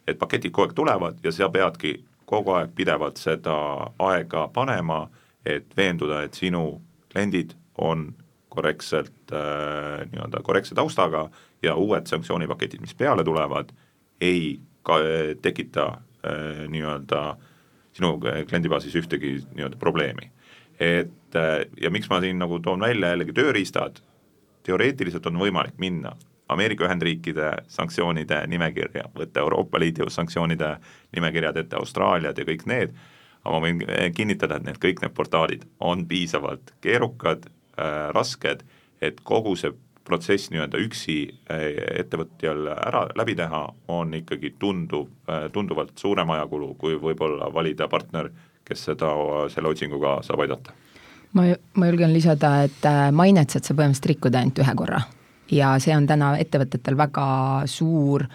et 0.09 0.19
paketid 0.19 0.51
kogu 0.51 0.65
aeg 0.67 0.75
tulevad 0.75 1.19
ja 1.25 1.33
sa 1.33 1.51
peadki 1.53 1.99
kogu 2.25 2.55
aeg 2.57 2.73
pidevalt 2.75 3.19
seda 3.21 3.57
aega 3.99 4.47
panema, 4.55 5.05
et 5.45 5.67
veenduda, 5.77 6.23
et 6.25 6.35
sinu 6.35 6.81
kliendid 7.13 7.53
on 7.79 8.11
korrektselt 8.51 9.33
äh, 9.33 10.07
nii-öelda 10.11 10.43
korrektse 10.43 10.75
taustaga 10.75 11.29
ja 11.63 11.75
uued 11.75 12.07
sanktsioonipaketid, 12.07 12.81
mis 12.81 12.95
peale 12.95 13.25
tulevad, 13.25 13.73
ei 14.21 14.61
ka 14.83 14.99
tekita 15.43 15.87
äh, 15.87 16.67
nii-öelda 16.69 17.37
sinu 17.93 18.15
kliendibaasis 18.21 18.97
ühtegi 18.97 19.39
nii-öelda 19.55 19.77
probleemi. 19.77 20.31
et 20.81 21.37
äh, 21.37 21.67
ja 21.81 21.91
miks 21.91 22.09
ma 22.09 22.21
siin 22.21 22.39
nagu 22.39 22.59
toon 22.59 22.81
välja 22.81 23.09
jällegi 23.09 23.33
tööriistad, 23.37 24.01
teoreetiliselt 24.63 25.27
on 25.27 25.37
võimalik 25.37 25.77
minna 25.79 26.17
Ameerika 26.49 26.85
Ühendriikide 26.85 27.51
sanktsioonide 27.69 28.41
nimekirja, 28.51 29.05
võtta 29.15 29.41
Euroopa 29.41 29.79
Liidu 29.79 30.09
sanktsioonide 30.11 30.77
nimekirjad 31.15 31.57
ette, 31.57 31.77
Austraaliad 31.77 32.39
ja 32.39 32.47
kõik 32.49 32.65
need, 32.67 32.97
aga 33.45 33.53
ma 33.55 33.61
võin 33.67 33.85
kinnitada, 34.17 34.57
et 34.57 34.67
need 34.67 34.81
kõik 34.83 35.05
need 35.05 35.15
portaalid 35.15 35.69
on 35.79 36.07
piisavalt 36.09 36.73
keerukad 36.81 37.47
äh,, 37.47 38.09
rasked, 38.17 38.65
et 39.01 39.21
kogu 39.25 39.55
see 39.57 39.71
protsess 40.11 40.51
nii-öelda 40.53 40.81
üksi 40.83 41.17
äh, 41.51 41.65
ettevõtjal 42.03 42.69
ära, 42.75 43.07
läbi 43.19 43.37
teha, 43.39 43.63
on 43.95 44.15
ikkagi 44.21 44.55
tunduv, 44.59 45.09
äh, 45.31 45.47
tunduvalt 45.55 45.95
suurem 46.01 46.35
ajakulu, 46.37 46.75
kui 46.81 46.99
võib-olla 47.01 47.51
valida 47.55 47.89
partner, 47.89 48.31
kes 48.67 48.89
seda, 48.91 49.15
selle 49.55 49.73
otsinguga 49.73 50.19
saab 50.27 50.45
aidata. 50.45 50.77
ma, 51.33 51.47
ma 51.79 51.89
julgen 51.89 52.13
lisada, 52.13 52.57
et 52.67 52.85
äh, 52.91 53.09
mainet 53.15 53.55
saad 53.55 53.65
sa 53.67 53.75
põhimõtteliselt 53.75 54.13
rikkuda 54.15 54.43
ainult 54.43 54.63
ühe 54.65 54.77
korra 54.83 55.01
ja 55.51 55.75
see 55.83 55.95
on 55.97 56.07
täna 56.07 56.35
ettevõtetel 56.41 56.97
väga 56.99 57.27
suur 57.71 58.27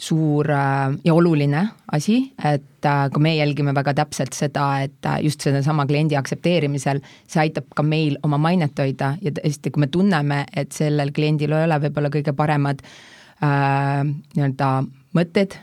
suur 0.00 0.50
ja 0.50 1.14
oluline 1.14 1.62
asi, 1.92 2.18
et 2.44 2.84
ka 2.84 3.20
me 3.22 3.32
jälgime 3.36 3.74
väga 3.74 3.94
täpselt 4.02 4.36
seda, 4.36 4.66
et 4.84 5.08
just 5.24 5.40
sedasama 5.40 5.86
kliendi 5.88 6.18
aktsepteerimisel, 6.18 7.00
see 7.26 7.40
aitab 7.46 7.70
ka 7.76 7.82
meil 7.82 8.18
oma 8.26 8.38
mainet 8.38 8.78
hoida 8.78 9.14
ja 9.22 9.32
tõesti, 9.38 9.72
kui 9.72 9.86
me 9.86 9.90
tunneme, 9.92 10.44
et 10.56 10.76
sellel 10.76 11.12
kliendil 11.16 11.56
ei 11.56 11.68
ole 11.68 11.80
võib-olla 11.86 12.12
kõige 12.12 12.36
paremad 12.36 12.84
äh, 12.84 14.04
nii-öelda 14.04 14.70
mõtted, 15.16 15.54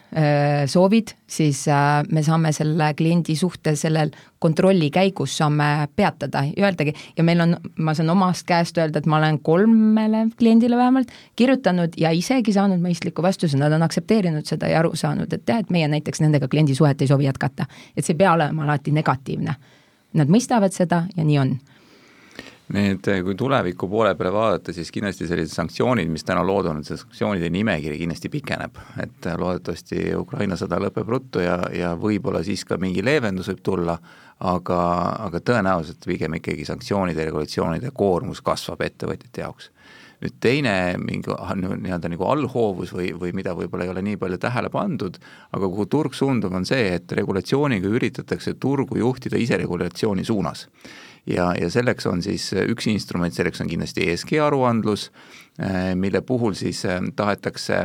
soovid, 0.69 1.13
siis 1.29 1.63
äh, 1.71 2.01
me 2.11 2.23
saame 2.25 2.51
selle 2.55 2.91
kliendi 2.97 3.35
suhte 3.37 3.75
sellel 3.79 4.11
kontrolli 4.43 4.89
käigus 4.93 5.37
saame 5.39 5.87
peatada 5.95 6.43
ja 6.49 6.67
öeldagi 6.67 6.93
ja 7.17 7.23
meil 7.23 7.41
on, 7.45 7.55
ma 7.77 7.93
saan 7.95 8.11
omast 8.13 8.45
käest 8.49 8.77
öelda, 8.77 8.99
et 8.99 9.09
ma 9.09 9.19
olen 9.21 9.39
kolmele 9.45 10.25
kliendile 10.39 10.77
vähemalt 10.77 11.13
kirjutanud 11.39 11.97
ja 11.97 12.11
isegi 12.11 12.53
saanud 12.55 12.81
mõistliku 12.83 13.25
vastuse, 13.25 13.57
nad 13.59 13.73
on 13.73 13.85
aktsepteerinud 13.85 14.49
seda 14.49 14.71
ja 14.71 14.81
aru 14.83 14.95
saanud, 14.99 15.33
et 15.33 15.47
jah, 15.49 15.61
et 15.63 15.71
meie 15.73 15.87
näiteks 15.91 16.23
nendega 16.23 16.49
kliendisuhet 16.51 17.01
ei 17.01 17.11
soovi 17.11 17.29
jätkata. 17.29 17.65
et 17.97 18.05
see 18.05 18.13
ei 18.13 18.23
pea 18.23 18.33
olema 18.33 18.67
alati 18.67 18.91
negatiivne. 18.91 19.55
Nad 20.13 20.29
mõistavad 20.29 20.73
seda 20.75 21.05
ja 21.15 21.23
nii 21.25 21.39
on 21.41 21.55
Need, 22.74 23.05
kui 23.21 23.36
tuleviku 23.38 23.86
poole 23.86 24.15
peale 24.17 24.32
vaadata, 24.34 24.74
siis 24.74 24.89
kindlasti 24.89 25.28
sellised 25.30 25.53
sanktsioonid, 25.53 26.09
mis 26.09 26.26
täna 26.26 26.41
loodud 26.41 26.71
on, 26.71 26.80
see 26.88 26.97
sanktsioonide 26.97 27.51
nimekiri 27.53 27.99
kindlasti 27.99 28.32
pikeneb, 28.34 28.80
et 29.03 29.28
loodetavasti 29.38 30.07
Ukraina 30.17 30.57
sõda 30.57 30.80
lõpeb 30.82 31.11
ruttu 31.13 31.43
ja, 31.43 31.59
ja 31.69 31.91
võib-olla 31.99 32.41
siis 32.45 32.65
ka 32.65 32.80
mingi 32.82 33.05
leevendus 33.05 33.51
võib 33.51 33.61
tulla, 33.69 33.99
aga, 34.49 34.80
aga 35.28 35.43
tõenäoliselt 35.51 36.09
pigem 36.09 36.39
ikkagi 36.39 36.65
sanktsioonide 36.65 37.21
ja 37.21 37.30
regulatsioonide 37.30 37.93
koormus 37.93 38.41
kasvab 38.41 38.82
ettevõtjate 38.89 39.45
jaoks. 39.45 39.69
nüüd 40.24 40.41
teine 40.41 40.74
mingi 40.97 41.30
nii-öelda 41.30 42.09
nagu 42.09 42.26
allhoovus 42.26 42.93
või, 42.95 43.11
või 43.13 43.36
mida 43.38 43.53
võib-olla 43.53 43.86
ei 43.86 43.93
ole 43.93 44.01
nii 44.01 44.17
palju 44.17 44.38
tähele 44.41 44.69
pandud, 44.74 45.21
aga 45.51 45.67
kuhu 45.67 45.86
turg 45.86 46.13
suundub, 46.17 46.53
on 46.57 46.65
see, 46.65 46.93
et 46.95 47.11
regulatsiooniga 47.11 47.86
üritatakse 47.91 48.55
turgu 48.57 48.97
juhtida 48.97 49.38
iseregulatsiooni 49.38 50.26
suunas 50.26 50.69
ja, 51.26 51.53
ja 51.59 51.69
selleks 51.71 52.07
on 52.09 52.21
siis 52.24 52.49
äh, 52.53 52.67
üks 52.69 52.88
instrument, 52.91 53.36
selleks 53.36 53.61
on 53.63 53.71
kindlasti 53.71 54.07
ESG 54.11 54.36
aruandlus, 54.43 55.09
äh, 55.61 55.93
mille 55.99 56.21
puhul 56.21 56.55
siis 56.59 56.84
äh, 56.86 57.01
tahetakse 57.15 57.84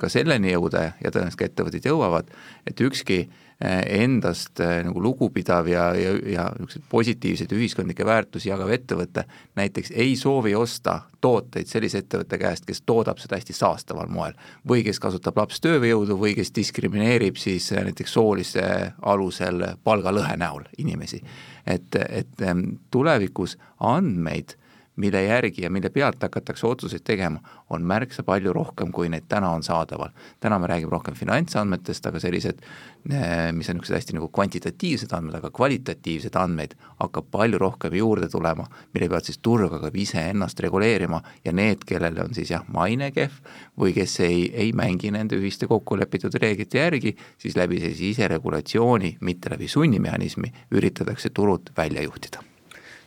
ka 0.00 0.10
selleni 0.12 0.54
jõuda 0.54 0.84
ja 1.02 1.10
tõenäoliselt 1.12 1.40
ka 1.40 1.48
ettevõtted 1.48 1.88
jõuavad, 1.88 2.30
et 2.66 2.80
ükski 2.80 3.24
endast 3.60 4.58
nagu 4.58 5.00
lugupidav 5.02 5.68
ja, 5.70 5.84
ja, 5.94 6.14
ja 6.32 6.44
niisuguseid 6.58 6.88
positiivseid 6.90 7.52
ühiskondlikke 7.54 8.06
väärtusi 8.06 8.50
jagav 8.50 8.72
ettevõte 8.74 9.24
näiteks 9.56 9.92
ei 9.94 10.16
soovi 10.18 10.54
osta 10.58 11.00
tooteid 11.20 11.70
sellise 11.70 12.02
ettevõtte 12.02 12.38
käest, 12.38 12.66
kes 12.68 12.82
toodab 12.82 13.22
seda 13.22 13.38
hästi 13.38 13.56
saastaval 13.56 14.10
moel. 14.12 14.34
Või 14.68 14.82
kes 14.84 15.00
kasutab 15.00 15.38
lapstööjõudu 15.40 16.18
või 16.20 16.34
kes 16.36 16.52
diskrimineerib 16.56 17.38
siis 17.40 17.70
näiteks 17.72 18.12
soolise 18.18 18.66
alusel 19.02 19.62
palgalõhe 19.84 20.36
näol 20.36 20.66
inimesi. 20.78 21.22
Et, 21.66 21.96
et 22.08 22.44
tulevikus 22.92 23.56
andmeid 23.80 24.58
mille 24.96 25.22
järgi 25.24 25.62
ja 25.62 25.70
mille 25.70 25.90
pealt 25.90 26.22
hakatakse 26.22 26.66
otsuseid 26.66 27.02
tegema, 27.04 27.40
on 27.70 27.82
märksa 27.82 28.22
palju 28.22 28.52
rohkem, 28.52 28.92
kui 28.92 29.08
neid 29.08 29.26
täna 29.28 29.50
on 29.50 29.62
saadaval. 29.62 30.08
täna 30.40 30.58
me 30.58 30.66
räägime 30.66 30.90
rohkem 30.90 31.14
finantsandmetest, 31.14 32.06
aga 32.06 32.20
sellised, 32.20 32.62
eh, 33.10 33.52
mis 33.52 33.68
on 33.70 33.76
niisugused 33.76 33.96
hästi 33.96 34.14
nagu 34.14 34.28
kvantitatiivsed 34.28 35.12
andmed, 35.12 35.34
aga 35.34 35.50
kvalitatiivseid 35.50 36.36
andmeid 36.36 36.74
hakkab 37.00 37.30
palju 37.30 37.58
rohkem 37.58 37.94
juurde 37.94 38.28
tulema, 38.28 38.66
mille 38.94 39.08
pealt 39.08 39.24
siis 39.24 39.38
turg 39.42 39.72
hakkab 39.72 39.96
iseennast 39.96 40.60
reguleerima 40.60 41.22
ja 41.44 41.52
need, 41.52 41.84
kellel 41.86 42.20
on 42.24 42.34
siis 42.34 42.50
jah, 42.50 42.64
maine 42.68 43.10
kehv 43.10 43.42
või 43.80 43.94
kes 43.94 44.20
ei, 44.20 44.48
ei 44.54 44.72
mängi 44.72 45.10
nende 45.10 45.36
ühiste 45.36 45.66
kokkulepitud 45.66 46.38
reeglite 46.40 46.78
järgi, 46.78 47.16
siis 47.38 47.56
läbi 47.56 47.82
sellise 47.82 48.10
iseregulatsiooni, 48.14 49.16
mitte 49.20 49.50
läbi 49.50 49.68
sunnimehhanismi, 49.68 50.52
üritatakse 50.70 51.30
turud 51.34 51.74
välja 51.76 52.02
juhtida 52.02 52.53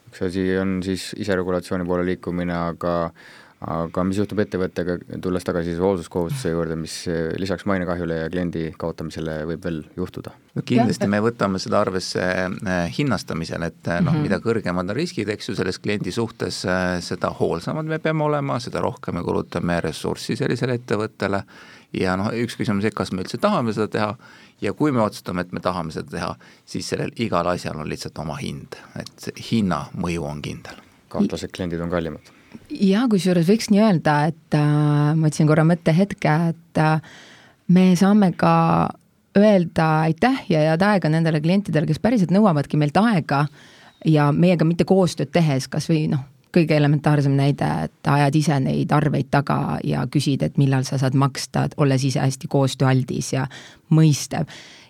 üks 0.08 0.24
asi 0.30 0.48
on 0.60 0.80
siis 0.86 1.12
iseregulatsiooni 1.20 1.88
poole 1.88 2.08
liikumine, 2.08 2.56
aga 2.56 2.96
aga 3.58 4.04
mis 4.06 4.20
juhtub 4.20 4.38
ettevõttega, 4.44 5.00
tulles 5.22 5.46
tagasi 5.46 5.72
siis 5.72 5.80
hoolsuskohustuse 5.82 6.52
juurde, 6.52 6.76
mis 6.78 6.94
lisaks 7.42 7.66
mainekahjule 7.66 8.20
ja 8.20 8.28
kliendi 8.30 8.68
kaotamisele 8.78 9.40
võib 9.50 9.64
veel 9.66 9.80
juhtuda? 9.98 10.36
no 10.54 10.62
kindlasti 10.66 11.10
me 11.10 11.18
võtame 11.26 11.58
seda 11.62 11.80
arvesse 11.82 12.22
äh, 12.22 12.84
hinnastamisel, 12.94 13.66
et 13.66 13.82
noh 13.88 13.98
mm 13.98 14.12
-hmm., 14.12 14.28
mida 14.28 14.40
kõrgemad 14.46 14.94
on 14.94 14.98
riskid, 14.98 15.30
eks 15.34 15.50
ju, 15.50 15.56
selles 15.58 15.82
kliendi 15.82 16.14
suhtes, 16.14 16.64
äh, 16.70 17.00
seda 17.02 17.34
hoolsamad 17.40 17.90
me 17.90 17.98
peame 18.00 18.24
olema, 18.30 18.60
seda 18.60 18.82
rohkem 18.86 19.18
me 19.18 19.26
kulutame 19.26 19.82
ressurssi 19.82 20.38
sellisele 20.38 20.78
ettevõttele 20.78 21.42
ja 21.96 22.16
noh, 22.20 22.32
üks 22.36 22.58
küsimus, 22.60 22.88
et 22.88 22.96
kas 22.98 23.14
me 23.14 23.24
üldse 23.24 23.40
tahame 23.42 23.74
seda 23.76 23.88
teha 23.92 24.10
ja 24.62 24.74
kui 24.78 24.92
me 24.92 25.02
otsustame, 25.04 25.46
et 25.46 25.54
me 25.56 25.62
tahame 25.64 25.94
seda 25.96 26.12
teha, 26.12 26.34
siis 26.68 26.90
sellel 26.90 27.14
igal 27.24 27.48
asjal 27.54 27.80
on 27.80 27.90
lihtsalt 27.90 28.18
oma 28.24 28.38
hind, 28.42 28.80
et 29.00 29.30
hinna 29.52 29.86
mõju 29.98 30.28
on 30.28 30.42
kindel. 30.44 30.84
kahtlased 31.10 31.54
kliendid 31.56 31.82
on 31.82 31.90
kallimad. 31.90 32.34
ja 32.70 33.08
kusjuures 33.10 33.48
võiks 33.48 33.72
nii 33.72 33.82
öelda, 33.84 34.20
et 34.34 34.58
äh, 34.58 35.16
ma 35.16 35.28
võtsin 35.28 35.48
korra 35.48 35.64
mõttehetke, 35.68 36.38
et 36.52 36.82
äh, 36.84 37.02
me 37.68 37.92
saame 37.96 38.34
ka 38.38 38.54
öelda 39.38 39.88
aitäh 40.08 40.46
ja 40.50 40.64
head 40.72 40.82
aega 40.82 41.10
nendele 41.10 41.42
klientidele, 41.42 41.88
kes 41.88 42.02
päriselt 42.02 42.34
nõuavadki 42.34 42.78
meilt 42.78 42.98
aega 42.98 43.46
ja 44.06 44.32
meiega 44.32 44.66
mitte 44.66 44.86
koostööd 44.88 45.32
tehes, 45.34 45.68
kas 45.68 45.90
või 45.90 46.08
noh, 46.12 46.26
kõige 46.56 46.78
elementaarsem 46.78 47.36
näide, 47.38 47.68
et 47.88 48.10
ajad 48.12 48.36
ise 48.36 48.60
neid 48.64 48.92
arveid 48.96 49.30
taga 49.32 49.78
ja 49.84 50.06
küsid, 50.12 50.44
et 50.44 50.58
millal 50.58 50.86
sa 50.88 51.00
saad 51.02 51.18
maksta, 51.18 51.68
olles 51.78 52.04
ise 52.08 52.24
hästi 52.24 52.50
koostööaldis 52.52 53.34
ja 53.34 53.48
mõistev 53.94 54.50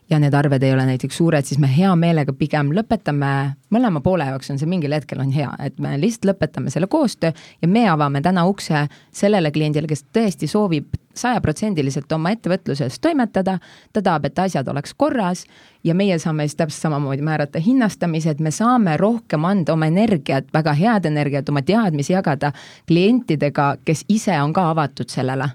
ja 0.09 0.19
need 0.19 0.33
arved 0.33 0.63
ei 0.63 0.73
ole 0.73 0.85
näiteks 0.85 1.17
suured, 1.17 1.45
siis 1.45 1.59
me 1.59 1.69
hea 1.71 1.91
meelega 1.99 2.33
pigem 2.33 2.71
lõpetame, 2.75 3.31
mõlema 3.73 4.01
poole 4.03 4.27
jaoks 4.29 4.51
on 4.53 4.59
see 4.59 4.69
mingil 4.69 4.93
hetkel 4.95 5.19
on 5.19 5.33
hea, 5.35 5.49
et 5.63 5.79
me 5.83 5.95
lihtsalt 5.99 6.31
lõpetame 6.31 6.71
selle 6.71 6.87
koostöö 6.87 7.33
ja 7.61 7.67
me 7.67 7.87
avame 7.89 8.21
täna 8.23 8.45
ukse 8.47 8.85
sellele 9.11 9.51
kliendile, 9.51 9.87
kes 9.87 10.05
tõesti 10.15 10.47
soovib 10.47 10.95
sajaprotsendiliselt 11.17 12.11
oma 12.13 12.31
ettevõtluses 12.35 12.99
toimetada, 13.01 13.57
ta 13.93 14.01
tahab, 14.05 14.29
et 14.29 14.39
asjad 14.39 14.67
oleks 14.69 14.93
korras 14.93 15.43
ja 15.83 15.95
meie 15.97 16.19
saame 16.21 16.45
siis 16.47 16.59
täpselt 16.59 16.87
samamoodi 16.87 17.25
määrata 17.25 17.59
hinnastamise, 17.59 18.35
et 18.35 18.39
me 18.39 18.51
saame 18.51 18.97
rohkem 19.01 19.45
anda 19.45 19.73
oma 19.73 19.89
energiat, 19.89 20.47
väga 20.53 20.75
head 20.77 21.09
energiat, 21.09 21.49
oma 21.49 21.65
teadmisi 21.65 22.13
jagada 22.13 22.53
klientidega, 22.87 23.75
kes 23.85 24.05
ise 24.09 24.39
on 24.41 24.53
ka 24.53 24.69
avatud 24.69 25.09
sellele 25.09 25.49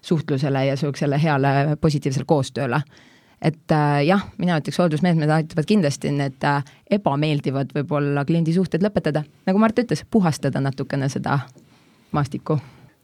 suhtlusele 0.00 0.64
ja 0.64 0.78
niisugusele 0.78 1.18
heale 1.22 1.76
positiivsele 1.80 2.24
koostööle 2.24 2.80
et 3.42 3.72
äh, 3.72 4.02
jah, 4.06 4.26
mina 4.38 4.58
ütleks, 4.60 4.78
hooldusmeetmed 4.80 5.30
aitavad 5.32 5.68
kindlasti 5.68 6.12
need 6.14 6.44
äh, 6.46 6.60
ebameeldivad 6.98 7.72
võib-olla 7.76 8.24
kliendisuhted 8.28 8.84
lõpetada, 8.84 9.24
nagu 9.48 9.62
Mart 9.62 9.80
ütles, 9.80 10.04
puhastada 10.10 10.60
natukene 10.60 11.08
seda 11.12 11.40
maastikku. 12.12 12.60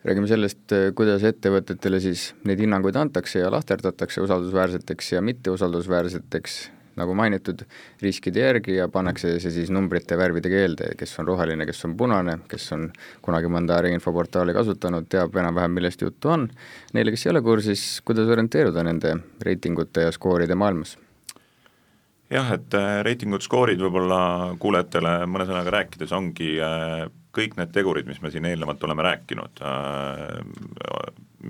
räägime 0.07 0.29
sellest, 0.29 0.65
äh, 0.73 0.93
kuidas 0.95 1.25
ettevõtetele 1.25 2.01
siis 2.01 2.35
neid 2.45 2.61
hinnanguid 2.63 2.97
antakse 2.97 3.41
ja 3.41 3.51
lahterdatakse 3.51 4.21
usaldusväärseteks 4.21 5.13
ja 5.13 5.23
mitteusaldusväärseteks 5.23 6.76
nagu 6.97 7.15
mainitud, 7.17 7.63
riskide 8.03 8.45
järgi 8.45 8.79
ja 8.79 8.89
pannakse 8.93 9.37
see 9.43 9.53
siis 9.55 9.73
numbrite, 9.75 10.19
värvide 10.19 10.53
keelde, 10.53 10.93
kes 10.99 11.17
on 11.21 11.31
roheline, 11.31 11.67
kes 11.69 11.85
on 11.89 11.97
punane, 11.99 12.39
kes 12.51 12.69
on 12.77 12.91
kunagi 13.25 13.51
mõnda 13.53 13.81
äriinfoportaali 13.81 14.57
kasutanud, 14.57 15.09
teab 15.13 15.37
enam-vähem, 15.37 15.77
millest 15.77 16.05
juttu 16.05 16.33
on. 16.33 16.49
Neile, 16.97 17.15
kes 17.15 17.27
ei 17.27 17.35
ole 17.35 17.45
kursis, 17.47 17.89
kuidas 18.07 18.29
orienteeruda 18.33 18.87
nende 18.87 19.19
reitingute 19.45 20.09
ja 20.09 20.15
skooride 20.15 20.59
maailmas? 20.59 20.97
Jah, 22.33 22.51
et 22.57 22.77
reitingud, 23.07 23.45
skoorid 23.45 23.81
võib-olla 23.83 24.21
kuulajatele 24.63 25.19
mõne 25.31 25.47
sõnaga 25.49 25.75
rääkides 25.79 26.15
ongi 26.17 26.57
kõik 27.37 27.57
need 27.59 27.73
tegurid, 27.75 28.09
mis 28.09 28.23
me 28.25 28.33
siin 28.33 28.47
eelnevalt 28.49 28.83
oleme 28.87 29.05
rääkinud, 29.05 29.61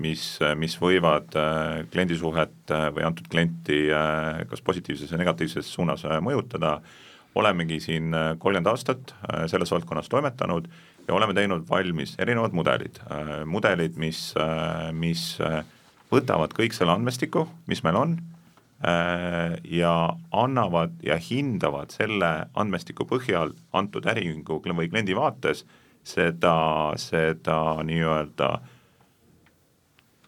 mis, 0.03 0.23
mis 0.59 0.75
võivad 0.81 1.31
kliendisuhet 1.93 2.73
või 2.95 3.05
antud 3.07 3.29
klienti 3.31 3.85
kas 4.49 4.63
positiivses 4.67 5.13
või 5.13 5.23
negatiivses 5.23 5.69
suunas 5.71 6.03
mõjutada, 6.21 6.77
olemegi 7.37 7.79
siin 7.83 8.11
kolmkümmend 8.11 8.69
aastat 8.71 9.15
selles 9.47 9.71
valdkonnas 9.71 10.11
toimetanud 10.11 10.67
ja 11.07 11.15
oleme 11.15 11.35
teinud 11.37 11.63
valmis 11.69 12.17
erinevad 12.19 12.55
mudelid, 12.57 12.99
mudelid, 13.47 13.95
mis, 14.01 14.33
mis 14.97 15.29
võtavad 16.11 16.53
kõik 16.55 16.75
selle 16.75 16.95
andmestiku, 16.95 17.45
mis 17.67 17.83
meil 17.85 17.99
on, 17.99 18.17
äh, 18.17 18.36
ja 18.83 19.93
annavad 20.31 20.99
ja 21.03 21.15
hindavad 21.17 21.89
selle 21.89 22.27
andmestiku 22.53 23.07
põhjal 23.09 23.55
antud 23.73 24.05
äriühingu 24.05 24.59
või 24.61 24.89
kliendi 24.91 25.15
vaates 25.17 25.63
seda, 26.05 26.93
seda 27.01 27.57
nii-öelda 27.83 28.51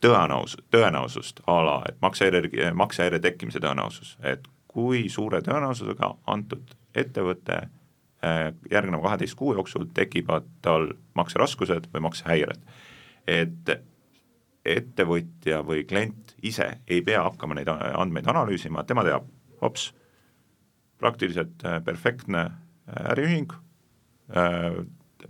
tõenäos-, 0.01 0.57
tõenäosust 0.71 1.43
a 1.47 1.59
la, 1.65 1.81
et 1.89 1.99
maksehäire, 2.01 2.71
maksehäire 2.73 3.19
tekkimise 3.19 3.61
tõenäosus, 3.63 4.15
et 4.23 4.47
kui 4.69 5.07
suure 5.09 5.41
tõenäosusega 5.45 6.13
antud 6.27 6.75
ettevõte 6.97 7.57
äh, 7.61 8.49
järgneva 8.71 9.09
kaheteist 9.09 9.37
kuu 9.39 9.53
jooksul 9.57 9.87
tekivad 9.93 10.47
tal 10.65 10.91
makseraskused 11.19 11.89
või 11.93 12.05
maksehäired. 12.09 12.61
et 13.27 13.69
ettevõtja 14.65 15.61
või 15.65 15.85
klient 15.87 16.35
ise 16.45 16.67
ei 16.87 17.01
pea 17.05 17.23
hakkama 17.23 17.55
neid 17.57 17.69
andmeid 17.71 18.27
analüüsima, 18.27 18.83
tema 18.87 19.05
teab, 19.07 19.27
hops, 19.61 19.89
praktiliselt 20.99 21.63
äh, 21.65 21.79
perfektne 21.83 22.41
äh, 22.45 23.11
äriühing 23.13 23.53
äh,, 24.35 24.81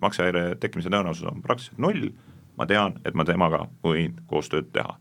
maksehäire 0.02 0.56
tekkimise 0.62 0.90
tõenäosus 0.90 1.28
on 1.30 1.44
praktiliselt 1.46 1.82
null, 1.82 2.10
ma 2.58 2.66
tean, 2.70 2.98
et 3.06 3.16
ma 3.18 3.26
temaga 3.26 3.64
võin 3.84 4.18
koostööd 4.28 4.74
teha. 4.74 4.98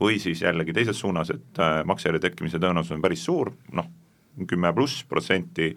või 0.00 0.18
siis 0.20 0.42
jällegi 0.42 0.74
teises 0.76 0.98
suunas, 1.00 1.30
et 1.32 1.58
maksehäire 1.88 2.18
tekkimise 2.20 2.58
tõenäosus 2.60 2.92
on 2.92 3.00
päris 3.00 3.22
suur, 3.24 3.48
noh, 3.72 3.86
kümme 4.46 4.68
pluss 4.76 5.04
protsenti, 5.08 5.70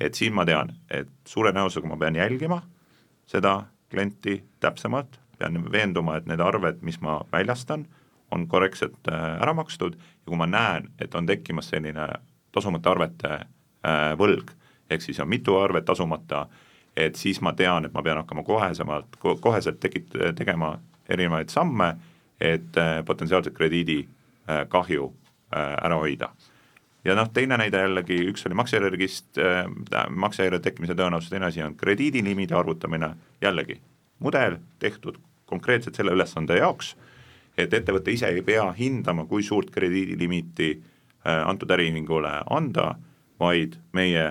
et 0.00 0.14
siin 0.14 0.34
ma 0.34 0.42
tean, 0.44 0.72
et 0.90 1.08
suure 1.24 1.52
tõenäosusega 1.52 1.86
ma 1.86 1.98
pean 2.00 2.18
jälgima 2.18 2.58
seda 3.30 3.60
klienti 3.90 4.40
täpsemalt, 4.60 5.20
pean 5.40 5.58
veenduma, 5.72 6.18
et 6.18 6.28
need 6.28 6.40
arved, 6.44 6.82
mis 6.86 7.00
ma 7.04 7.20
väljastan, 7.32 7.86
on 8.30 8.46
korrektselt 8.48 9.08
äh, 9.10 9.42
ära 9.42 9.54
makstud 9.56 9.96
ja 9.96 10.28
kui 10.28 10.38
ma 10.38 10.46
näen, 10.46 10.90
et 11.02 11.14
on 11.18 11.26
tekkimas 11.26 11.72
selline 11.72 12.06
tasumata 12.54 12.92
arvete 12.92 13.32
äh, 13.32 14.12
võlg, 14.20 14.52
ehk 14.90 15.02
siis 15.02 15.18
on 15.22 15.30
mitu 15.30 15.56
arvet 15.58 15.86
tasumata, 15.88 16.44
et 16.96 17.18
siis 17.18 17.40
ma 17.42 17.54
tean, 17.58 17.86
et 17.86 17.94
ma 17.94 18.04
pean 18.06 18.20
hakkama 18.22 18.44
kohesemalt, 18.46 19.18
koheselt 19.18 19.80
tekit-, 19.82 20.14
tegema 20.38 20.76
erinevaid 21.10 21.50
samme, 21.50 21.94
et 22.40 22.78
äh, 22.78 23.00
potentsiaalset 23.06 23.56
krediidikahju 23.56 25.12
ära 25.50 25.96
hoida. 25.98 26.28
Ja 27.02 27.16
noh, 27.18 27.26
teine 27.34 27.56
näide 27.58 27.80
jällegi, 27.80 28.20
üks 28.30 28.44
oli 28.46 28.54
äh,, 28.54 30.04
maksehäire 30.14 30.60
tekkimise 30.62 30.94
tõenäosus, 30.94 31.32
teine 31.32 31.48
asi 31.48 31.62
on 31.64 31.74
krediidilimiidi 31.74 32.54
arvutamine, 32.54 33.14
jällegi 33.42 33.80
mudel 34.20 34.60
tehtud 34.78 35.18
konkreetselt 35.50 35.98
selle 35.98 36.14
ülesande 36.16 36.58
jaoks, 36.60 36.94
et 37.58 37.74
ettevõte 37.74 38.14
ise 38.14 38.30
ei 38.30 38.42
pea 38.46 38.70
hindama, 38.76 39.26
kui 39.26 39.42
suurt 39.42 39.70
krediidilimiiti 39.74 40.70
äh, 40.76 41.42
antud 41.44 41.70
äriühingule 41.70 42.32
anda, 42.50 42.94
vaid 43.40 43.76
meie 43.96 44.30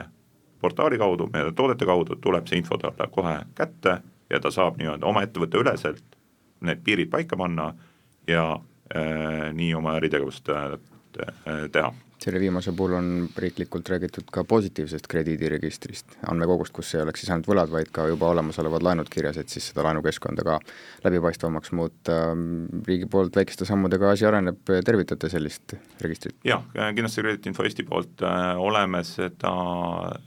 portaali 0.61 0.97
kaudu, 0.97 1.29
meie 1.33 1.51
toodete 1.55 1.87
kaudu 1.87 2.17
tuleb 2.21 2.47
see 2.47 2.59
info 2.61 2.77
talle 2.77 3.07
kohe 3.11 3.35
kätte 3.55 3.99
ja 4.29 4.39
ta 4.39 4.51
saab 4.51 4.77
nii-öelda 4.79 5.07
oma 5.07 5.23
ettevõtte 5.25 5.61
üleselt 5.61 6.17
need 6.65 6.83
piirid 6.83 7.09
paika 7.11 7.37
panna 7.39 7.71
ja 8.27 8.45
äh, 8.95 9.49
nii 9.55 9.73
oma 9.77 9.95
äritegevust 9.99 10.49
äh, 10.53 10.75
teha 11.71 11.93
selle 12.23 12.39
viimase 12.39 12.71
puhul 12.75 12.93
on 12.97 13.09
riiklikult 13.37 13.89
räägitud 13.89 14.27
ka 14.31 14.43
positiivsest 14.43 15.07
krediidiregistrist, 15.07 16.17
andmekogust, 16.27 16.73
kus 16.75 16.91
ei 16.95 17.03
oleks 17.03 17.23
siis 17.23 17.31
ainult 17.31 17.47
võlad, 17.47 17.71
vaid 17.71 17.91
ka 17.95 18.07
juba 18.09 18.31
olemasolevad 18.33 18.83
laenud 18.83 19.09
kirjas, 19.11 19.39
et 19.39 19.51
siis 19.51 19.69
seda 19.71 19.85
laenukeskkonda 19.87 20.43
ka 20.45 20.57
läbipaistvamaks 21.05 21.71
muuta. 21.79 22.19
riigi 22.87 23.07
poolt 23.11 23.35
väikeste 23.35 23.65
sammudega 23.65 24.11
asi 24.11 24.27
areneb, 24.27 24.59
tervitate 24.85 25.29
sellist 25.31 25.75
registrit? 26.03 26.35
jah, 26.43 26.63
kindlasti 26.75 27.21
Credit 27.23 27.49
Info 27.51 27.63
Eesti 27.63 27.83
poolt 27.87 28.23
äh, 28.23 28.59
oleme 28.59 29.03
seda 29.07 29.53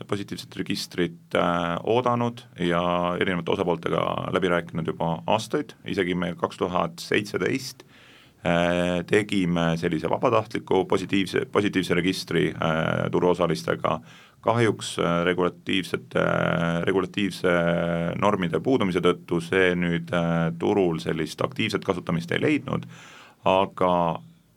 positiivset 0.08 0.56
registrit 0.56 1.36
äh, 1.36 1.76
oodanud 1.84 2.44
ja 2.60 2.82
erinevate 3.20 3.52
osapooltega 3.52 4.32
läbi 4.32 4.52
rääkinud 4.52 4.92
juba 4.94 5.14
aastaid, 5.26 5.76
isegi 5.84 6.14
me 6.14 6.34
kaks 6.40 6.56
tuhat 6.64 7.04
seitseteist 7.04 7.84
Äh, 7.84 7.91
tegime 9.06 9.76
sellise 9.78 10.10
vabatahtliku 10.10 10.84
positiivse, 10.90 11.44
positiivse 11.52 11.94
registri 11.94 12.48
äh, 12.50 13.04
turuosalistega, 13.14 14.00
kahjuks 14.42 14.96
äh, 14.98 15.20
regulatiivsete, 15.28 16.24
regulatiivse 16.88 17.52
normide 18.18 18.58
puudumise 18.60 19.02
tõttu 19.04 19.38
see 19.44 19.76
nüüd 19.78 20.10
turul 20.58 20.98
sellist 21.02 21.44
aktiivset 21.46 21.86
kasutamist 21.86 22.34
ei 22.34 22.42
leidnud, 22.42 22.88
aga 23.46 23.94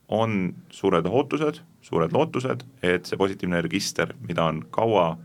on 0.07 0.53
suured 0.73 1.05
ootused, 1.05 1.61
suured 1.86 2.13
lootused, 2.13 2.65
et 2.81 3.05
see 3.05 3.17
positiivne 3.17 3.61
register, 3.65 4.13
mida 4.25 4.49
on 4.49 4.63
kaua 4.73 5.15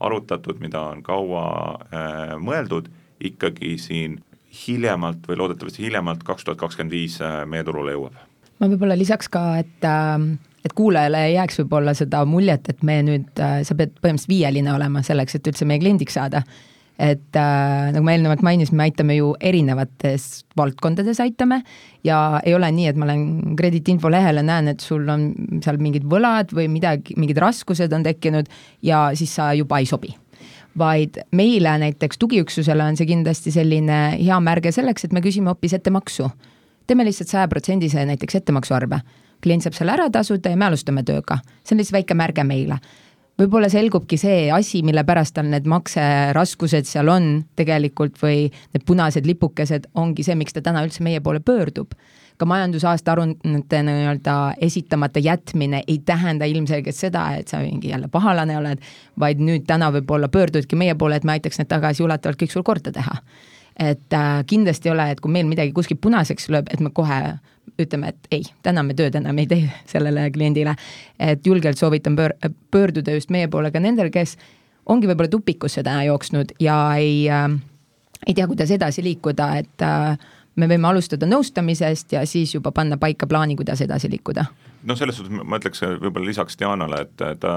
arutatud, 0.00 0.60
mida 0.60 0.80
on 0.92 1.02
kaua 1.04 1.46
äh, 1.88 2.36
mõeldud, 2.40 2.90
ikkagi 3.20 3.76
siin 3.80 4.18
hiljemalt 4.56 5.28
või 5.28 5.40
loodetavasti 5.42 5.84
hiljemalt 5.86 6.24
kaks 6.26 6.44
tuhat 6.44 6.60
kakskümmend 6.60 6.94
viis 6.94 7.20
äh, 7.24 7.42
meie 7.46 7.64
turule 7.64 7.96
jõuab. 7.96 8.20
ma 8.60 8.68
võib-olla 8.72 8.96
lisaks 8.98 9.28
ka, 9.32 9.46
et 9.60 9.84
äh, 9.84 10.30
et 10.66 10.74
kuulajale 10.76 11.26
ei 11.28 11.36
jääks 11.36 11.60
võib-olla 11.62 11.94
seda 11.96 12.22
muljet, 12.28 12.70
et 12.72 12.86
me 12.86 13.00
nüüd, 13.06 13.28
äh, 13.42 13.60
sa 13.66 13.76
pead 13.78 13.94
põhimõtteliselt 14.00 14.32
viieline 14.32 14.72
olema 14.74 15.02
selleks, 15.06 15.38
et 15.38 15.52
üldse 15.52 15.68
meie 15.68 15.82
kliendiks 15.82 16.18
saada. 16.18 16.42
et 16.96 17.36
äh, 17.36 17.90
nagu 17.92 18.00
ma 18.06 18.14
eelnevalt 18.14 18.40
mainisin, 18.40 18.78
me 18.78 18.86
aitame 18.86 19.18
ju 19.18 19.34
erinevates 19.44 20.46
valdkondades 20.56 21.18
aitame 21.20 21.58
ja 22.08 22.40
ei 22.40 22.54
ole 22.56 22.70
nii, 22.72 22.86
et 22.88 22.96
ma 22.96 23.10
lähen 23.10 23.52
krediitinfo 23.58 24.08
lehele, 24.08 24.40
näen, 24.40 24.70
et 24.72 24.80
sul 24.80 25.04
on 25.12 25.26
seal 25.60 25.76
mingid 25.76 26.08
võlad 26.08 26.56
või 26.56 26.70
midagi, 26.72 27.12
mingid 27.20 27.36
raskused 27.44 27.92
on 27.92 28.06
tekkinud 28.06 28.48
ja 28.80 29.10
siis 29.12 29.36
sa 29.36 29.50
juba 29.52 29.82
ei 29.84 29.90
sobi 29.92 30.16
vaid 30.78 31.20
meile 31.32 31.78
näiteks 31.78 32.18
tugiüksusele 32.18 32.84
on 32.84 32.96
see 32.96 33.08
kindlasti 33.08 33.52
selline 33.54 34.00
hea 34.18 34.40
märge 34.40 34.72
selleks, 34.74 35.06
et 35.06 35.14
me 35.16 35.22
küsime 35.24 35.52
hoopis 35.52 35.76
ettemaksu. 35.78 36.30
teeme 36.86 37.04
lihtsalt 37.04 37.28
sajaprotsendise 37.28 38.04
näiteks 38.06 38.34
ettemaksuarve. 38.34 39.00
klient 39.42 39.62
saab 39.62 39.74
selle 39.74 39.92
ära 39.92 40.10
tasuda 40.10 40.50
ja 40.50 40.56
me 40.56 40.66
alustame 40.66 41.02
tööga. 41.02 41.38
see 41.64 41.74
on 41.74 41.78
lihtsalt 41.78 42.00
väike 42.00 42.14
märge 42.14 42.44
meile. 42.44 42.78
võib-olla 43.38 43.68
selgubki 43.68 44.16
see 44.16 44.50
asi, 44.50 44.82
mille 44.82 45.04
pärast 45.04 45.34
tal 45.34 45.46
need 45.46 45.66
makseraskused 45.66 46.84
seal 46.84 47.08
on 47.08 47.44
tegelikult 47.56 48.22
või 48.22 48.50
need 48.74 48.84
punased 48.86 49.26
lipukesed 49.26 49.86
ongi 49.94 50.22
see, 50.22 50.34
miks 50.34 50.52
ta 50.52 50.60
täna 50.60 50.84
üldse 50.84 51.02
meie 51.02 51.20
poole 51.20 51.40
pöördub 51.40 51.94
ka 52.36 52.46
majandusaasta 52.46 53.12
aruannete 53.12 53.82
nii-öelda 53.82 54.36
esitamata 54.60 55.18
jätmine 55.18 55.82
ei 55.88 55.98
tähenda 55.98 56.44
ilmselgelt 56.44 56.96
seda, 56.96 57.26
et 57.36 57.48
sa 57.48 57.58
mingi 57.58 57.88
jälle 57.88 58.08
pahalane 58.12 58.58
oled, 58.58 58.82
vaid 59.18 59.40
nüüd 59.42 59.66
täna 59.66 59.90
võib-olla 59.94 60.28
pöördudki 60.32 60.76
meie 60.76 60.94
poole, 60.94 61.16
et 61.16 61.24
me 61.24 61.36
aitaks 61.36 61.60
need 61.60 61.70
tagasiulatuvalt 61.72 62.40
kõik 62.42 62.52
sul 62.52 62.66
korda 62.66 62.92
teha. 62.92 63.20
et 63.76 64.12
äh, 64.12 64.44
kindlasti 64.46 64.88
ei 64.88 64.92
ole, 64.92 65.10
et 65.10 65.20
kui 65.20 65.32
meil 65.32 65.46
midagi 65.46 65.72
kuskilt 65.76 66.00
punaseks 66.00 66.48
lööb, 66.48 66.68
et 66.72 66.80
me 66.80 66.90
kohe 66.90 67.36
ütleme, 67.78 68.08
et 68.08 68.28
ei, 68.32 68.44
täna 68.62 68.82
me 68.82 68.94
tööd 68.96 69.14
enam 69.18 69.38
ei 69.38 69.46
tee 69.46 69.70
sellele 69.92 70.30
kliendile. 70.30 70.76
et 71.18 71.46
julgelt 71.46 71.78
soovitan 71.78 72.16
pöör-, 72.16 72.52
pöörduda 72.70 73.12
just 73.12 73.30
meie 73.30 73.48
poole 73.48 73.70
ka 73.70 73.80
nendel, 73.80 74.10
kes 74.10 74.36
ongi 74.86 75.08
võib-olla 75.08 75.28
tupikusse 75.28 75.82
täna 75.82 76.04
jooksnud 76.04 76.52
ja 76.60 76.94
ei 76.96 77.28
äh, 77.28 77.50
ei 78.26 78.34
tea, 78.34 78.46
kuidas 78.46 78.70
edasi 78.70 79.04
liikuda, 79.04 79.50
et 79.60 79.82
äh, 79.82 80.18
me 80.56 80.68
võime 80.70 80.88
alustada 80.88 81.28
nõustamisest 81.28 82.16
ja 82.16 82.24
siis 82.26 82.54
juba 82.54 82.72
panna 82.72 82.98
paika 83.00 83.26
plaani, 83.26 83.56
kuidas 83.56 83.80
edasi 83.84 84.10
liikuda. 84.10 84.46
noh, 84.86 84.98
selles 84.98 85.18
suhtes 85.18 85.44
ma 85.44 85.58
ütleks 85.60 85.82
võib-olla 86.00 86.30
lisaks 86.30 86.58
Dianale, 86.58 87.02
et 87.06 87.40
ta 87.40 87.52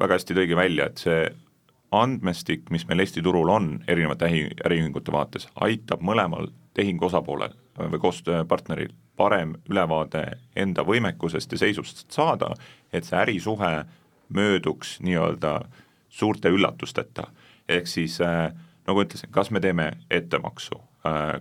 väga 0.00 0.18
hästi 0.18 0.36
tõigi 0.38 0.56
välja, 0.56 0.86
et 0.86 1.02
see 1.02 1.24
andmestik, 1.94 2.70
mis 2.70 2.86
meil 2.88 3.04
Eesti 3.04 3.22
turul 3.22 3.48
on 3.48 3.68
erinevate 3.88 4.26
äri, 4.26 4.44
äriühingute 4.66 5.12
vaates, 5.12 5.48
aitab 5.54 6.02
mõlemal 6.02 6.50
tehingu 6.74 7.06
osapoolel 7.06 7.54
või 7.78 8.00
koostööpartneril 8.02 8.92
parem 9.16 9.54
ülevaade 9.70 10.24
enda 10.56 10.82
võimekusest 10.82 11.52
ja 11.54 11.58
seisust 11.58 12.06
saada, 12.10 12.54
et 12.92 13.06
see 13.06 13.18
ärisuhe 13.18 13.84
mööduks 14.34 14.98
nii-öelda 15.02 15.60
suurte 16.10 16.50
üllatusteta. 16.50 17.26
ehk 17.68 17.86
siis 17.86 18.20
äh, 18.20 18.52
nagu 18.86 19.02
ütlesin, 19.02 19.30
kas 19.30 19.50
me 19.50 19.60
teeme 19.60 19.92
ettemaksu, 20.10 20.80
Äh, 20.80 20.93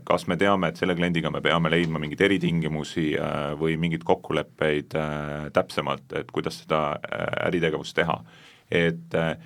kas 0.04 0.26
me 0.28 0.36
teame, 0.36 0.70
et 0.70 0.80
selle 0.80 0.96
kliendiga 0.98 1.32
me 1.32 1.40
peame 1.44 1.70
leidma 1.72 2.02
mingeid 2.02 2.22
eritingimusi 2.26 3.14
äh, 3.16 3.54
või 3.60 3.78
mingeid 3.80 4.04
kokkuleppeid 4.04 4.96
äh, 5.00 5.46
täpsemalt, 5.56 6.10
et 6.20 6.32
kuidas 6.36 6.60
seda 6.64 6.98
äritegevust 7.48 7.96
teha. 7.96 8.18
et 8.72 9.16
äh, 9.16 9.38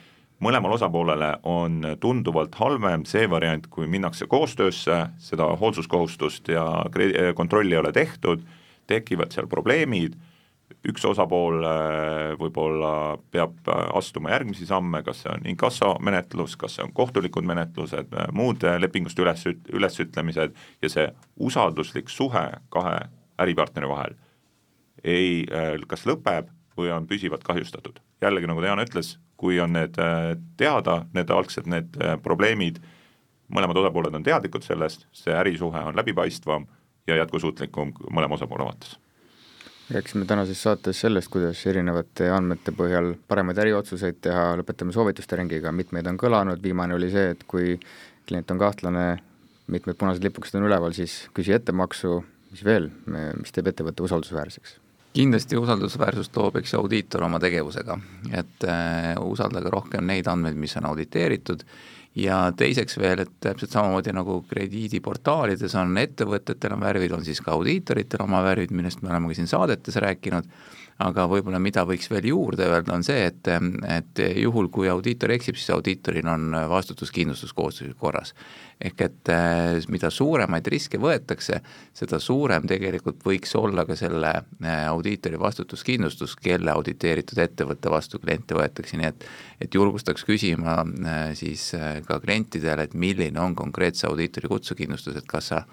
mõlemal 0.41 0.74
osapoolele 0.74 1.36
on 1.43 1.86
tunduvalt 1.99 2.55
halvem 2.55 3.05
see 3.05 3.30
variant, 3.30 3.68
kui 3.70 3.88
minnakse 3.88 4.26
koostöösse, 4.26 4.97
seda 5.18 5.51
hoolsuskohustust 5.57 6.49
ja 6.49 6.65
kontrolli 7.36 7.76
ei 7.76 7.80
ole 7.80 7.91
tehtud, 7.91 8.41
tekivad 8.88 9.34
seal 9.34 9.47
probleemid, 9.47 10.18
üks 10.88 11.05
osapool 11.07 11.63
äh, 11.65 12.34
võib-olla 12.39 12.91
peab 13.32 13.70
äh, 13.72 13.84
astuma 13.97 14.32
järgmisi 14.34 14.68
samme, 14.68 15.01
kas 15.05 15.24
see 15.24 15.32
on 15.32 15.45
inkassomenetlus, 15.53 16.57
kas 16.59 16.78
see 16.78 16.86
on 16.86 16.93
kohtulikud 16.95 17.47
menetlused, 17.47 18.11
äh, 18.11 18.28
muud 18.36 18.63
lepingust 18.82 19.20
üles, 19.24 19.45
ülesütlemised 19.47 20.57
ja 20.84 20.91
see 20.91 21.07
usalduslik 21.49 22.11
suhe 22.11 22.45
kahe 22.74 22.97
äripartneri 23.39 23.89
vahel 23.89 24.18
ei, 25.07 25.45
kas 25.88 26.07
lõpeb 26.09 26.49
või 26.78 26.89
on 26.91 27.05
püsivalt 27.07 27.43
kahjustatud. 27.45 27.99
jällegi, 28.22 28.49
nagu 28.49 28.63
Diana 28.65 28.84
ütles, 28.84 29.13
kui 29.38 29.59
on 29.61 29.78
need 29.78 29.93
teada, 30.57 30.97
need 31.13 31.30
algsed, 31.32 31.70
need 31.70 31.99
probleemid, 32.26 32.82
mõlemad 33.53 33.78
osapooled 33.84 34.18
on 34.18 34.26
teadlikud 34.26 34.65
sellest, 34.65 35.05
see 35.13 35.38
ärisuhe 35.38 35.86
on 35.91 35.95
läbipaistvam 36.01 36.65
ja 37.07 37.22
jätkusuutlikum 37.22 37.93
mõlema 38.09 38.41
osapoole 38.41 38.65
vaates 38.65 38.97
rääkisime 39.90 40.26
tänases 40.26 40.64
saates 40.64 41.00
sellest, 41.02 41.32
kuidas 41.32 41.62
erinevate 41.68 42.30
andmete 42.32 42.74
põhjal 42.76 43.14
paremaid 43.28 43.60
äriotsuseid 43.64 44.20
teha, 44.26 44.50
lõpetame 44.60 44.96
soovituste 44.96 45.40
ringiga, 45.40 45.72
mitmeid 45.72 46.10
on 46.12 46.20
kõlanud, 46.20 46.62
viimane 46.64 46.96
oli 46.98 47.12
see, 47.14 47.32
et 47.36 47.46
kui 47.48 47.78
klient 48.28 48.52
on 48.52 48.60
kahtlane, 48.60 49.06
mitmed 49.72 50.00
punased 50.00 50.24
lipukesed 50.24 50.60
on 50.60 50.68
üleval, 50.68 50.96
siis 50.96 51.22
küsi 51.36 51.56
ettemaksu, 51.56 52.20
mis 52.52 52.66
veel, 52.68 52.90
mis 53.08 53.56
teeb 53.56 53.72
ettevõtte 53.72 54.06
usaldusväärseks? 54.08 54.82
kindlasti 55.18 55.58
usaldusväärsust 55.58 56.36
loob, 56.38 56.60
eks 56.60 56.76
ju, 56.76 56.80
audiitor 56.84 57.24
oma 57.26 57.40
tegevusega, 57.42 57.96
et 58.38 58.66
äh, 58.70 59.16
usaldage 59.18 59.72
rohkem 59.74 60.06
neid 60.06 60.28
andmeid, 60.30 60.60
mis 60.62 60.76
on 60.78 60.86
auditeeritud 60.92 61.64
ja 62.18 62.38
teiseks 62.57 62.97
veel, 62.97 63.22
et 63.24 63.34
täpselt 63.43 63.74
samamoodi 63.74 64.13
nagu 64.15 64.39
krediidiportaalides 64.49 65.76
on 65.78 65.97
ettevõtetel 66.01 66.74
on 66.74 66.86
värvid, 66.86 67.13
on 67.13 67.26
siis 67.26 67.41
ka 67.45 67.53
audiitoritel 67.53 68.24
oma 68.26 68.41
värvid, 68.45 68.74
millest 68.74 69.03
me 69.03 69.11
oleme 69.11 69.30
ka 69.30 69.38
siin 69.38 69.49
saadetes 69.51 69.99
rääkinud, 70.01 70.49
aga 71.04 71.28
võib-olla 71.30 71.60
mida 71.62 71.84
võiks 71.86 72.10
veel 72.10 72.26
juurde 72.32 72.66
öelda, 72.66 72.95
on 72.95 73.04
see, 73.06 73.28
et, 73.30 73.50
et 73.93 74.22
juhul, 74.41 74.70
kui 74.74 74.89
audiitor 74.89 75.34
eksib, 75.36 75.58
siis 75.60 75.70
audiitoril 75.76 76.26
on 76.32 76.56
vastutuskindlustus 76.72 77.54
kohustuslik 77.58 77.98
korras. 78.02 78.34
ehk 78.82 79.02
et 79.02 79.30
eh, 79.34 79.80
mida 79.89 80.10
suuremaid 80.14 80.68
riske 80.70 81.00
võetakse, 81.02 81.62
seda 81.98 82.20
suurem 82.22 82.68
tegelikult 82.70 83.24
võiks 83.26 83.56
olla 83.58 83.86
ka 83.86 83.95
selle 83.98 84.34
eh, 84.38 84.86
audiitori 84.86 85.39
vastutuskindlustus, 85.41 86.36
kelle 86.36 86.72
auditeeritud 86.72 87.41
ettevõtte 87.41 87.89
vastu 87.89 88.20
kliente 88.20 88.58
võetakse, 88.58 88.98
nii 88.98 89.10
et 89.12 89.30
et 89.62 89.74
julgustaks 89.74 90.26
küsima 90.26 90.82
eh, 90.86 91.36
siis 91.38 91.72
ka 92.08 92.20
klientidele, 92.22 92.89
et 92.89 92.93
milline 92.93 93.41
on 93.41 93.56
konkreetse 93.56 94.08
audiitori 94.10 94.50
kutsukindlustus, 94.50 95.18
et 95.18 95.30
kas 95.30 95.54
sa 95.54 95.64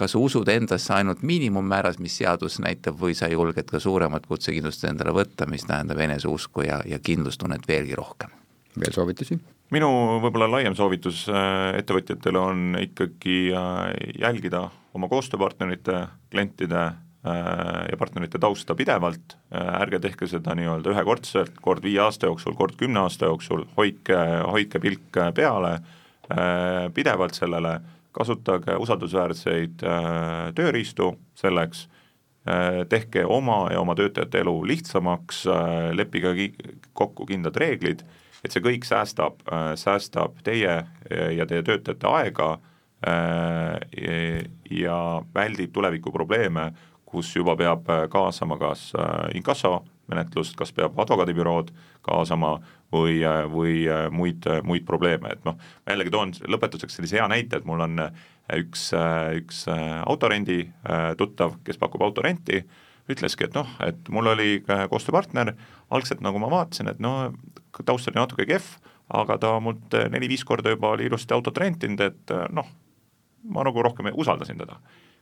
kas 0.00 0.16
usud 0.16 0.48
endasse 0.48 0.94
ainult 0.96 1.22
miinimummääras, 1.26 2.00
mis 2.00 2.16
seadus 2.22 2.58
näitab, 2.64 2.96
või 3.00 3.14
sa 3.18 3.28
julged 3.28 3.68
ka 3.68 3.80
suuremat 3.82 4.26
kutsekindlust 4.30 4.86
endale 4.88 5.12
võtta, 5.16 5.48
mis 5.50 5.66
tähendab 5.68 6.00
eneseusku 6.00 6.64
ja, 6.64 6.80
ja 6.88 6.98
kindlustunnet 7.04 7.68
veelgi 7.68 7.98
rohkem. 7.98 8.32
veel 8.80 8.94
soovitusi? 8.94 9.40
minu 9.74 9.90
võib-olla 10.22 10.48
laiem 10.50 10.74
soovitus 10.78 11.24
äh, 11.30 11.76
ettevõtjatele 11.78 12.40
on 12.40 12.64
ikkagi 12.80 13.52
äh, 13.54 13.84
jälgida 14.18 14.64
oma 14.96 15.06
koostööpartnerite, 15.10 16.00
klientide 16.32 16.80
äh, 16.80 16.96
ja 17.92 17.98
partnerite 18.00 18.40
tausta 18.42 18.74
pidevalt, 18.74 19.36
ärge 19.54 20.00
tehke 20.02 20.26
seda 20.30 20.56
nii-öelda 20.58 20.94
ühekordselt, 20.94 21.60
kord 21.62 21.84
viie 21.86 22.00
aasta 22.02 22.30
jooksul, 22.30 22.56
kord 22.58 22.74
kümne 22.80 23.04
aasta 23.04 23.30
jooksul, 23.30 23.66
hoidke, 23.76 24.18
hoidke 24.50 24.82
pilk 24.82 25.22
peale 25.36 25.78
pidevalt 26.94 27.34
sellele 27.34 27.72
kasutage 28.16 28.76
usaldusväärseid 28.80 29.84
äh, 29.86 30.50
tööriistu 30.56 31.12
selleks, 31.38 31.86
äh, 32.48 32.82
tehke 32.90 33.24
oma 33.26 33.68
ja 33.72 33.80
oma 33.82 33.94
töötajate 33.98 34.42
elu 34.42 34.56
lihtsamaks, 34.72 35.44
äh, 35.46 35.90
leppige 35.96 36.34
kokku 36.92 37.26
kindlad 37.28 37.58
reeglid, 37.60 38.04
et 38.44 38.54
see 38.54 38.62
kõik 38.64 38.86
säästab, 38.88 39.42
säästab 39.76 40.38
teie 40.46 40.78
ja 41.36 41.44
teie 41.44 41.60
töötajate 41.60 42.08
aega 42.08 42.54
ja 44.72 44.96
väldib 45.36 45.74
tulevikuprobleeme, 45.76 46.70
kus 47.04 47.34
juba 47.36 47.52
peab 47.60 47.90
kaasama 48.08 48.56
kas 48.56 48.86
inkassomenetlust, 49.36 50.56
kas 50.56 50.72
peab 50.72 50.96
advokaadibürood 51.04 51.68
kaasama 52.00 52.54
või, 52.92 53.20
või 53.52 53.74
muid, 54.10 54.46
muid 54.66 54.84
probleeme, 54.86 55.34
et 55.34 55.44
noh, 55.46 55.56
ma 55.56 55.94
jällegi 55.94 56.12
toon 56.14 56.34
lõpetuseks 56.50 56.98
sellise 56.98 57.20
hea 57.20 57.26
näite, 57.30 57.60
et 57.60 57.66
mul 57.68 57.82
on 57.86 58.04
üks, 58.56 58.90
üks 59.38 59.64
autorendi 59.70 60.64
tuttav, 61.18 61.56
kes 61.66 61.78
pakub 61.80 62.02
autorenti, 62.06 62.64
ütleski, 63.10 63.46
et 63.46 63.56
noh, 63.56 63.68
et 63.84 64.10
mul 64.12 64.30
oli 64.32 64.60
koostööpartner, 64.66 65.54
algselt 65.94 66.22
nagu 66.24 66.38
ma 66.42 66.50
vaatasin, 66.50 66.90
et 66.92 67.02
no 67.02 67.32
taust 67.84 68.10
oli 68.10 68.18
natuke 68.18 68.46
kehv, 68.48 68.66
aga 69.10 69.38
ta 69.42 69.56
mult 69.62 69.94
neli-viis 70.10 70.44
korda 70.46 70.74
juba 70.74 70.94
oli 70.94 71.08
ilusti 71.10 71.34
autot 71.34 71.58
rentinud, 71.58 72.02
et 72.04 72.34
noh, 72.54 72.66
ma 73.50 73.66
nagu 73.66 73.82
rohkem 73.86 74.10
usaldasin 74.12 74.58
teda. 74.58 74.80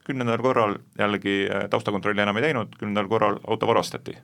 kümnendal 0.08 0.40
korral 0.40 0.78
jällegi 0.96 1.48
taustakontrolli 1.70 2.22
enam 2.22 2.36
ei 2.40 2.46
teinud, 2.46 2.76
kümnendal 2.80 3.08
korral 3.08 3.40
auto 3.46 3.66
varastati. 3.66 4.16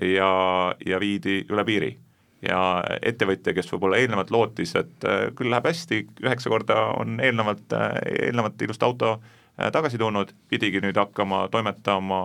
ja, 0.00 0.74
ja 0.86 1.00
viidi 1.00 1.46
üle 1.48 1.64
piiri 1.64 1.96
ja 2.42 2.60
ettevõtja, 3.02 3.54
kes 3.56 3.70
võib-olla 3.72 3.98
eelnevalt 3.98 4.30
lootis, 4.30 4.74
et 4.78 5.06
äh, 5.08 5.28
küll 5.36 5.50
läheb 5.50 5.66
hästi, 5.66 6.04
üheksa 6.22 6.52
korda 6.52 6.78
on 6.98 7.18
eelnevalt, 7.22 7.66
äh, 7.74 7.98
eelnevalt 8.28 8.62
ilusti 8.62 8.86
auto 8.86 9.12
äh, 9.16 9.70
tagasi 9.74 9.98
tulnud, 9.98 10.32
pidigi 10.50 10.82
nüüd 10.84 10.98
hakkama 10.98 11.46
toimetama 11.52 12.24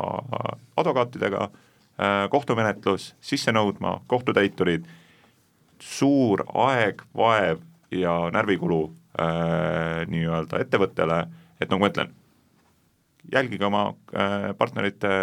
advokaatidega, 0.78 1.50
kohtumenetlus, 2.34 3.12
sisse 3.22 3.52
nõudma, 3.54 4.00
kohtutäiturid, 4.10 4.88
suur 5.78 6.42
aeg, 6.58 7.04
vaev 7.14 7.62
ja 7.94 8.16
närvikulu 8.34 8.82
äh, 9.22 10.04
nii-öelda 10.10 10.62
ettevõttele, 10.64 11.20
et 11.62 11.70
nagu 11.70 11.84
ma 11.84 11.90
ütlen, 11.92 12.14
jälgige 13.34 13.68
oma 13.68 13.86
äh, 14.16 14.52
partnerite, 14.58 15.14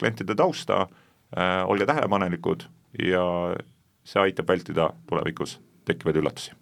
klientide 0.00 0.36
tausta 0.36 0.86
äh,, 0.86 1.62
olge 1.68 1.86
tähelepanelikud 1.88 2.66
ja 3.04 3.24
see 4.06 4.22
aitab 4.22 4.48
vältida 4.48 4.92
tulevikus 5.08 5.58
tekkivaid 5.86 6.22
üllatusi. 6.22 6.54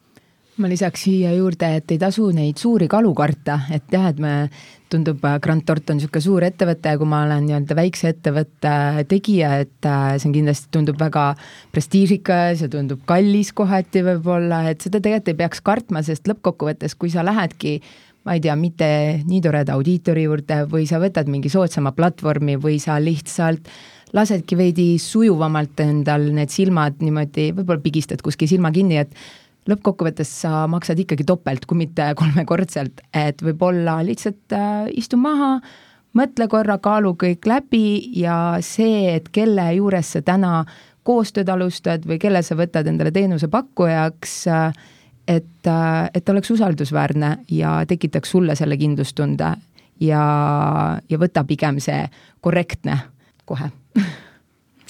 Ma 0.55 0.69
lisaks 0.71 1.03
siia 1.09 1.33
juurde, 1.35 1.67
et 1.81 1.91
ei 1.91 1.99
tasu 1.99 2.29
neid 2.31 2.61
suuri 2.63 2.87
kalu 2.87 3.11
karta, 3.19 3.57
et 3.75 3.91
jah, 3.91 4.05
et 4.13 4.21
me, 4.23 4.35
tundub, 4.93 5.19
äh, 5.27 5.41
Grant 5.43 5.65
Thornton 5.67 5.99
niisugune 5.99 6.23
suur 6.23 6.47
ettevõte 6.47 6.93
ja 6.93 7.01
kui 7.01 7.09
ma 7.11 7.25
olen 7.25 7.43
nii-öelda 7.49 7.75
väikse 7.75 8.13
ettevõtte 8.13 8.75
tegija, 9.11 9.51
et 9.65 9.89
äh, 9.91 10.13
see 10.15 10.31
on 10.31 10.37
kindlasti, 10.37 10.71
tundub 10.77 11.01
väga 11.03 11.25
prestiižikas 11.75 12.63
ja 12.63 12.71
tundub 12.71 13.03
kallis 13.09 13.51
kohati 13.57 14.05
võib-olla, 14.07 14.63
et 14.71 14.87
seda 14.87 15.03
tegelikult 15.03 15.33
ei 15.35 15.41
peaks 15.43 15.65
kartma, 15.67 16.05
sest 16.07 16.31
lõppkokkuvõttes, 16.31 16.95
kui 16.95 17.11
sa 17.11 17.27
lähedki 17.27 17.81
ma 18.25 18.39
ei 18.39 18.45
tea, 18.45 18.55
mitte 18.57 18.87
nii 19.27 19.43
toreda 19.45 19.75
audiitori 19.75 20.29
juurde 20.29 20.63
või 20.71 20.87
sa 20.89 21.03
võtad 21.03 21.27
mingi 21.29 21.51
soodsama 21.53 21.93
platvormi 21.99 22.57
või 22.63 22.79
sa 22.81 22.97
lihtsalt 23.03 23.69
lasedki 24.15 24.57
veidi 24.59 24.89
sujuvamalt 25.03 25.81
endal 25.85 26.29
need 26.35 26.53
silmad 26.53 27.01
niimoodi, 27.03 27.51
võib-olla 27.57 27.83
pigistad 27.83 28.23
kuskil 28.25 28.51
silma 28.51 28.71
kinni, 28.75 29.01
et 29.03 29.15
lõppkokkuvõttes 29.71 30.31
sa 30.45 30.65
maksad 30.71 31.01
ikkagi 31.01 31.27
topelt, 31.27 31.67
kui 31.67 31.85
mitte 31.85 32.11
kolmekordselt, 32.19 33.03
et 33.17 33.43
võib-olla 33.43 33.99
lihtsalt 34.07 34.55
äh, 34.55 34.87
istu 34.95 35.19
maha, 35.21 35.57
mõtle 36.15 36.49
korra, 36.53 36.79
kaalu 36.83 37.15
kõik 37.21 37.49
läbi 37.49 37.85
ja 38.21 38.59
see, 38.63 39.17
et 39.17 39.31
kelle 39.35 39.67
juures 39.79 40.15
sa 40.15 40.23
täna 40.25 40.65
koostööd 41.05 41.51
alustad 41.53 42.05
või 42.09 42.21
kelle 42.23 42.43
sa 42.45 42.57
võtad 42.57 42.89
endale 42.89 43.13
teenusepakkujaks 43.13 44.37
äh,, 44.53 44.83
et, 45.29 45.67
äh, 45.67 46.11
et 46.15 46.29
oleks 46.29 46.53
usaldusväärne 46.55 47.39
ja 47.51 47.81
tekitaks 47.89 48.37
sulle 48.37 48.57
selle 48.57 48.77
kindlustunde 48.81 49.55
ja, 50.05 50.27
ja 51.09 51.21
võta 51.21 51.45
pigem 51.49 51.81
see 51.83 52.05
korrektne 52.45 53.01
kohe 53.49 53.73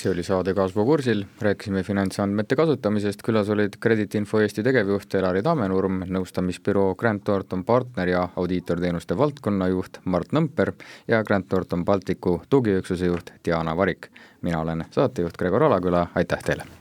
see 0.04 0.10
oli 0.12 0.22
saade 0.22 0.54
Kasvu 0.54 0.84
kursil, 0.84 1.24
rääkisime 1.40 1.82
finantsandmete 1.82 2.56
kasutamisest, 2.56 3.22
külas 3.24 3.48
olid 3.48 3.78
Credit 3.80 4.14
Info 4.20 4.40
Eesti 4.44 4.62
tegevjuht 4.66 5.16
Elari 5.16 5.42
Tamenurm, 5.42 6.02
nõustamisbüroo 6.12 6.92
Grant 7.00 7.24
Thornton 7.24 7.64
partner 7.64 8.12
ja 8.12 8.28
audiitorteenuste 8.36 9.16
valdkonnajuht 9.16 10.02
Mart 10.04 10.36
Nõmper 10.36 10.74
ja 11.08 11.22
Grant 11.24 11.48
Thornton 11.48 11.84
Balticu 11.84 12.40
tugiüksuse 12.50 13.08
juht 13.08 13.32
Diana 13.44 13.76
Varik. 13.76 14.10
mina 14.42 14.60
olen 14.60 14.84
saatejuht 14.90 15.36
Gregor 15.36 15.62
Alaküla, 15.62 16.06
aitäh 16.14 16.42
teile! 16.42 16.74